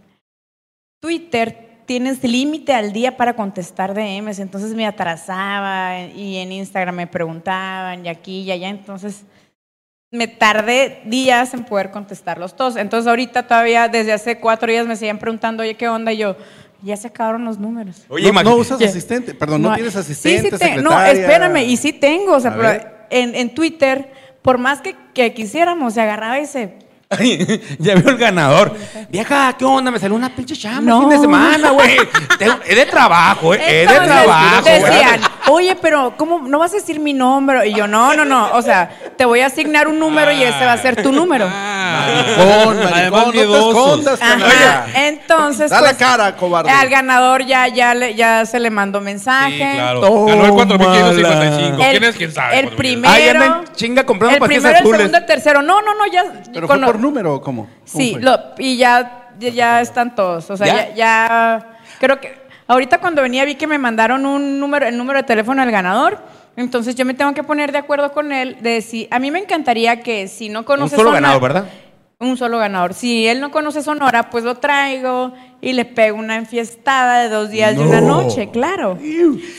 Twitter 0.99 1.81
tienes 1.85 2.23
límite 2.23 2.73
al 2.73 2.93
día 2.93 3.17
para 3.17 3.35
contestar 3.35 3.93
DMs, 3.95 4.39
entonces 4.39 4.75
me 4.75 4.85
atrasaba 4.85 5.99
y 6.15 6.37
en 6.37 6.51
Instagram 6.51 6.95
me 6.95 7.07
preguntaban 7.07 8.05
y 8.05 8.09
aquí 8.09 8.41
y 8.41 8.51
allá, 8.51 8.69
entonces 8.69 9.23
me 10.11 10.27
tardé 10.27 11.01
días 11.05 11.53
en 11.53 11.63
poder 11.63 11.91
contestarlos 11.91 12.55
todos. 12.55 12.75
Entonces 12.75 13.07
ahorita 13.07 13.47
todavía 13.47 13.87
desde 13.87 14.11
hace 14.13 14.39
cuatro 14.39 14.71
días 14.71 14.85
me 14.87 14.95
siguen 14.95 15.19
preguntando, 15.19 15.63
oye, 15.63 15.75
¿qué 15.75 15.87
onda? 15.87 16.11
Y 16.13 16.17
yo, 16.17 16.35
ya 16.83 16.95
se 16.97 17.07
acabaron 17.07 17.45
los 17.45 17.57
números. 17.59 18.05
Oye, 18.09 18.31
no, 18.31 18.43
no 18.43 18.55
usas 18.55 18.81
asistente, 18.81 19.33
perdón, 19.33 19.61
no, 19.63 19.73
tienes 19.73 19.93
Sí, 19.93 19.99
asistente, 19.99 20.51
sí 20.51 20.57
te- 20.57 20.81
no, 20.81 21.01
espérame, 21.03 21.57
y 21.67 21.77
sí 21.77 21.93
tengo, 21.93 22.33
o 22.35 22.39
sea, 22.39 22.55
pero 22.55 22.87
en, 23.09 23.35
en 23.35 23.53
Twitter, 23.53 24.11
por 24.41 24.57
más 24.57 24.81
que, 24.81 24.95
que 25.13 25.33
quisiéramos, 25.33 25.93
se 25.95 26.01
agarraba 26.01 26.39
y 26.39 26.45
se 26.45 26.88
ya 27.79 27.95
vio 27.95 28.09
el 28.11 28.17
ganador. 28.17 28.75
Vieja, 29.09 29.55
¿qué 29.57 29.65
onda? 29.65 29.89
Me 29.89 29.97
salió 29.97 30.15
una 30.15 30.29
pinche 30.29 30.55
chamba 30.55 30.91
No. 30.91 30.99
fin 31.01 31.09
de 31.09 31.17
semana, 31.17 31.71
güey. 31.71 31.97
Es 32.67 32.75
de 32.75 32.85
trabajo, 32.85 33.55
eh. 33.55 33.83
Es 33.83 33.89
de 33.89 33.99
trabajo. 33.99 34.61
Decían, 34.63 35.21
oye, 35.47 35.75
pero 35.81 36.13
¿cómo 36.15 36.39
no 36.47 36.59
vas 36.59 36.71
a 36.73 36.75
decir 36.75 36.99
mi 36.99 37.13
número? 37.13 37.65
Y 37.65 37.73
yo, 37.73 37.87
no, 37.87 38.13
no, 38.13 38.25
no. 38.25 38.51
O 38.53 38.61
sea, 38.61 38.91
te 39.17 39.25
voy 39.25 39.39
a 39.39 39.47
asignar 39.47 39.87
un 39.87 39.97
número 39.97 40.31
y 40.31 40.43
ese 40.43 40.63
va 40.63 40.73
a 40.73 40.77
ser 40.77 41.01
tu 41.01 41.11
número. 41.11 41.47
Maricón, 41.91 42.77
maricón, 42.77 42.93
Además, 42.93 43.25
no 43.25 43.31
te 43.31 43.41
escondas, 43.43 44.21
Ajá. 44.21 44.85
Entonces, 44.95 45.69
Da 45.71 45.81
la 45.81 45.87
pues, 45.89 45.97
cara, 45.97 46.35
cobarde. 46.35 46.69
al 46.71 46.89
ganador 46.89 47.45
ya, 47.45 47.67
ya, 47.67 47.93
le- 47.93 48.15
ya 48.15 48.45
se 48.45 48.59
le 48.59 48.69
mandó 48.69 49.01
mensaje. 49.01 49.51
Sí, 49.53 49.75
claro. 49.75 50.01
Ganó 50.01 50.45
el 50.45 50.51
4555. 50.51 51.83
El, 51.83 51.91
¿Quién 51.91 52.03
es? 52.03 52.15
¿Quién 52.15 52.31
sabe? 52.31 52.59
el 52.59 52.69
primero. 52.69 53.13
Ahí 53.13 53.29
andan 53.29 53.63
chinga 53.75 54.05
comprando 54.05 54.35
el 54.35 54.39
pastillas 54.39 54.61
primero, 54.63 54.77
el 54.79 54.81
azules. 54.83 54.97
segundo, 54.99 55.17
el 55.17 55.25
tercero. 55.25 55.61
No, 55.61 55.81
no, 55.81 55.93
no, 55.95 56.05
ya. 56.11 56.23
¿Pero 56.53 56.67
con- 56.67 56.77
fue 56.79 56.85
por 56.87 56.99
número 56.99 57.35
o 57.35 57.41
cómo? 57.41 57.63
¿Cómo 57.63 57.75
Sí, 57.85 58.11
fue? 58.13 58.21
lo- 58.21 58.39
y 58.57 58.77
ya, 58.77 59.29
ya, 59.39 59.49
ya 59.49 59.81
están 59.81 60.15
todos. 60.15 60.49
O 60.49 60.57
sea, 60.57 60.67
¿Ya? 60.67 60.73
ya, 60.89 60.95
ya- 60.95 61.67
creo 61.99 62.19
que 62.19 62.39
ahorita 62.67 62.99
cuando 62.99 63.21
venía 63.21 63.45
vi 63.45 63.55
que 63.55 63.67
me 63.67 63.77
mandaron 63.77 64.25
un 64.25 64.59
número, 64.59 64.87
el 64.87 64.97
número 64.97 65.19
de 65.19 65.23
teléfono 65.23 65.61
del 65.61 65.71
ganador. 65.71 66.19
Entonces 66.59 66.95
yo 66.95 67.05
me 67.05 67.13
tengo 67.13 67.33
que 67.33 67.41
poner 67.41 67.71
de 67.71 67.77
acuerdo 67.77 68.11
con 68.11 68.33
él 68.33 68.57
de 68.59 68.81
si 68.81 69.07
a 69.11 69.19
mí 69.19 69.31
me 69.31 69.39
encantaría 69.39 70.01
que 70.01 70.27
si 70.27 70.49
no 70.49 70.59
Un 70.59 70.65
conoce 70.65 70.97
solo 70.97 71.09
Sonora- 71.11 71.21
ganador, 71.21 71.41
¿verdad? 71.41 71.69
Un 72.19 72.35
solo 72.35 72.57
ganador. 72.57 72.93
Si 72.93 73.25
él 73.27 73.39
no 73.39 73.49
conoce 73.49 73.81
Sonora, 73.81 74.29
pues 74.29 74.43
lo 74.43 74.55
traigo 74.55 75.31
y 75.61 75.73
le 75.73 75.83
pego 75.85 76.17
una 76.17 76.37
enfiestada 76.37 77.21
de 77.23 77.29
dos 77.29 77.49
días 77.49 77.75
y 77.75 77.79
una 77.79 77.99
noche, 77.99 78.49
claro. 78.49 78.97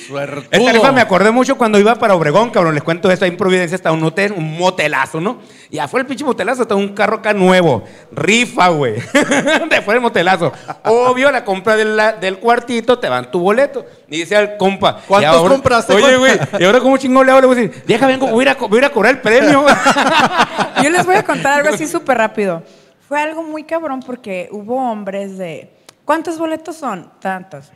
Suertudo. 0.06 0.44
Esta 0.50 0.72
rifa 0.72 0.92
me 0.92 1.00
acordé 1.02 1.30
mucho 1.30 1.58
cuando 1.58 1.78
iba 1.78 1.94
para 1.96 2.14
Obregón, 2.14 2.50
cabrón. 2.50 2.74
Les 2.74 2.82
cuento 2.82 3.10
esto. 3.10 3.24
Ahí 3.26 3.30
en 3.30 3.36
Providencia 3.36 3.74
está 3.76 3.92
un 3.92 4.02
hotel, 4.02 4.32
un 4.32 4.56
motelazo, 4.58 5.20
¿no? 5.20 5.38
Y 5.70 5.78
afuera 5.78 6.02
el 6.02 6.06
pinche 6.06 6.24
motelazo 6.24 6.62
está 6.62 6.74
un 6.74 6.88
carro 6.94 7.16
acá 7.18 7.34
nuevo. 7.34 7.84
Rifa, 8.12 8.68
güey. 8.68 8.94
de 9.12 9.82
fuera 9.82 9.94
el 9.96 10.00
motelazo. 10.00 10.52
Obvio, 10.84 11.30
la 11.30 11.44
compra 11.44 11.76
del, 11.76 11.96
la- 11.96 12.12
del 12.14 12.38
cuartito 12.38 12.98
te 12.98 13.08
van 13.08 13.30
tu 13.30 13.38
boleto. 13.40 13.84
Y 14.08 14.18
dice 14.20 14.36
al 14.36 14.56
compa. 14.56 15.00
¿Cuántos 15.06 15.32
"Y 15.32 15.36
ahora- 15.36 15.52
compraste? 15.54 15.92
Oye, 15.94 16.16
güey. 16.16 16.32
¿Y 16.58 16.64
ahora 16.64 16.80
cómo 16.80 16.96
chingón 16.96 17.26
le 17.26 17.32
hago? 17.32 17.40
Le 17.42 17.46
voy 17.46 17.58
a 17.58 17.60
decir, 17.60 17.82
deja, 17.86 18.06
vengo, 18.06 18.26
voy 18.26 18.40
a 18.40 18.42
ir 18.42 18.48
a, 18.48 18.54
co- 18.56 18.68
voy 18.68 18.78
a, 18.78 18.80
ir 18.80 18.84
a 18.86 18.90
cobrar 18.90 19.12
el 19.14 19.20
premio. 19.20 19.64
Yo 20.82 20.90
les 20.90 21.04
voy 21.04 21.16
a 21.16 21.22
contar 21.24 21.60
algo 21.60 21.74
así 21.74 21.86
súper 21.86 22.16
rápido. 22.18 22.62
Fue 23.06 23.20
algo 23.20 23.42
muy 23.42 23.64
cabrón 23.64 24.00
porque 24.06 24.48
hubo 24.52 24.76
hombres 24.90 25.36
de... 25.36 25.70
¿Cuántos 26.10 26.38
boletos 26.38 26.74
son? 26.74 27.08
Tantos. 27.20 27.70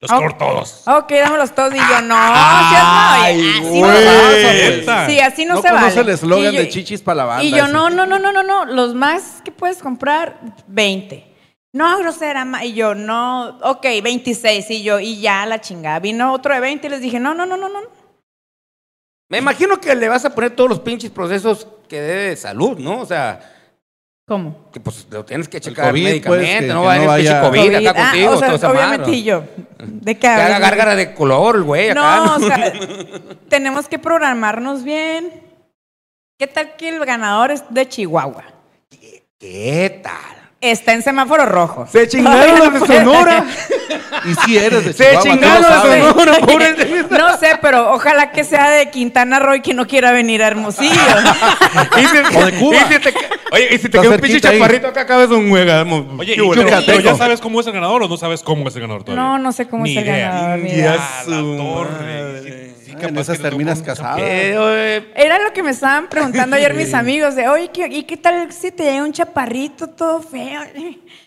Los 0.00 0.10
Ah, 0.10 0.18
cortos. 0.18 0.82
Ok, 0.88 1.12
dámelos 1.12 1.54
todos. 1.54 1.72
Y 1.72 1.78
yo, 1.78 2.02
no, 2.02 2.16
Ay, 2.18 3.40
si 3.62 3.62
así 3.70 3.80
no 3.80 3.86
vale. 3.86 5.06
Sí, 5.06 5.20
así 5.20 5.44
no, 5.44 5.54
No 5.54 5.62
se 5.62 5.68
conoce 5.68 5.86
vale. 5.86 6.00
el 6.00 6.08
eslogan 6.08 6.52
Y 6.54 6.56
yo- 6.56 6.62
de 6.62 6.68
chichis 6.70 7.00
para 7.02 7.14
la 7.18 7.24
banda. 7.26 7.44
Y 7.44 7.52
yo, 7.52 7.68
no, 7.68 7.88
no, 7.88 8.04
no, 8.04 8.18
no, 8.18 8.32
no, 8.32 8.42
no. 8.42 8.64
Los 8.64 8.96
más 8.96 9.40
que 9.44 9.52
puedes 9.52 9.78
comprar, 9.78 10.40
20. 10.66 11.24
No, 11.72 11.96
grosera. 12.00 12.44
Y 12.64 12.72
yo, 12.74 12.96
no, 12.96 13.60
ok, 13.62 13.86
26. 14.02 14.68
Y 14.72 14.82
yo, 14.82 14.98
y 14.98 15.20
ya 15.20 15.46
la 15.46 15.60
chingada. 15.60 16.00
Vino 16.00 16.32
otro 16.32 16.52
de 16.52 16.58
20 16.58 16.88
y 16.88 16.90
les 16.90 17.00
dije, 17.00 17.20
no, 17.20 17.32
no, 17.32 17.46
no, 17.46 17.56
no, 17.56 17.68
no. 17.68 17.78
Me 19.28 19.38
imagino 19.38 19.80
que 19.80 19.94
le 19.94 20.08
vas 20.08 20.24
a 20.24 20.34
poner 20.34 20.50
todos 20.56 20.68
los 20.68 20.80
pinches 20.80 21.12
procesos 21.12 21.68
que 21.88 22.00
debe 22.00 22.22
de 22.30 22.36
salud, 22.36 22.76
¿no? 22.80 22.98
O 22.98 23.06
sea, 23.06 23.38
¿Cómo? 24.26 24.70
que 24.72 24.78
pues 24.80 25.06
lo 25.10 25.24
tienes 25.24 25.48
que 25.48 25.60
checar 25.60 25.90
COVID, 25.90 26.04
médicamente, 26.04 26.46
pues, 26.46 26.60
que- 26.60 26.66
no 26.68 26.84
va 26.84 26.92
a 26.94 26.98
no 26.98 27.12
venir 27.12 27.30
vaya- 27.32 27.40
COVID, 27.42 27.74
acá 27.74 27.90
Ah, 27.90 28.10
contigo, 28.10 28.30
o 28.32 28.38
sea, 28.58 28.70
obviamente 28.70 29.10
y 29.10 29.22
yo. 29.24 29.44
¿De 29.78 30.14
qué 30.14 30.20
Que 30.20 30.26
haga 30.28 30.58
gárgara 30.60 30.94
de 30.94 31.12
color, 31.12 31.62
güey, 31.62 31.90
acá. 31.90 32.00
No, 32.24 32.36
o 32.36 32.38
sea, 32.38 32.72
tenemos 33.48 33.88
que 33.88 33.98
programarnos 33.98 34.84
bien. 34.84 35.42
¿Qué 36.38 36.46
tal 36.46 36.76
que 36.76 36.88
el 36.88 37.04
ganador 37.04 37.50
es 37.50 37.64
de 37.68 37.88
Chihuahua? 37.88 38.44
¿Qué 39.38 40.00
tal? 40.02 40.12
Está 40.60 40.92
en 40.92 41.02
semáforo 41.02 41.44
rojo. 41.44 41.88
Se 41.90 42.06
chingaron 42.08 42.58
los 42.60 42.72
de 42.74 42.86
Sonora. 42.96 43.44
Y 44.24 44.34
si 44.44 44.56
eres 44.56 44.84
de 44.84 44.92
Se 44.92 45.18
chingaron 45.20 45.62
los 45.62 45.82
de. 45.82 46.00
Sonora, 46.00 46.38
pobre. 46.46 47.06
No 47.10 47.36
sé, 47.38 47.58
pero 47.60 47.92
ojalá 47.94 48.30
que 48.30 48.44
sea 48.44 48.70
de 48.70 48.88
Quintana 48.90 49.40
Roo 49.40 49.56
y 49.56 49.62
que 49.62 49.74
no 49.74 49.86
quiera 49.88 50.12
venir 50.12 50.44
a 50.44 50.46
Hermosillo. 50.48 50.92
Y 51.96 52.04
si- 52.06 52.36
O 52.38 52.44
de 52.46 52.52
Cuba. 52.58 52.76
y 52.76 52.92
si 52.92 52.98
te 53.00 53.12
ca- 53.12 53.20
oye, 53.52 53.68
y 53.74 53.78
si 53.78 53.88
te 53.88 53.90
queda 53.90 54.02
un 54.10 54.16
pinche 54.16 54.28
cerquita 54.40 54.48
ahí. 54.50 54.58
chaparrito 54.58 54.86
acá, 54.88 55.00
acabas 55.02 55.28
un 55.30 55.50
huega. 55.50 55.82
Oye, 56.18 56.32
¿y 56.32 56.34
¿qué 56.36 56.42
hubo? 56.42 56.52
qué- 56.52 56.60
Yucateco. 56.60 56.86
pero 56.86 57.00
ya 57.00 57.14
sabes 57.14 57.40
cómo 57.40 57.60
es 57.60 57.66
el 57.66 57.72
ganador 57.74 58.02
o 58.02 58.08
no 58.08 58.16
sabes 58.16 58.42
cómo 58.42 58.68
es 58.68 58.74
el 58.74 58.82
ganador 58.82 59.04
todavía? 59.04 59.22
No, 59.24 59.38
no 59.38 59.52
sé 59.52 59.66
cómo 59.68 59.84
Ni 59.84 59.92
es 59.92 59.96
el 59.98 60.04
idea. 60.04 60.30
ganador. 60.30 60.58
ni 60.58 60.68
India. 60.70 60.76
idea. 60.78 60.96
Ah, 60.98 61.22
la 61.28 61.36
Su 61.36 61.44
madre. 61.44 62.42
Sí, 62.42 62.74
sí, 62.86 62.92
capaz 62.92 63.08
En 63.08 63.18
esas 63.18 63.36
que 63.36 63.42
le 63.42 63.48
terminas 63.48 63.78
tocó 63.78 63.90
un 63.90 63.96
casado. 63.96 64.18
Eh, 64.26 64.58
oye, 64.58 65.04
Era 65.14 65.38
lo 65.42 65.52
que 65.52 65.62
me 65.62 65.70
estaban 65.70 66.08
preguntando 66.08 66.56
ayer 66.56 66.74
mis 66.74 66.92
amigos 66.94 67.34
de, 67.36 67.48
oye, 67.48 67.70
¿qué- 67.72 67.88
¿y 67.88 68.02
qué 68.04 68.16
tal 68.16 68.52
si 68.52 68.70
te 68.72 68.84
llega 68.84 69.02
un 69.04 69.12
chaparrito 69.12 69.86
todo 69.88 70.20
feo? 70.22 70.60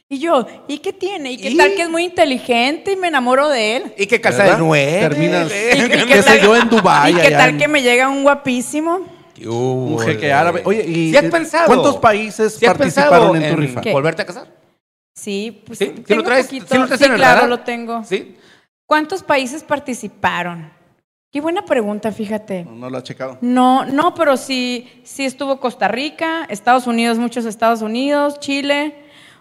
Y 0.07 0.19
yo, 0.19 0.45
¿y 0.67 0.77
qué 0.79 0.93
tiene? 0.93 1.31
¿Y 1.31 1.37
qué 1.37 1.49
¿Y? 1.49 1.57
tal 1.57 1.73
que 1.73 1.81
es 1.81 1.89
muy 1.89 2.03
inteligente 2.03 2.91
y 2.91 2.95
me 2.95 3.07
enamoro 3.07 3.49
de 3.49 3.77
él? 3.77 3.93
Y 3.97 4.05
que 4.05 4.21
calza 4.21 4.43
¿Verdad? 4.43 4.57
de 4.57 4.63
nueve. 4.63 4.99
Terminas- 5.01 5.51
¿Y, 5.51 5.81
y 6.03 6.05
qué 6.05 6.21
sé 6.21 6.39
yo, 6.43 6.55
en 6.55 6.69
Dubái, 6.69 7.13
¿Y 7.13 7.15
qué 7.15 7.27
allá 7.27 7.37
tal 7.39 7.49
en- 7.51 7.57
que 7.57 7.67
me 7.67 7.81
llega 7.81 8.07
un 8.07 8.21
guapísimo? 8.23 8.99
¿Qué 9.35 9.47
hubo, 9.47 9.95
Un 9.95 9.99
jeque 9.99 10.31
árabe. 10.33 10.61
Oye, 10.65 10.83
¿y 10.87 11.11
¿Sí 11.11 11.17
has 11.17 11.25
pensado? 11.25 11.67
cuántos 11.67 11.97
países 11.97 12.55
¿Sí 12.55 12.65
has 12.65 12.73
participaron 12.75 13.35
en 13.35 13.53
tu 13.53 13.61
rifa? 13.61 13.81
¿Qué? 13.81 13.91
¿Volverte 13.91 14.21
a 14.21 14.25
casar? 14.25 14.47
Sí, 15.13 15.61
pues 15.65 15.77
¿Sí? 15.79 15.85
¿Sí 15.95 16.01
tengo 16.03 16.21
lo 16.21 16.25
traes? 16.27 16.45
poquito. 16.47 16.65
¿Sí 16.69 16.77
lo 16.77 16.85
traes 16.87 16.99
Sí, 16.99 17.05
en 17.05 17.11
el 17.11 17.17
claro, 17.17 17.35
radar? 17.35 17.49
lo 17.49 17.59
tengo. 17.59 18.03
¿Sí? 18.03 18.37
¿Cuántos 18.87 19.23
países 19.23 19.63
participaron? 19.63 20.71
Qué 21.31 21.41
buena 21.41 21.65
pregunta, 21.65 22.11
fíjate. 22.13 22.63
No, 22.63 22.71
no 22.71 22.89
lo 22.89 22.97
ha 22.97 23.03
checado. 23.03 23.37
No, 23.41 23.85
no, 23.85 24.13
pero 24.15 24.37
sí, 24.37 25.01
sí 25.03 25.25
estuvo 25.25 25.59
Costa 25.59 25.89
Rica, 25.89 26.45
Estados 26.49 26.87
Unidos, 26.87 27.17
muchos 27.17 27.43
Estados 27.45 27.81
Unidos, 27.81 28.39
Chile, 28.39 28.95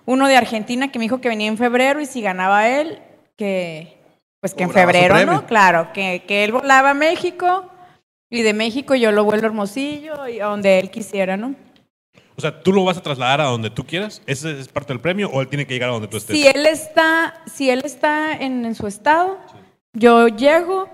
uno 0.04 0.26
de 0.26 0.36
Argentina 0.36 0.90
que 0.90 0.98
me 0.98 1.04
dijo 1.04 1.20
que 1.20 1.28
venía 1.28 1.46
en 1.46 1.56
febrero 1.56 2.00
y 2.00 2.06
si 2.06 2.20
ganaba 2.20 2.68
él, 2.68 2.98
que 3.36 3.96
pues 4.40 4.54
que 4.54 4.64
en 4.64 4.70
Cobraba 4.70 4.92
febrero. 4.92 5.32
¿no? 5.32 5.46
Claro, 5.46 5.92
que, 5.92 6.24
que 6.26 6.42
él 6.44 6.52
volaba 6.52 6.90
a 6.90 6.94
México 6.94 7.64
y 8.30 8.42
de 8.42 8.52
México 8.52 8.94
yo 8.94 9.12
lo 9.12 9.24
vuelvo 9.24 9.44
a 9.44 9.48
Hermosillo 9.48 10.28
y 10.28 10.40
a 10.40 10.46
donde 10.46 10.78
él 10.78 10.90
quisiera, 10.90 11.36
¿no? 11.36 11.54
O 12.36 12.40
sea, 12.40 12.62
¿tú 12.62 12.72
lo 12.72 12.84
vas 12.84 12.96
a 12.98 13.02
trasladar 13.02 13.40
a 13.40 13.44
donde 13.44 13.70
tú 13.70 13.84
quieras? 13.84 14.20
¿Ese 14.26 14.58
es 14.58 14.66
parte 14.68 14.92
del 14.92 15.00
premio 15.00 15.30
o 15.32 15.40
él 15.40 15.48
tiene 15.48 15.66
que 15.66 15.74
llegar 15.74 15.90
a 15.90 15.92
donde 15.92 16.08
tú 16.08 16.16
estés? 16.16 16.36
Si 16.36 16.46
él 16.46 16.66
está, 16.66 17.34
si 17.46 17.70
él 17.70 17.82
está 17.84 18.32
en, 18.32 18.64
en 18.64 18.74
su 18.74 18.88
estado, 18.88 19.38
yo 19.92 20.26
llego, 20.26 20.88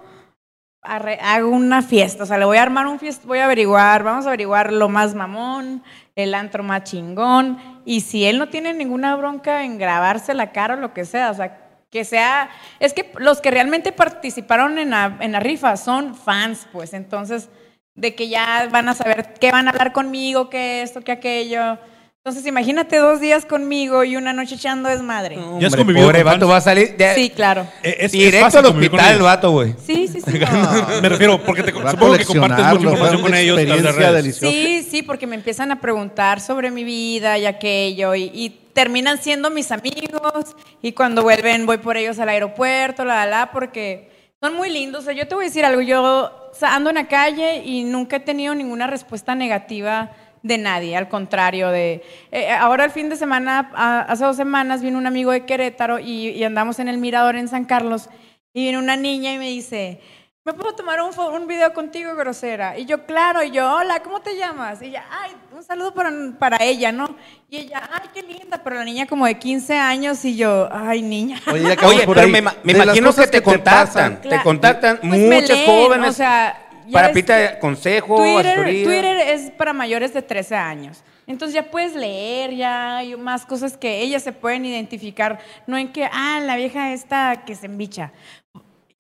arre- 0.83 1.19
hago 1.23 1.49
una 1.49 1.81
fiesta, 1.81 2.25
o 2.25 2.27
sea, 2.27 2.37
le 2.37 2.45
voy 2.45 2.59
a 2.59 2.63
armar 2.63 2.87
un 2.87 2.99
fiesta, 2.99 3.27
voy 3.27 3.39
a 3.39 3.47
averiguar, 3.47 4.03
vamos 4.03 4.27
a 4.27 4.29
averiguar 4.29 4.71
lo 4.71 4.91
más 4.91 5.15
mamón, 5.15 5.83
el 6.15 6.35
antro 6.35 6.63
más 6.63 6.85
chingón, 6.85 7.59
y 7.87 8.03
si 8.03 8.27
él 8.27 8.39
no 8.39 8.51
tiene 8.51 8.75
ninguna 8.75 9.17
bronca 9.17 9.65
en 9.65 9.79
grabarse 9.79 10.35
la 10.35 10.53
cara 10.53 10.75
o 10.75 10.79
lo 10.79 10.93
que 10.93 11.07
sea, 11.07 11.31
o 11.31 11.35
sea, 11.35 11.70
que 11.91 12.05
sea, 12.05 12.51
es 12.79 12.93
que 12.93 13.11
los 13.19 13.41
que 13.41 13.51
realmente 13.51 13.93
participaron 13.93 14.79
en 14.79 14.91
la, 14.91 15.17
en 15.21 15.33
la 15.33 15.41
rifa 15.41 15.77
son 15.77 16.15
fans, 16.15 16.67
pues, 16.73 16.95
entonces, 16.95 17.49
de 17.95 18.15
que 18.15 18.29
ya 18.29 18.69
van 18.71 18.89
a 18.89 18.95
saber 18.95 19.35
qué 19.41 19.51
van 19.51 19.67
a 19.67 19.71
hablar 19.73 19.93
conmigo, 19.93 20.49
qué 20.49 20.83
esto, 20.83 21.01
qué 21.03 21.13
aquello. 21.13 21.79
Entonces, 22.23 22.47
imagínate 22.47 22.99
dos 22.99 23.19
días 23.19 23.47
conmigo 23.47 24.05
y 24.05 24.15
una 24.15 24.33
noche 24.35 24.55
echando 24.55 24.89
desmadre. 24.91 25.39
¿Ya 25.59 25.67
has 25.69 25.75
convivido 25.75 26.07
pobre 26.07 26.19
con 26.23 26.27
vato 26.27 26.41
fans? 26.41 26.51
va 26.53 26.57
a 26.59 26.61
salir 26.61 26.95
de- 26.97 27.15
Sí, 27.15 27.31
claro. 27.31 27.63
Eh, 27.83 27.97
es- 27.99 28.05
es 28.07 28.13
directo 28.13 28.45
fácil 28.45 28.59
al 28.61 28.67
hospital 28.67 29.15
el 29.15 29.23
vato, 29.23 29.51
güey. 29.51 29.75
Sí, 29.85 30.07
sí, 30.07 30.21
sí. 30.21 30.31
Me 31.03 31.09
refiero, 31.09 31.43
porque 31.43 31.63
te, 31.63 31.73
Va 31.73 31.89
a 31.89 31.93
supongo 31.93 32.17
que 32.19 32.25
compartes 32.27 32.59
mucha 32.67 32.75
información 32.91 33.23
con 33.23 33.35
ellos. 33.35 33.57
deliciosa. 33.57 34.53
Sí, 34.55 34.87
sí, 34.89 35.03
porque 35.03 35.27
me 35.27 35.35
empiezan 35.35 35.73
a 35.73 35.81
preguntar 35.81 36.41
sobre 36.41 36.71
mi 36.71 36.85
vida 36.85 37.39
y 37.39 37.47
aquello 37.47 38.15
y, 38.15 38.25
y 38.35 38.60
terminan 38.73 39.19
siendo 39.19 39.51
mis 39.51 39.73
amigos 39.73 40.57
y 40.83 40.93
cuando 40.93 41.23
vuelven 41.23 41.67
voy 41.67 41.79
por 41.79 41.97
ellos 41.97 42.19
al 42.19 42.29
aeropuerto, 42.29 43.05
la, 43.05 43.27
la, 43.27 43.27
la, 43.27 43.51
porque 43.53 44.11
son 44.41 44.55
muy 44.55 44.71
lindos. 44.71 45.03
O 45.03 45.05
sea, 45.05 45.15
yo 45.15 45.27
te 45.29 45.35
voy 45.35 45.45
a 45.45 45.49
decir 45.49 45.65
algo, 45.65 45.81
yo 45.81 46.31
ando 46.63 46.91
en 46.91 46.97
la 46.97 47.09
calle 47.09 47.63
y 47.65 47.85
nunca 47.85 48.17
he 48.17 48.21
tenido 48.21 48.55
ninguna 48.55 48.87
respuesta 48.87 49.35
negativa 49.35 50.13
de 50.43 50.57
nadie, 50.57 50.97
al 50.97 51.09
contrario 51.09 51.69
de... 51.69 52.03
eh, 52.31 52.51
ahora 52.51 52.87
el 52.87 52.91
fin 52.91 53.11
de 53.11 53.17
semana, 53.17 53.71
hace 54.09 54.25
dos 54.25 54.37
semanas, 54.37 54.81
vino 54.81 54.97
un 54.97 55.07
amigo 55.07 55.33
de 55.33 55.45
Querétaro 55.45 55.99
y 55.99 56.43
andamos 56.43 56.79
en 56.79 56.89
el 56.89 56.97
Mirador 56.97 57.37
en 57.37 57.47
San 57.49 57.67
Carlos 57.67 58.09
y 58.55 58.63
viene 58.63 58.79
una 58.79 58.97
niña 58.97 59.35
y 59.35 59.39
me 59.39 59.49
dice, 59.49 60.01
¿me 60.45 60.55
puedo 60.55 60.75
tomar 60.75 61.01
un, 61.03 61.13
fo- 61.13 61.31
un 61.35 61.47
video 61.47 61.73
contigo, 61.73 62.15
grosera? 62.15 62.79
Y 62.79 62.87
yo, 62.87 63.05
claro, 63.05 63.43
y 63.43 63.51
yo, 63.51 63.71
hola, 63.75 64.01
¿cómo 64.03 64.21
te 64.21 64.37
llamas? 64.37 64.81
Y 64.83 64.87
ella, 64.87 65.05
ay, 65.11 65.33
un 65.55 65.63
saludo 65.63 65.93
para, 65.93 66.11
para 66.39 66.57
ella, 66.65 66.91
¿no? 66.93 67.15
Y 67.51 67.59
ella, 67.59 67.89
ay, 67.93 68.09
qué 68.15 68.23
linda, 68.23 68.61
pero 68.63 68.77
la 68.77 68.85
niña 68.85 69.07
como 69.07 69.27
de 69.27 69.39
15 69.39 69.77
años 69.77 70.25
y 70.25 70.37
yo, 70.37 70.69
ay, 70.73 71.03
niña. 71.03 71.41
Oye, 71.53 71.77
Oye, 71.85 72.05
pero 72.07 72.21
ahí. 72.23 72.31
me, 72.31 72.41
me 72.43 72.73
imagino 72.73 73.15
que 73.15 73.27
te 73.27 73.43
contactan. 73.43 74.21
Te 74.23 74.29
Claro. 74.29 74.45
contactan 74.45 74.99
Pues 74.99 75.21
muchos 75.21 75.49
leen, 75.51 75.67
jóvenes 75.67 76.09
o 76.09 76.13
sea, 76.13 76.67
para 76.91 77.13
pita 77.13 77.59
consejo, 77.59 78.17
Twitter. 78.17 78.65
Twitter 78.65 79.17
es 79.29 79.51
para 79.53 79.73
mayores 79.73 80.15
de 80.15 80.23
13 80.23 80.57
años. 80.57 81.03
Entonces 81.27 81.55
ya 81.55 81.71
puedes 81.71 81.95
leer, 81.95 82.57
ya 82.57 82.97
hay 82.97 83.15
más 83.15 83.47
cosas 83.47 83.77
que 83.77 84.01
ellas 84.01 84.21
se 84.25 84.33
pueden 84.33 84.65
identificar, 84.65 85.39
no 85.69 85.77
en 85.79 85.93
que, 85.93 86.05
ah, 86.11 86.41
la 86.43 86.57
vieja 86.57 86.93
esta 86.93 87.45
que 87.47 87.55
se 87.55 87.67
embicha. 87.67 88.11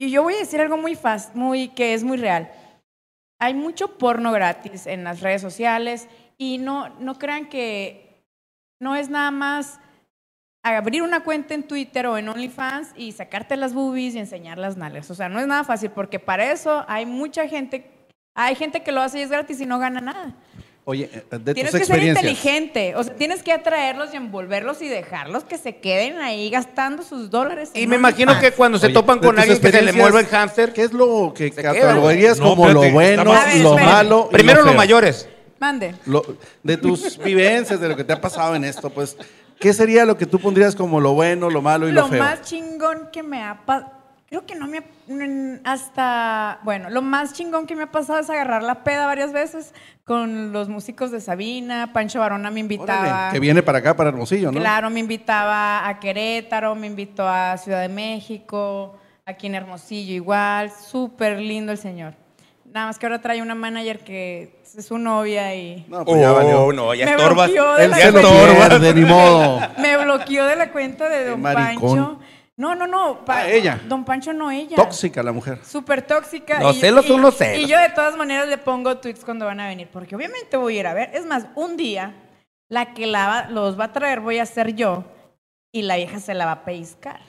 Y 0.00 0.10
yo 0.10 0.22
voy 0.22 0.32
a 0.32 0.38
decir 0.38 0.62
algo 0.62 0.78
muy 0.78 0.94
fácil, 0.94 1.32
muy, 1.34 1.68
que 1.68 1.92
es 1.92 2.02
muy 2.02 2.16
real. 2.16 2.50
Hay 3.38 3.52
mucho 3.52 3.98
porno 3.98 4.32
gratis 4.32 4.86
en 4.86 5.04
las 5.04 5.20
redes 5.20 5.42
sociales 5.42 6.08
y 6.38 6.56
no, 6.56 6.88
no 7.00 7.18
crean 7.18 7.50
que 7.50 8.24
no 8.80 8.96
es 8.96 9.10
nada 9.10 9.30
más 9.30 9.78
abrir 10.62 11.02
una 11.02 11.22
cuenta 11.22 11.52
en 11.52 11.68
Twitter 11.68 12.06
o 12.06 12.16
en 12.16 12.30
OnlyFans 12.30 12.94
y 12.96 13.12
sacarte 13.12 13.56
las 13.56 13.74
boobies 13.74 14.14
y 14.14 14.20
enseñar 14.20 14.56
las 14.56 14.78
nalgas. 14.78 15.10
O 15.10 15.14
sea, 15.14 15.28
no 15.28 15.38
es 15.38 15.46
nada 15.46 15.64
fácil 15.64 15.90
porque 15.90 16.18
para 16.18 16.50
eso 16.50 16.82
hay 16.88 17.04
mucha 17.04 17.46
gente, 17.46 17.90
hay 18.34 18.54
gente 18.54 18.82
que 18.82 18.92
lo 18.92 19.02
hace 19.02 19.18
y 19.18 19.22
es 19.22 19.30
gratis 19.30 19.60
y 19.60 19.66
no 19.66 19.78
gana 19.78 20.00
nada. 20.00 20.34
Oye, 20.84 21.10
eh, 21.12 21.38
de 21.38 21.54
tienes 21.54 21.72
tus 21.72 21.80
que 21.80 21.86
ser 21.86 22.02
inteligente, 22.02 22.94
o 22.96 23.04
sea, 23.04 23.14
tienes 23.14 23.42
que 23.42 23.52
atraerlos 23.52 24.12
y 24.14 24.16
envolverlos 24.16 24.80
y 24.80 24.88
dejarlos 24.88 25.44
que 25.44 25.58
se 25.58 25.76
queden 25.76 26.18
ahí 26.18 26.48
gastando 26.50 27.02
sus 27.02 27.30
dólares. 27.30 27.70
Y 27.74 27.86
me 27.86 27.96
imagino 27.96 28.38
que 28.40 28.52
cuando 28.52 28.78
se 28.78 28.86
Oye, 28.86 28.94
topan 28.94 29.18
con 29.18 29.38
alguien 29.38 29.60
que 29.60 29.70
se 29.70 29.82
le 29.82 29.92
mueva 29.92 30.20
el 30.20 30.26
hámster, 30.26 30.72
¿Qué 30.72 30.82
es 30.82 30.92
lo 30.92 31.32
que 31.34 31.50
catalogarías. 31.50 32.38
No, 32.38 32.48
como 32.50 32.68
lo 32.70 32.90
bueno, 32.90 33.24
ver, 33.32 33.60
lo 33.62 33.76
malo? 33.76 34.28
y 34.30 34.34
primero 34.34 34.60
lo 34.60 34.68
los 34.68 34.76
mayores. 34.76 35.28
Mande. 35.58 35.94
Lo- 36.06 36.24
de 36.62 36.76
tus 36.78 37.18
vivencias, 37.22 37.78
de 37.78 37.88
lo 37.88 37.94
que 37.96 38.02
te 38.04 38.14
ha 38.14 38.20
pasado 38.20 38.56
en 38.56 38.64
esto, 38.64 38.88
pues, 38.88 39.16
¿qué 39.58 39.74
sería 39.74 40.06
lo 40.06 40.16
que 40.16 40.24
tú 40.24 40.38
pondrías 40.40 40.74
como 40.74 40.98
lo 41.00 41.12
bueno, 41.12 41.50
lo 41.50 41.60
malo 41.60 41.86
y 41.86 41.92
lo, 41.92 42.00
Lo 42.02 42.08
feo? 42.08 42.24
más 42.24 42.40
chingón 42.42 43.10
que 43.12 43.22
me 43.22 43.42
ha 43.42 43.60
pasado, 43.66 43.92
creo 44.30 44.46
que 44.46 44.54
no 44.54 44.68
me 44.68 44.78
ha, 44.78 45.72
hasta, 45.72 46.60
bueno, 46.62 46.88
lo 46.88 47.02
más 47.02 47.32
chingón 47.32 47.66
que 47.66 47.74
me 47.74 47.82
ha 47.82 47.90
pasado 47.90 48.20
es 48.20 48.30
agarrar 48.30 48.62
la 48.62 48.84
peda 48.84 49.06
varias 49.06 49.32
veces 49.32 49.74
con 50.04 50.52
los 50.52 50.68
músicos 50.68 51.10
de 51.10 51.20
Sabina, 51.20 51.92
Pancho 51.92 52.20
Barona 52.20 52.48
me 52.50 52.60
invitaba. 52.60 53.00
Órale, 53.02 53.32
que 53.32 53.40
viene 53.40 53.62
para 53.62 53.78
acá, 53.78 53.96
para 53.96 54.10
Hermosillo, 54.10 54.52
¿no? 54.52 54.60
Claro, 54.60 54.88
me 54.88 55.00
invitaba 55.00 55.86
a 55.86 55.98
Querétaro, 55.98 56.76
me 56.76 56.86
invitó 56.86 57.28
a 57.28 57.56
Ciudad 57.58 57.80
de 57.82 57.88
México, 57.88 58.96
aquí 59.26 59.48
en 59.48 59.56
Hermosillo 59.56 60.14
igual, 60.14 60.70
súper 60.70 61.40
lindo 61.40 61.72
el 61.72 61.78
señor. 61.78 62.14
Nada 62.72 62.86
más 62.86 63.00
que 63.00 63.06
ahora 63.06 63.20
trae 63.20 63.42
una 63.42 63.56
manager 63.56 63.98
que 63.98 64.60
es 64.76 64.86
su 64.86 64.96
novia 64.96 65.52
y 65.56 65.84
No, 65.88 66.04
pues 66.04 66.20
ya 66.20 66.30
valió. 66.30 66.66
Oh, 66.66 66.72
no, 66.72 66.94
ya 66.94 67.04
me 67.04 67.10
estorbas. 67.12 67.50
bloqueó 67.50 67.74
de 67.74 67.84
Él 67.84 67.90
la 67.90 67.96
se 67.96 68.12
lo 68.12 68.20
cuenta. 68.22 68.68
pierde, 68.68 68.94
ni 68.94 69.04
modo. 69.04 69.60
Me 69.78 69.96
bloqueó 69.96 70.46
de 70.46 70.54
la 70.54 70.70
cuenta 70.70 71.08
de 71.08 71.30
Don 71.30 71.40
maricón. 71.42 71.96
Pancho. 71.98 72.20
No, 72.60 72.74
no, 72.74 72.86
no. 72.86 73.24
pa- 73.24 73.38
Ah, 73.38 73.48
ella. 73.48 73.80
Don 73.88 74.04
Pancho 74.04 74.32
no 74.34 74.50
ella. 74.50 74.76
Tóxica 74.76 75.22
la 75.22 75.32
mujer. 75.32 75.58
Súper 75.64 76.02
tóxica. 76.02 76.60
Los 76.60 76.76
y- 76.76 76.80
celos 76.80 77.06
y- 77.06 77.08
son 77.08 77.22
los 77.22 77.34
celos. 77.36 77.58
Y 77.58 77.66
yo 77.66 77.78
de 77.80 77.88
todas 77.88 78.16
maneras 78.16 78.48
le 78.48 78.58
pongo 78.58 78.98
tweets 78.98 79.24
cuando 79.24 79.46
van 79.46 79.60
a 79.60 79.66
venir, 79.68 79.88
porque 79.90 80.14
obviamente 80.14 80.56
voy 80.58 80.76
a 80.76 80.80
ir 80.80 80.86
a 80.86 80.92
ver. 80.92 81.10
Es 81.14 81.24
más, 81.24 81.46
un 81.54 81.78
día 81.78 82.12
la 82.68 82.92
que 82.92 83.06
la 83.06 83.26
va- 83.26 83.48
los 83.48 83.80
va 83.80 83.84
a 83.84 83.92
traer 83.94 84.20
voy 84.20 84.38
a 84.40 84.44
ser 84.46 84.74
yo 84.74 85.04
y 85.72 85.82
la 85.82 85.96
vieja 85.96 86.20
se 86.20 86.34
la 86.34 86.44
va 86.44 86.52
a 86.52 86.64
pellizcar. 86.66 87.20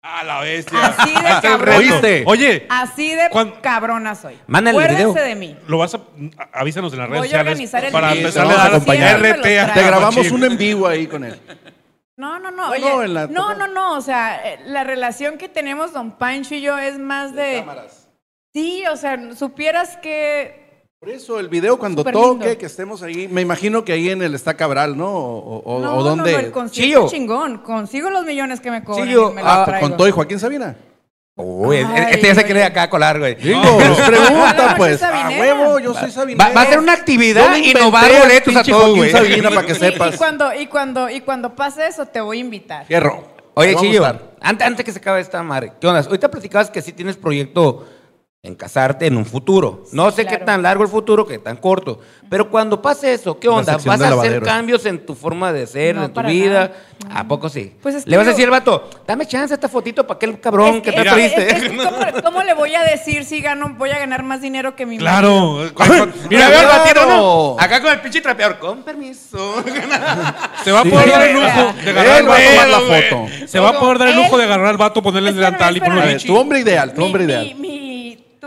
A 0.00 0.24
la 0.24 0.40
bestia. 0.40 0.78
Así 0.86 1.12
de 1.12 1.40
cabrón. 1.42 1.82
Oye, 2.24 2.66
Así 2.70 3.14
de 3.14 3.28
¿Cuán- 3.30 3.50
cabrona 3.60 4.14
soy. 4.14 4.38
Mándale 4.46 4.78
el 4.78 4.84
Acuérdense 4.84 5.12
video. 5.12 5.24
de 5.28 5.34
mí. 5.34 5.56
lo 5.66 5.76
vas 5.78 5.94
a. 5.96 6.00
Avísanos 6.54 6.92
en 6.94 7.00
las 7.00 7.08
redes 7.10 7.20
Voy 7.20 7.26
a 7.28 7.30
sociales. 7.30 7.50
organizar 7.52 7.84
el 7.84 7.92
Para 7.92 8.12
video. 8.12 8.28
empezar 8.28 8.48
Te 8.48 8.54
a 8.54 8.64
acompañar. 8.64 9.42
Te 9.74 9.82
grabamos 9.82 10.30
un 10.30 10.44
en 10.44 10.56
vivo 10.56 10.86
ahí 10.86 11.06
con 11.06 11.24
él. 11.24 11.38
No, 12.18 12.40
no, 12.40 12.50
no. 12.50 12.66
No, 12.66 12.70
oye, 12.72 12.80
no, 12.80 13.02
en 13.04 13.14
la- 13.14 13.26
no, 13.28 13.54
no, 13.54 13.68
no, 13.68 13.96
O 13.96 14.00
sea, 14.00 14.52
eh, 14.52 14.58
la 14.66 14.82
relación 14.82 15.38
que 15.38 15.48
tenemos 15.48 15.92
don 15.92 16.18
Pancho 16.18 16.56
y 16.56 16.60
yo 16.60 16.76
es 16.76 16.98
más 16.98 17.32
de. 17.32 17.64
Sí, 18.52 18.82
o 18.90 18.96
sea, 18.96 19.34
supieras 19.36 19.96
que. 19.98 20.66
Por 20.98 21.10
eso, 21.10 21.38
el 21.38 21.48
video 21.48 21.78
cuando 21.78 22.02
toque, 22.02 22.18
lindo. 22.44 22.58
que 22.58 22.66
estemos 22.66 23.04
ahí, 23.04 23.28
me 23.28 23.40
imagino 23.40 23.84
que 23.84 23.92
ahí 23.92 24.10
en 24.10 24.20
el 24.20 24.34
está 24.34 24.54
Cabral, 24.54 24.96
¿no? 24.96 25.06
O, 25.14 25.58
o- 25.60 25.80
no, 25.80 25.96
o 25.96 26.02
dónde. 26.02 26.32
No, 26.32 26.50
no, 26.50 26.62
el 26.64 26.70
Chillo. 26.72 27.08
chingón. 27.08 27.58
Consigo 27.58 28.10
los 28.10 28.24
millones 28.24 28.58
que 28.58 28.72
me 28.72 28.82
cobran. 28.82 29.06
Chillo, 29.06 29.30
y 29.30 29.34
me 29.34 29.42
los 29.44 29.52
ah, 29.52 29.64
traigo. 29.64 29.88
con 29.88 29.96
todo 29.96 30.08
y 30.08 30.10
Joaquín 30.10 30.40
Sabina. 30.40 30.76
Uy, 31.40 31.76
Ay, 31.76 32.06
este 32.10 32.26
ya 32.26 32.34
se 32.34 32.44
quiere 32.44 32.64
acá 32.64 32.90
colar, 32.90 33.18
güey. 33.20 33.36
Digo, 33.36 33.60
No, 33.62 33.80
es 33.80 34.00
pregunta, 34.00 34.74
pues. 34.76 34.98
soy 34.98 35.08
A 35.08 35.12
sabinera. 35.12 35.40
huevo, 35.54 35.78
yo 35.78 35.94
soy 35.94 36.10
Sabina. 36.10 36.44
Va, 36.48 36.52
va 36.52 36.62
a 36.62 36.66
ser 36.66 36.80
una 36.80 36.92
actividad 36.94 37.56
y 37.56 37.72
nos 37.74 37.94
va 37.94 38.00
a 38.00 38.08
dar 38.08 38.20
boletos 38.22 38.56
a 38.56 38.62
todos, 38.64 38.96
güey. 38.96 39.10
Sabina, 39.12 39.48
para 39.50 39.64
que 39.64 39.72
Y- 39.72 39.76
sepas. 39.76 40.14
Y, 40.14 40.18
cuando, 40.18 40.52
y, 40.52 40.66
cuando, 40.66 41.08
y 41.08 41.20
cuando 41.20 41.54
pase 41.54 41.86
eso, 41.86 42.06
te 42.06 42.20
voy 42.20 42.38
a 42.38 42.40
invitar. 42.40 42.86
Fierro. 42.86 43.22
Oye, 43.54 43.76
Chillo, 43.76 44.04
antes, 44.40 44.66
antes 44.66 44.84
que 44.84 44.92
se 44.92 44.98
acabe 44.98 45.20
esta 45.20 45.42
madre, 45.44 45.72
¿qué 45.80 45.86
onda? 45.86 46.00
Ahorita 46.00 46.28
platicabas 46.30 46.70
que 46.70 46.82
sí 46.82 46.92
tienes 46.92 47.16
proyecto 47.16 47.86
en 48.40 48.54
casarte 48.54 49.06
en 49.06 49.16
un 49.16 49.26
futuro. 49.26 49.82
No 49.90 50.12
sé 50.12 50.24
qué 50.24 50.36
tan 50.38 50.62
largo 50.62 50.84
el 50.84 50.88
futuro, 50.88 51.26
qué 51.26 51.38
tan 51.40 51.56
corto. 51.56 51.98
Pero 52.30 52.48
cuando 52.48 52.80
pase 52.80 53.12
eso, 53.12 53.36
¿qué 53.40 53.48
onda? 53.48 53.72
¿Vas 53.78 53.86
a 53.88 53.92
hacer 53.94 54.10
lavadero. 54.10 54.46
cambios 54.46 54.86
en 54.86 55.04
tu 55.04 55.16
forma 55.16 55.52
de 55.52 55.66
ser, 55.66 55.96
No, 55.96 56.04
en 56.04 56.12
tu 56.12 56.22
vida? 56.22 56.70
nada. 57.08 57.20
¿A 57.20 57.26
poco 57.26 57.48
sí? 57.48 57.74
Pues 57.82 57.96
es 57.96 58.04
que 58.04 58.10
Le 58.10 58.16
vas 58.16 58.28
a 58.28 58.30
decir 58.30 58.44
al 58.44 58.52
vato, 58.52 58.88
dame 59.08 59.26
chance 59.26 59.52
esta 59.52 59.68
fotito 59.68 60.06
para 60.06 60.16
aquel 60.18 60.38
cabrón 60.40 60.76
Es 60.76 60.82
que 60.82 60.92
que- 60.92 60.98
está 61.00 61.18
es 61.18 61.32
que- 61.32 61.36
triste. 61.40 61.56
es 61.56 61.62
que 61.72 61.76
¿cómo, 61.78 62.22
cómo 62.22 62.42
le 62.44 62.54
voy 62.54 62.74
a 62.76 62.84
decir 62.84 63.24
si 63.24 63.40
gano, 63.40 63.74
voy 63.76 63.90
a 63.90 63.98
ganar 63.98 64.22
más 64.22 64.40
dinero 64.40 64.76
que 64.76 64.86
mi 64.86 64.98
marido? 65.00 65.70
Claro. 65.74 65.96
Mira, 65.96 66.12
Mira, 66.30 66.48
veo 66.48 66.58
al 66.60 66.66
batito, 66.66 67.06
¿no? 67.06 67.56
Acá 67.58 67.82
con 67.82 67.90
el 67.92 68.00
pinche 68.00 68.20
trapeador. 68.20 68.58
Con 68.60 68.84
permiso. 68.84 69.64
Se 70.64 70.70
va 70.70 70.80
a 70.80 70.82
Sí. 70.84 70.90
poder 70.90 71.08
dar 71.10 71.22
el 71.26 71.34
lujo 71.34 71.72
de 71.84 71.90
agarrar 71.90 72.20
el 72.20 72.28
va 72.28 72.36
a 72.36 72.38
tomar 72.38 72.68
la 72.68 72.78
vato. 72.78 73.26
foto. 73.26 73.46
Se 73.48 73.58
va 73.58 73.68
a 73.70 73.80
poder 73.80 73.98
dar 73.98 74.08
el 74.10 74.16
lujo 74.16 74.38
de 74.38 74.44
agarrar 74.44 74.66
al 74.68 74.76
vato, 74.76 75.02
ponerle 75.02 75.30
el 75.30 75.34
delantal 75.36 75.76
y 75.76 75.80
ponerle 75.80 76.18
tu 76.20 76.36
hombre 76.36 76.60
ideal, 76.60 76.94
tu 76.94 77.04
hombre 77.04 77.24
mi- 77.26 77.32
ideal. 77.32 77.54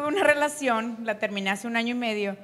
Tuve 0.01 0.15
una 0.15 0.23
relación, 0.23 0.97
la 1.03 1.19
terminé 1.19 1.49
hace 1.51 1.67
un 1.67 1.75
año 1.75 1.91
y 1.91 1.97
medio. 1.97 2.37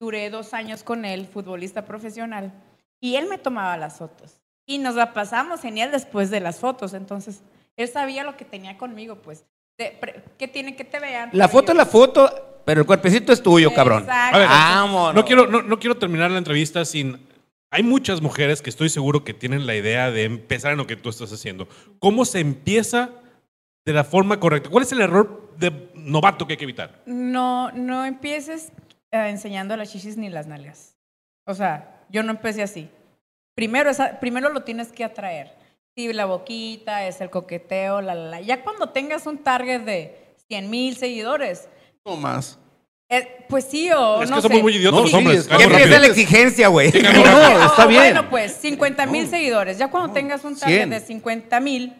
Duré 0.00 0.30
dos 0.30 0.54
años 0.54 0.82
con 0.82 1.04
él, 1.04 1.26
futbolista 1.32 1.84
profesional. 1.84 2.52
Y 3.00 3.16
él 3.16 3.28
me 3.28 3.38
tomaba 3.38 3.76
las 3.76 3.98
fotos. 3.98 4.40
Y 4.66 4.78
nos 4.78 4.94
la 4.94 5.12
pasamos 5.12 5.60
genial 5.60 5.90
después 5.90 6.30
de 6.30 6.40
las 6.40 6.58
fotos. 6.58 6.94
Entonces, 6.94 7.42
él 7.76 7.88
sabía 7.88 8.24
lo 8.24 8.36
que 8.36 8.44
tenía 8.44 8.78
conmigo, 8.78 9.16
pues. 9.16 9.44
De- 9.78 9.96
pre- 10.00 10.22
¿Qué 10.38 10.48
tiene 10.48 10.76
que 10.76 10.84
te 10.84 11.00
vean? 11.00 11.30
La 11.32 11.48
foto 11.48 11.72
es 11.72 11.78
la 11.78 11.86
foto. 11.86 12.30
pero 12.64 12.80
el 12.82 12.86
cuerpecito 12.86 13.32
es 13.32 13.42
tuyo, 13.42 13.74
cabrón. 13.74 14.02
Exacto. 14.04 14.36
A 14.36 14.38
ver, 14.38 14.48
Vámonos. 14.48 15.14
No 15.14 15.24
quiero, 15.24 15.46
no, 15.48 15.62
no 15.62 15.78
quiero 15.78 15.96
terminar 15.96 16.30
la 16.30 16.38
entrevista 16.38 16.84
sin. 16.84 17.26
Hay 17.70 17.82
muchas 17.82 18.20
mujeres 18.20 18.60
que 18.62 18.70
estoy 18.70 18.88
seguro 18.88 19.24
que 19.24 19.34
tienen 19.34 19.66
la 19.66 19.74
idea 19.74 20.10
de 20.10 20.24
empezar 20.24 20.72
en 20.72 20.78
lo 20.78 20.86
que 20.86 20.94
tú 20.96 21.08
estás 21.08 21.32
haciendo. 21.32 21.66
¿Cómo 21.98 22.24
se 22.24 22.38
empieza 22.40 23.10
de 23.84 23.92
la 23.92 24.04
forma 24.04 24.38
correcta? 24.40 24.70
¿Cuál 24.70 24.84
es 24.84 24.92
el 24.92 25.00
error 25.00 25.54
de 25.58 25.90
novato 25.94 26.46
que 26.46 26.54
hay 26.54 26.56
que 26.56 26.64
evitar? 26.64 27.02
No, 27.06 27.70
no 27.72 28.04
empieces 28.04 28.72
eh, 29.10 29.28
enseñando 29.28 29.76
las 29.76 29.90
chichis 29.90 30.16
ni 30.16 30.28
las 30.28 30.46
nalgas. 30.46 30.96
O 31.46 31.54
sea, 31.54 32.02
yo 32.08 32.22
no 32.22 32.30
empecé 32.30 32.62
así. 32.62 32.88
Primero, 33.54 33.90
esa- 33.90 34.18
primero 34.20 34.48
lo 34.50 34.62
tienes 34.62 34.92
que 34.92 35.04
atraer. 35.04 35.52
Sí, 35.96 36.10
la 36.12 36.24
boquita, 36.24 37.06
es 37.06 37.20
el 37.20 37.28
coqueteo, 37.28 38.00
la, 38.00 38.14
la, 38.14 38.24
la. 38.30 38.40
Ya 38.40 38.62
cuando 38.62 38.88
tengas 38.90 39.26
un 39.26 39.38
target 39.38 39.80
de 39.82 40.34
100 40.48 40.70
mil 40.70 40.96
seguidores, 40.96 41.68
No 42.06 42.16
más. 42.16 42.58
eh, 43.10 43.44
pues 43.48 43.64
sí 43.64 43.90
o 43.92 44.22
es 44.22 44.30
no 44.30 44.36
que 44.36 44.42
somos 44.42 44.56
sé. 44.56 44.62
muy 44.62 44.76
idiotas 44.76 44.94
No, 44.96 45.00
los 45.02 45.10
sí, 45.10 45.16
hombres. 45.16 45.38
es 45.40 45.44
que 45.48 45.50
Que 45.50 45.58
caemos 45.64 45.78
empieza 45.80 46.00
la 46.00 46.06
exigencia, 46.06 46.68
güey. 46.68 46.90
No, 46.92 47.12
no, 47.58 47.66
está 47.66 47.86
bien. 47.86 48.02
Bueno, 48.04 48.30
pues 48.30 48.52
50 48.52 49.04
mil 49.06 49.26
seguidores. 49.28 49.76
Ya 49.76 49.90
cuando 49.90 50.14
tengas 50.14 50.44
un 50.44 50.56
target 50.58 50.76
100. 50.76 50.90
de 50.90 51.00
50 51.00 51.60
mil, 51.60 51.92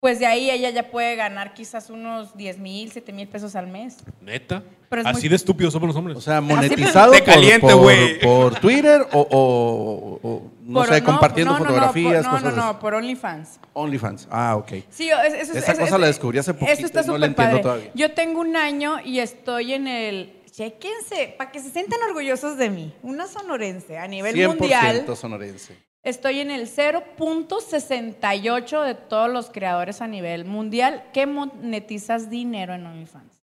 pues 0.00 0.18
de 0.18 0.26
ahí 0.26 0.50
ella 0.50 0.70
ya 0.70 0.90
puede 0.90 1.16
ganar 1.16 1.54
quizás 1.54 1.90
unos 1.90 2.36
10 2.36 2.58
mil, 2.58 2.90
7 2.92 3.12
mil 3.12 3.26
pesos 3.28 3.56
al 3.56 3.66
mes. 3.66 3.98
Neta. 4.20 4.62
Pero 4.88 5.02
es 5.02 5.08
Así 5.08 5.22
muy- 5.22 5.28
de 5.30 5.36
estúpidos 5.36 5.72
somos 5.72 5.88
los 5.88 5.96
hombres. 5.96 6.16
O 6.16 6.20
sea, 6.20 6.40
monetizado 6.40 7.10
De 7.12 7.18
por, 7.18 7.26
caliente, 7.26 7.60
por- 7.66 7.76
güey. 7.76 8.20
por 8.20 8.60
Twitter 8.60 9.06
o, 9.12 9.20
o- 9.20 10.20
o, 10.22 10.42
no 10.62 10.80
Por- 10.80 10.88
sé, 10.88 11.02
compartiendo 11.02 11.52
no, 11.54 11.58
no, 11.58 11.64
no, 11.64 11.68
fotografías, 11.70 12.24
por- 12.24 12.32
no, 12.34 12.38
cosas 12.40 12.56
no, 12.56 12.72
no, 12.72 12.78
por 12.78 12.94
OnlyFans. 12.94 13.58
OnlyFans. 13.72 14.28
Ah, 14.30 14.54
ok. 14.56 14.72
Sí, 14.90 15.08
eso, 15.10 15.52
Esa 15.54 15.72
es- 15.72 15.78
cosa 15.78 15.98
la 15.98 16.06
descubrí 16.06 16.38
hace 16.38 16.54
poquito 16.54 16.72
Eso 16.72 16.86
está 16.86 17.02
no 17.02 17.18
la 17.18 17.26
entiendo 17.26 17.50
padre. 17.56 17.62
todavía. 17.62 17.90
Yo 17.94 18.12
tengo 18.12 18.40
un 18.40 18.56
año 18.56 19.00
y 19.04 19.18
estoy 19.18 19.74
en 19.74 19.88
el... 19.88 20.32
Chequense, 20.56 21.34
para 21.36 21.52
que 21.52 21.60
se 21.60 21.68
sientan 21.70 21.98
orgullosos 22.08 22.56
de 22.56 22.70
mí. 22.70 22.94
Una 23.02 23.26
sonorense 23.26 23.98
a 23.98 24.08
nivel 24.08 24.34
100% 24.34 24.58
mundial. 24.58 25.04
sonorense. 25.14 25.76
Estoy 26.06 26.38
en 26.38 26.52
el 26.52 26.68
0.68 26.68 28.84
de 28.84 28.94
todos 28.94 29.28
los 29.28 29.50
creadores 29.50 30.00
a 30.00 30.06
nivel 30.06 30.44
mundial 30.44 31.02
que 31.12 31.26
monetizas 31.26 32.30
dinero 32.30 32.74
en 32.74 32.86
OnlyFans. 32.86 33.42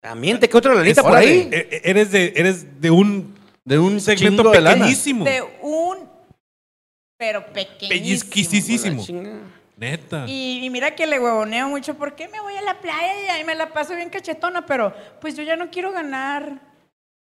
También 0.00 0.38
te 0.38 0.46
quedó 0.48 0.58
otra 0.58 0.74
lanita 0.74 1.02
por 1.02 1.16
ahí. 1.16 1.48
E- 1.50 1.68
e- 1.72 1.80
Eres 1.90 2.12
de, 2.12 2.32
eres 2.36 2.80
de 2.80 2.92
un 2.92 3.34
De 3.64 3.76
un 3.78 4.00
segmento 4.00 4.42
chingo 4.44 4.52
de 4.52 4.60
lana. 4.60 4.76
pequeñísimo. 4.76 5.24
De 5.24 5.42
un... 5.62 6.08
Pero 7.18 7.44
pequeñísimo. 7.46 7.88
Pellizquisísimo. 7.88 9.04
Neta. 9.76 10.26
Y, 10.28 10.64
y 10.64 10.70
mira 10.70 10.94
que 10.94 11.08
le 11.08 11.18
huevoneo 11.18 11.68
mucho, 11.68 11.94
¿por 11.96 12.14
qué 12.14 12.28
me 12.28 12.38
voy 12.40 12.54
a 12.54 12.62
la 12.62 12.80
playa 12.80 13.24
y 13.26 13.30
ahí 13.30 13.42
me 13.42 13.56
la 13.56 13.72
paso 13.72 13.96
bien 13.96 14.10
cachetona? 14.10 14.64
Pero 14.64 14.94
pues 15.20 15.34
yo 15.36 15.42
ya 15.42 15.56
no 15.56 15.68
quiero 15.72 15.90
ganar 15.90 16.60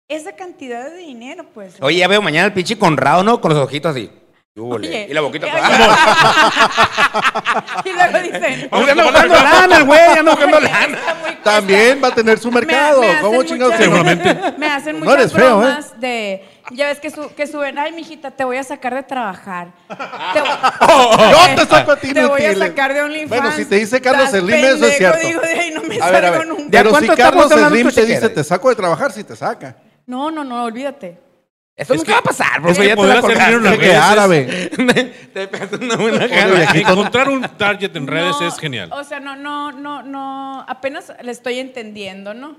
esa 0.08 0.36
cantidad 0.36 0.88
de 0.92 0.98
dinero, 0.98 1.48
pues. 1.52 1.78
Oye, 1.82 1.98
ya 1.98 2.08
veo 2.08 2.22
mañana 2.22 2.46
el 2.46 2.54
pinche 2.54 2.78
Conrado, 2.78 3.24
¿no? 3.24 3.42
Con 3.42 3.52
los 3.52 3.60
ojitos 3.64 3.96
así. 3.96 4.12
Oye, 4.58 5.08
y 5.10 5.14
la 5.14 5.20
boquita. 5.20 5.48
para- 5.52 5.68
y 7.84 7.92
luego 7.92 8.20
dicen... 8.20 8.70
Anda 8.72 9.04
buscando 9.04 9.36
lana, 9.36 9.78
el 9.78 9.84
güey, 9.84 10.00
anda 10.18 10.32
buscando 10.32 10.60
lana. 10.62 10.98
También 11.44 12.00
va 12.02 12.08
a 12.08 12.16
tener 12.16 12.40
su 12.40 12.50
mercado. 12.50 13.02
Me- 13.02 13.08
me 13.08 13.14
hacen 13.16 13.22
¿Cómo 13.26 13.44
chingados? 13.44 13.74
muchas- 13.74 13.84
Seguramente. 13.86 14.54
Me 14.58 14.68
hacen 14.68 14.94
No 15.00 15.06
muchas 15.06 15.20
eres 15.20 15.34
feo, 15.34 15.62
¿eh? 15.62 15.66
bromas 15.66 16.00
de... 16.00 16.46
Ya 16.72 16.88
ves 16.88 17.02
que, 17.02 17.12
su- 17.12 17.36
que 17.36 17.48
suben, 17.48 17.78
ay, 17.78 17.92
mijita, 17.92 18.32
te 18.32 18.46
voy 18.46 18.56
a 18.56 18.64
sacar 18.64 18.96
de 18.96 19.04
trabajar. 19.04 19.74
Te, 19.90 20.40
Yo 20.40 21.56
te 21.56 21.66
saco 21.70 21.92
a 21.92 21.96
ti, 21.98 22.14
Te 22.14 22.26
voy 22.26 22.46
a 22.46 22.56
sacar 22.56 22.94
de 22.94 23.02
OnlyFans. 23.02 23.30
Bueno, 23.30 23.52
si 23.58 23.66
te 23.66 23.76
dice 23.76 24.00
Carlos 24.00 24.30
Slim, 24.30 24.56
eso 24.66 24.86
es 24.88 24.98
cierto. 24.98 25.20
Digo, 25.28 25.42
de 25.42 25.50
ahí 25.60 25.72
no 25.72 25.84
me 25.84 26.00
A 26.02 26.10
ver, 26.12 26.26
a 26.26 26.30
salgo 26.30 26.40
ver. 26.40 26.48
nunca. 26.48 26.64
¿De 26.64 26.70
Pero 26.72 26.86
si 26.86 26.92
cuánto 26.92 27.16
Carlos 27.18 27.44
estamos 27.44 27.66
hablando 27.66 27.92
Slim 27.92 28.06
te 28.08 28.14
dice, 28.14 28.30
te 28.30 28.42
saco 28.44 28.70
de 28.70 28.76
trabajar, 28.78 29.12
si 29.12 29.24
te 29.26 29.36
saca. 29.36 29.76
No, 30.08 30.32
no, 30.32 30.46
no, 30.46 30.64
olvídate. 30.64 31.25
Eso 31.78 31.94
nunca 31.94 32.14
va 32.14 32.20
a 32.20 32.24
pasar, 32.24 32.62
bro. 32.62 32.72
es 32.72 32.78
que 32.80 32.86
ya 32.86 32.92
te 32.92 32.96
poder 32.96 33.16
la 33.16 33.22
en 33.58 33.64
las. 33.64 33.74
Que 33.74 33.80
redes 33.80 33.98
es- 33.98 34.02
árabe. 34.04 34.72
Te 35.36 35.50
una 35.86 35.96
buena 35.98 36.28
viejito. 36.28 36.92
Encontrar 36.92 37.30
un 37.30 37.42
target 37.42 37.94
en 37.98 38.08
redes 38.08 38.36
No, 38.40 38.48
es 38.48 38.58
genial. 38.58 38.90
O 38.94 39.04
sea, 39.04 39.20
no, 39.20 39.36
no, 39.36 39.74
no, 39.74 40.02
no. 40.02 40.66
Apenas 40.70 41.12
le 41.22 41.32
estoy 41.32 41.60
entendiendo, 41.60 42.34
¿no? 42.34 42.56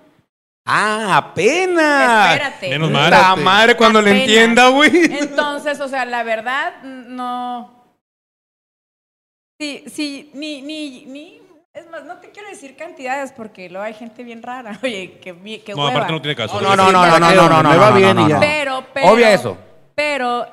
Ah, 0.67 1.17
apenas. 1.17 2.33
Espérate. 2.33 2.69
Menos 2.69 2.91
mal. 2.91 3.11
La 3.11 3.37
madre 3.37 3.75
cuando 3.77 4.03
le 4.03 4.21
entienda, 4.21 4.69
güey. 4.69 5.05
Entonces, 5.05 5.81
o 5.81 5.89
sea, 5.89 6.05
la 6.05 6.23
verdad, 6.23 6.83
no. 6.83 7.85
Sí, 9.59 9.85
sí, 9.87 10.31
ni, 10.35 10.61
ni, 10.61 11.07
ni. 11.07 11.41
Es 11.77 11.89
más, 11.91 12.05
no 12.05 12.17
te 12.17 12.31
quiero 12.31 12.49
decir 12.49 12.75
cantidades 12.75 13.33
porque 13.33 13.69
luego 13.69 13.85
hay 13.85 13.93
gente 13.95 14.25
bien 14.25 14.43
rara. 14.43 14.79
Oye, 14.83 15.19
que, 15.21 15.35
que 15.63 15.73
No, 15.75 15.85
hueva. 15.85 15.91
aparte 15.97 16.13
no 16.15 16.23
tiene 16.23 16.35
caso. 16.35 16.59
No, 16.61 16.75
no, 16.75 16.91
no, 16.91 17.01
¿para 17.01 17.21
no, 17.21 17.31
no, 17.35 17.49
no, 17.49 17.63
no, 17.63 17.69
Me 17.69 17.75
no, 17.77 17.81
va 17.83 17.91
no, 17.91 17.97
bien 17.97 18.17
no, 18.17 18.27
y 18.27 18.29
ya. 18.31 18.35
no. 18.37 18.41
Pero, 18.41 18.87
pero. 18.95 19.09
Obvia 19.09 19.33
eso. 19.35 19.59
Pero, 19.95 20.47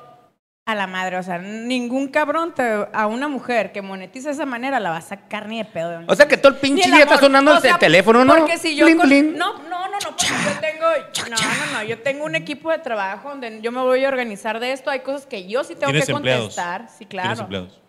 a 0.66 0.74
la 0.74 0.86
madre, 0.86 1.16
o 1.18 1.22
sea, 1.22 1.38
ningún 1.38 2.08
cabrón 2.08 2.54
te- 2.54 2.86
a 2.92 3.06
una 3.06 3.28
mujer 3.28 3.72
que 3.72 3.80
monetiza 3.82 4.28
de 4.28 4.34
esa 4.34 4.46
manera 4.46 4.80
la 4.80 4.90
va 4.90 4.98
a 4.98 5.00
sacar 5.02 5.48
ni 5.48 5.58
de 5.58 5.64
pedo. 5.66 6.00
O 6.06 6.14
sea 6.14 6.28
que 6.28 6.36
todo 6.36 6.52
el 6.52 6.58
pinche 6.58 6.84
el 6.84 6.92
día 6.92 7.02
está 7.04 7.18
sonando 7.18 7.52
O 7.52 7.56
el 7.56 7.60
sea, 7.62 7.78
teléfono, 7.78 8.24
¿no? 8.24 8.34
Porque 8.36 8.56
si 8.58 8.74
yo 8.76 8.84
Blin, 8.86 8.96
con- 8.98 9.08
blin. 9.08 9.36
no, 9.38 9.58
no, 9.62 9.68
no, 9.68 9.88
no, 9.88 9.98
porque 10.02 10.26
yo 10.26 10.60
tengo 10.60 10.86
no, 11.30 11.36
no, 11.36 11.72
no, 11.78 11.82
yo 11.84 12.00
tengo 12.02 12.24
un 12.24 12.34
equipo 12.34 12.70
de 12.70 12.78
trabajo 12.78 13.28
donde 13.30 13.60
yo 13.62 13.72
me 13.72 13.80
voy 13.80 14.04
a 14.04 14.08
organizar 14.08 14.58
de 14.60 14.72
esto, 14.72 14.88
hay 14.90 15.00
cosas 15.00 15.26
que 15.26 15.46
yo 15.46 15.64
sí 15.64 15.74
tengo 15.74 15.86
Tienes 15.92 16.06
que 16.06 16.12
empleados. 16.12 16.42
contestar, 16.44 16.88
sí, 16.88 17.04
Tienes 17.06 17.24
claro. 17.26 17.40
empleados. 17.42 17.80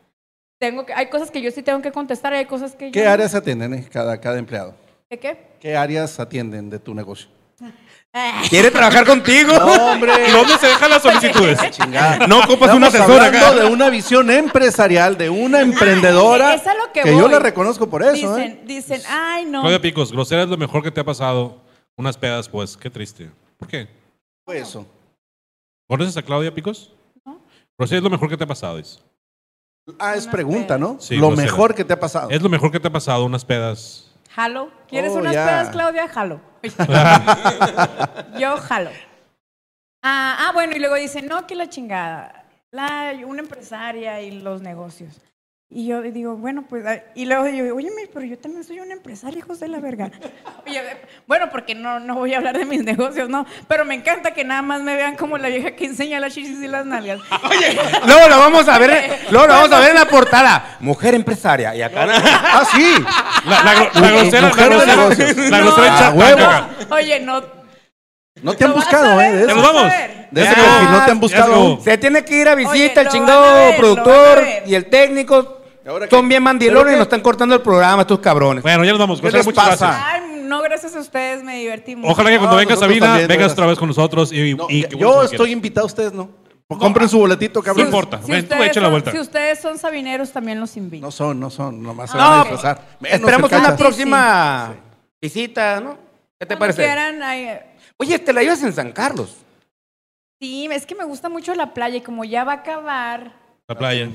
Tengo 0.65 0.83
que 0.83 0.93
hay 0.93 1.09
cosas 1.09 1.29
que 1.29 1.41
yo 1.43 1.51
sí 1.51 1.61
tengo 1.61 1.79
que 1.79 1.91
contestar 1.91 2.33
y 2.33 2.37
hay 2.37 2.45
cosas 2.45 2.75
que 2.75 2.87
yo 2.87 2.91
¿Qué 2.91 3.05
áreas 3.05 3.35
atienden 3.35 3.75
eh, 3.75 3.87
cada, 3.91 4.19
cada 4.19 4.39
empleado? 4.39 4.73
¿De 5.07 5.19
qué? 5.19 5.37
¿Qué 5.59 5.77
áreas 5.77 6.19
atienden 6.19 6.71
de 6.71 6.79
tu 6.79 6.95
negocio? 6.95 7.27
¿Quiere 8.49 8.71
trabajar 8.71 9.05
contigo? 9.05 9.51
No, 9.53 9.91
hombre. 9.91 10.11
¿Y 10.27 10.31
dónde 10.31 10.57
se 10.57 10.65
dejan 10.65 10.89
las 10.89 11.03
solicitudes? 11.03 11.59
Chingada. 11.69 12.25
No 12.25 12.39
ocupas 12.39 12.73
un 12.73 12.83
Estamos 12.83 12.95
asesor 12.95 13.21
acá. 13.21 13.47
hablando 13.49 13.61
de 13.61 13.73
una 13.73 13.89
visión 13.91 14.31
empresarial, 14.31 15.19
de 15.19 15.29
una 15.29 15.61
emprendedora 15.61 16.55
es 16.55 16.65
a 16.65 16.73
lo 16.73 16.91
que 16.91 17.03
yo 17.05 17.21
voy. 17.21 17.31
la 17.31 17.37
reconozco 17.37 17.87
por 17.87 18.01
eso. 18.01 18.35
¿eh? 18.37 18.59
Dicen, 18.65 18.95
dicen, 18.95 19.01
ay, 19.07 19.45
no. 19.45 19.61
Claudia 19.61 19.81
Picos, 19.81 20.11
grosera 20.11 20.43
es 20.43 20.49
lo 20.49 20.57
mejor 20.57 20.81
que 20.81 20.89
te 20.89 20.99
ha 20.99 21.05
pasado. 21.05 21.61
Unas 21.95 22.17
pedas, 22.17 22.49
pues, 22.49 22.75
qué 22.75 22.89
triste. 22.89 23.29
¿Por 23.57 23.67
qué? 23.67 23.87
Fue 24.43 24.57
eso. 24.57 24.83
¿Conoces 25.87 26.17
a 26.17 26.23
Claudia 26.23 26.51
Picos? 26.51 26.91
No. 27.23 27.39
Grosera 27.77 27.97
es 27.97 28.03
lo 28.03 28.09
mejor 28.09 28.29
que 28.29 28.37
te 28.37 28.43
ha 28.43 28.47
pasado, 28.47 28.77
dice. 28.77 28.99
Ah, 29.99 30.15
es 30.15 30.25
pregunta, 30.27 30.77
¿no? 30.77 30.97
Sí, 30.99 31.15
Lo 31.15 31.27
grosera. 31.27 31.45
mejor 31.51 31.75
que 31.75 31.83
te 31.85 31.93
ha 31.93 31.99
pasado. 31.99 32.29
Es 32.31 32.41
lo 32.41 32.49
mejor 32.49 32.71
que 32.71 32.79
te 32.79 32.87
ha 32.87 32.91
pasado, 32.91 33.23
unas 33.25 33.45
pedas. 33.45 34.11
Jalo. 34.31 34.71
¿Quieres 34.87 35.11
Oh, 35.13 35.19
unas 35.19 35.33
ya. 35.33 35.45
pedas, 35.45 35.69
Claudia? 35.69 36.07
Jalo. 36.07 36.41
Yo 38.39 38.57
jalo. 38.57 38.89
Ah, 40.01 40.37
ah, 40.39 40.51
bueno, 40.53 40.75
y 40.75 40.79
luego 40.79 40.95
dicen, 40.95 41.27
no, 41.27 41.45
que 41.47 41.55
la 41.55 41.69
chingada. 41.69 42.45
La, 42.71 43.13
una 43.25 43.41
empresaria 43.41 44.21
y 44.21 44.31
los 44.41 44.61
negocios. 44.61 45.21
Y 45.67 45.87
yo 45.87 46.01
digo, 46.03 46.37
bueno, 46.37 46.63
pues, 46.69 46.85
y 47.15 47.25
luego 47.25 47.45
digo, 47.45 47.75
oye, 47.75 47.89
pero 48.13 48.23
yo 48.23 48.37
también 48.37 48.63
soy 48.63 48.79
una 48.79 48.93
empresaria, 48.93 49.39
hijos 49.39 49.59
de 49.59 49.67
la 49.67 49.79
verga. 49.79 50.11
Oye, 50.65 50.79
bueno, 51.25 51.49
porque 51.51 51.73
no, 51.73 51.99
no 51.99 52.13
voy 52.15 52.35
a 52.35 52.37
hablar 52.37 52.55
de 52.57 52.65
mis 52.65 52.83
negocios, 52.83 53.29
no, 53.29 53.45
pero 53.67 53.83
me 53.83 53.95
encanta 53.95 54.31
que 54.31 54.43
nada 54.45 54.61
más 54.61 54.81
me 54.81 54.95
vean 54.95 55.15
como 55.17 55.39
la 55.39 55.47
vieja 55.49 55.71
que 55.71 55.85
enseña 55.85 56.19
las 56.19 56.35
chichis 56.35 56.61
y 56.61 56.67
las 56.67 56.85
nalgas. 56.85 57.19
Luego 58.05 58.29
lo 58.29 58.37
vamos 58.39 58.69
a 58.69 58.77
ver, 58.77 59.19
luego 59.31 59.47
lo 59.47 59.53
vamos 59.53 59.71
a 59.71 59.79
ver 59.79 59.89
en 59.89 59.95
la 59.95 60.05
portada. 60.07 60.77
Mujer 60.81 61.15
empresaria. 61.15 61.75
Y 61.75 61.81
acá. 61.81 62.05
Ah, 62.57 62.63
sí. 62.73 62.95
La, 63.45 63.63
la 63.63 63.73
gro- 63.73 63.99
la 64.01 64.11
grosera, 64.11 64.41
la 64.41 64.47
Mujer 64.49 64.69
de 64.69 64.75
grosera, 64.75 64.95
negocios. 64.95 65.37
la 65.49 65.59
grosera 65.59 66.07
Ah, 66.07 66.11
huevo. 66.13 66.95
Oye, 66.95 67.19
no. 67.19 67.43
No 68.41 68.53
te 68.53 68.63
han 68.65 68.69
¿lo 68.69 68.75
vas 68.77 68.85
buscado, 68.85 69.19
¿eh? 69.21 69.31
De 69.31 69.43
eso. 69.45 69.55
vamos. 69.61 69.91
De 70.31 70.41
perfil 70.45 70.91
no 70.91 71.05
te 71.05 71.11
han 71.11 71.19
buscado. 71.19 71.79
Se 71.81 71.97
tiene 71.97 72.23
que 72.23 72.35
ir 72.37 72.47
a 72.49 72.55
visita 72.55 72.73
Oye, 72.73 73.01
el 73.01 73.07
chingado 73.09 73.75
productor 73.77 74.43
y 74.65 74.75
el 74.75 74.85
técnico. 74.85 75.54
¿Y 75.85 75.87
ahora? 75.87 76.09
Son 76.09 76.27
bien 76.27 76.41
mandilones 76.41 76.83
¿Pero 76.83 76.95
y 76.95 76.97
nos 76.97 77.03
están 77.05 77.21
cortando 77.21 77.53
el 77.55 77.61
programa, 77.61 78.01
estos 78.01 78.19
cabrones. 78.19 78.63
Bueno, 78.63 78.83
ya 78.83 78.91
nos 78.91 78.99
vamos. 78.99 79.19
¿Qué 79.21 79.27
Grosera, 79.29 79.39
les 79.39 79.45
muchas 79.45 79.69
pasa? 79.69 79.85
gracias. 79.87 80.11
Ay, 80.33 80.41
no, 80.43 80.61
gracias 80.63 80.95
a 80.95 80.99
ustedes, 80.99 81.43
me 81.43 81.57
divertí 81.59 81.95
mucho. 81.95 82.11
Ojalá 82.11 82.29
que 82.31 82.37
cuando 82.37 82.55
No, 82.55 82.57
venga 82.59 82.71
nosotros 82.71 82.89
Sabina, 82.89 83.05
también, 83.07 83.27
vengas 83.27 83.37
gracias. 83.39 83.53
otra 83.53 83.67
vez 83.67 83.77
con 83.79 83.87
nosotros. 83.89 84.31
Y, 84.33 84.55
No, 84.55 84.65
y 84.69 84.81
yo 84.97 85.21
estoy 85.23 85.37
quieras. 85.37 85.51
invitado, 85.51 85.85
ustedes 85.85 86.13
no. 86.13 86.29
Compren 86.67 87.07
su 87.07 87.19
boletito, 87.19 87.59
No 87.59 87.63
cabrón. 87.63 87.85
importa. 87.85 88.19
Si 88.23 88.31
Ven, 88.31 88.47
tú 88.47 88.53
ustedes, 88.55 88.71
echa 88.71 88.79
la 88.79 88.85
son, 88.87 88.91
vuelta. 88.93 89.11
si 89.11 89.19
ustedes 89.19 89.59
son 89.59 89.77
sabineros, 89.77 90.31
también 90.31 90.59
los 90.59 90.75
invito. 90.75 91.05
No 91.05 91.11
son, 91.11 91.39
no 91.39 91.51
son, 91.51 91.83
nomás 91.83 92.09
se 92.09 92.17
No, 92.17 92.23
van 92.23 92.33
a 92.33 92.37
disfrazar. 92.41 92.81
Menos 92.99 93.19
Esperamos 93.19 93.51
el 93.51 93.57
una 93.59 93.67
cachas. 93.67 93.79
próxima 93.79 94.75
visita, 95.21 95.79
¿no? 95.81 95.91
¿Qué 96.39 96.45
te 96.47 96.57
Cuando 96.57 96.59
parece? 96.59 96.81
quieran, 96.83 97.21
ay, 97.21 97.59
Oye, 97.97 98.17
te 98.17 98.33
la 98.33 98.41
llevas 98.41 98.63
en 98.63 98.73
San 98.73 98.91
Carlos. 98.91 99.35
sí, 100.41 100.67
es 100.71 100.85
que 100.87 100.95
me 100.95 101.03
gusta 101.05 101.29
mucho 101.29 101.53
la 101.53 101.73
playa 101.75 101.97
y 101.97 102.01
como 102.01 102.23
ya 102.25 102.43
va 102.43 102.53
a 102.53 102.55
acabar 102.55 103.33
La 103.67 103.75
playa. 103.75 104.09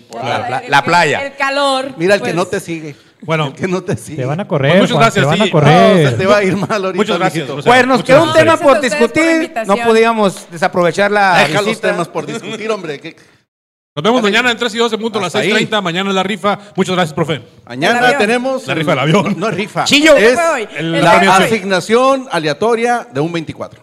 La 0.68 0.82
playa. 0.84 1.26
El 1.26 1.34
calor. 1.36 1.92
Mira, 1.96 2.14
el 2.14 2.20
que 2.20 2.26
pues, 2.26 2.34
no 2.36 2.46
te 2.46 2.60
sigue. 2.60 2.94
Bueno, 3.22 3.48
El 3.48 3.52
que 3.54 3.66
no 3.68 3.82
te 3.82 3.96
sigue. 3.96 4.18
Te 4.18 4.24
van 4.24 4.38
a 4.38 4.46
correr. 4.46 4.78
Pues 4.78 4.82
muchas 4.82 4.92
Juan, 4.96 5.02
gracias, 5.02 5.22
Te 5.24 5.26
van 5.28 5.38
sí. 5.38 5.48
a 5.48 5.52
correr. 5.52 6.04
No, 6.04 6.10
se 6.10 6.16
te 6.16 6.26
va 6.26 6.36
a 6.36 6.44
ir 6.44 6.56
mal 6.56 6.84
ahorita. 6.84 6.96
Muchas 6.96 7.18
gracias. 7.18 7.48
Pues 7.64 7.86
nos 7.86 8.04
queda 8.04 8.22
un 8.22 8.28
gracias. 8.32 8.44
tema 8.44 8.56
por 8.56 8.80
discutir. 8.80 9.52
No 9.66 9.76
podíamos 9.78 10.46
desaprovechar 10.52 11.10
la 11.10 11.38
Deja 11.46 11.62
los 11.62 11.80
temas 11.80 12.08
por 12.08 12.26
discutir, 12.26 12.70
hombre. 12.70 13.00
Nos 13.96 14.04
vemos 14.04 14.22
mañana 14.22 14.52
en 14.52 14.56
3 14.56 14.72
y 14.72 14.78
12 14.78 14.96
punto 14.98 15.18
a 15.18 15.22
las 15.22 15.34
Hasta 15.34 15.40
ahí. 15.44 15.66
6.30. 15.66 15.82
Mañana 15.82 16.10
es 16.10 16.14
la 16.14 16.22
rifa. 16.22 16.56
Muchas 16.76 16.94
gracias, 16.94 17.12
profe. 17.12 17.42
Mañana 17.66 18.16
tenemos. 18.16 18.66
La 18.68 18.74
rifa 18.74 18.92
del 18.92 19.00
avión. 19.00 19.34
No 19.36 19.48
es 19.48 19.54
rifa. 19.54 19.82
Chillo. 19.84 20.16
Es 20.16 20.38
el- 20.76 21.02
la 21.02 21.36
asignación 21.36 22.28
aleatoria 22.30 23.08
de 23.12 23.18
un 23.18 23.32
24. 23.32 23.82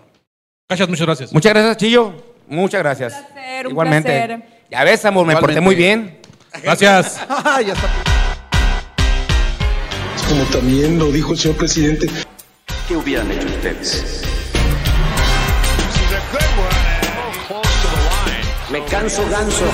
Cachas, 0.70 0.88
muchas 0.88 1.06
gracias. 1.06 1.34
Muchas 1.34 1.54
gracias, 1.54 1.76
Chillo. 1.78 2.14
Muchas 2.48 2.80
gracias. 2.82 3.14
Un 3.14 3.34
placer, 3.34 3.66
un 3.66 3.72
Igualmente. 3.74 4.10
placer. 4.26 4.57
Ya 4.70 4.84
ves, 4.84 5.06
amor, 5.06 5.26
me 5.26 5.36
porté 5.38 5.62
muy 5.62 5.76
bien. 5.76 6.20
Gracias. 6.62 7.20
Ya 7.66 7.74
está. 7.74 7.90
Como 10.28 10.44
también 10.46 11.00
lo 11.00 11.10
dijo 11.10 11.32
el 11.32 11.38
señor 11.38 11.58
presidente. 11.58 12.08
¿Qué 12.88 12.96
hubieran 12.98 13.32
hecho 13.32 13.48
ustedes? 13.48 14.22
Me 18.70 18.84
canso 18.86 19.26
ganso. 19.30 19.66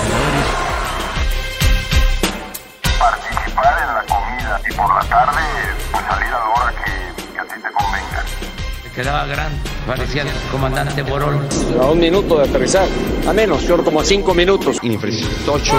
Participar 3.00 3.82
en 3.82 3.96
la 3.96 4.04
comida 4.08 4.62
y 4.70 4.74
por 4.74 4.96
la 4.96 5.10
tarde, 5.10 5.42
quedaba 8.94 9.26
grande. 9.26 9.58
Parecía 9.86 10.24
el 10.24 10.30
comandante 10.52 11.02
Borol. 11.04 11.48
A 11.82 11.86
un 11.88 12.00
minuto 12.00 12.38
de 12.38 12.50
aterrizar. 12.50 12.88
A 13.28 13.34
menos, 13.34 13.64
yo 13.64 13.84
como 13.84 14.02
a 14.02 14.06
cinco 14.06 14.34
minutos. 14.34 14.78
Tocho. 15.46 15.78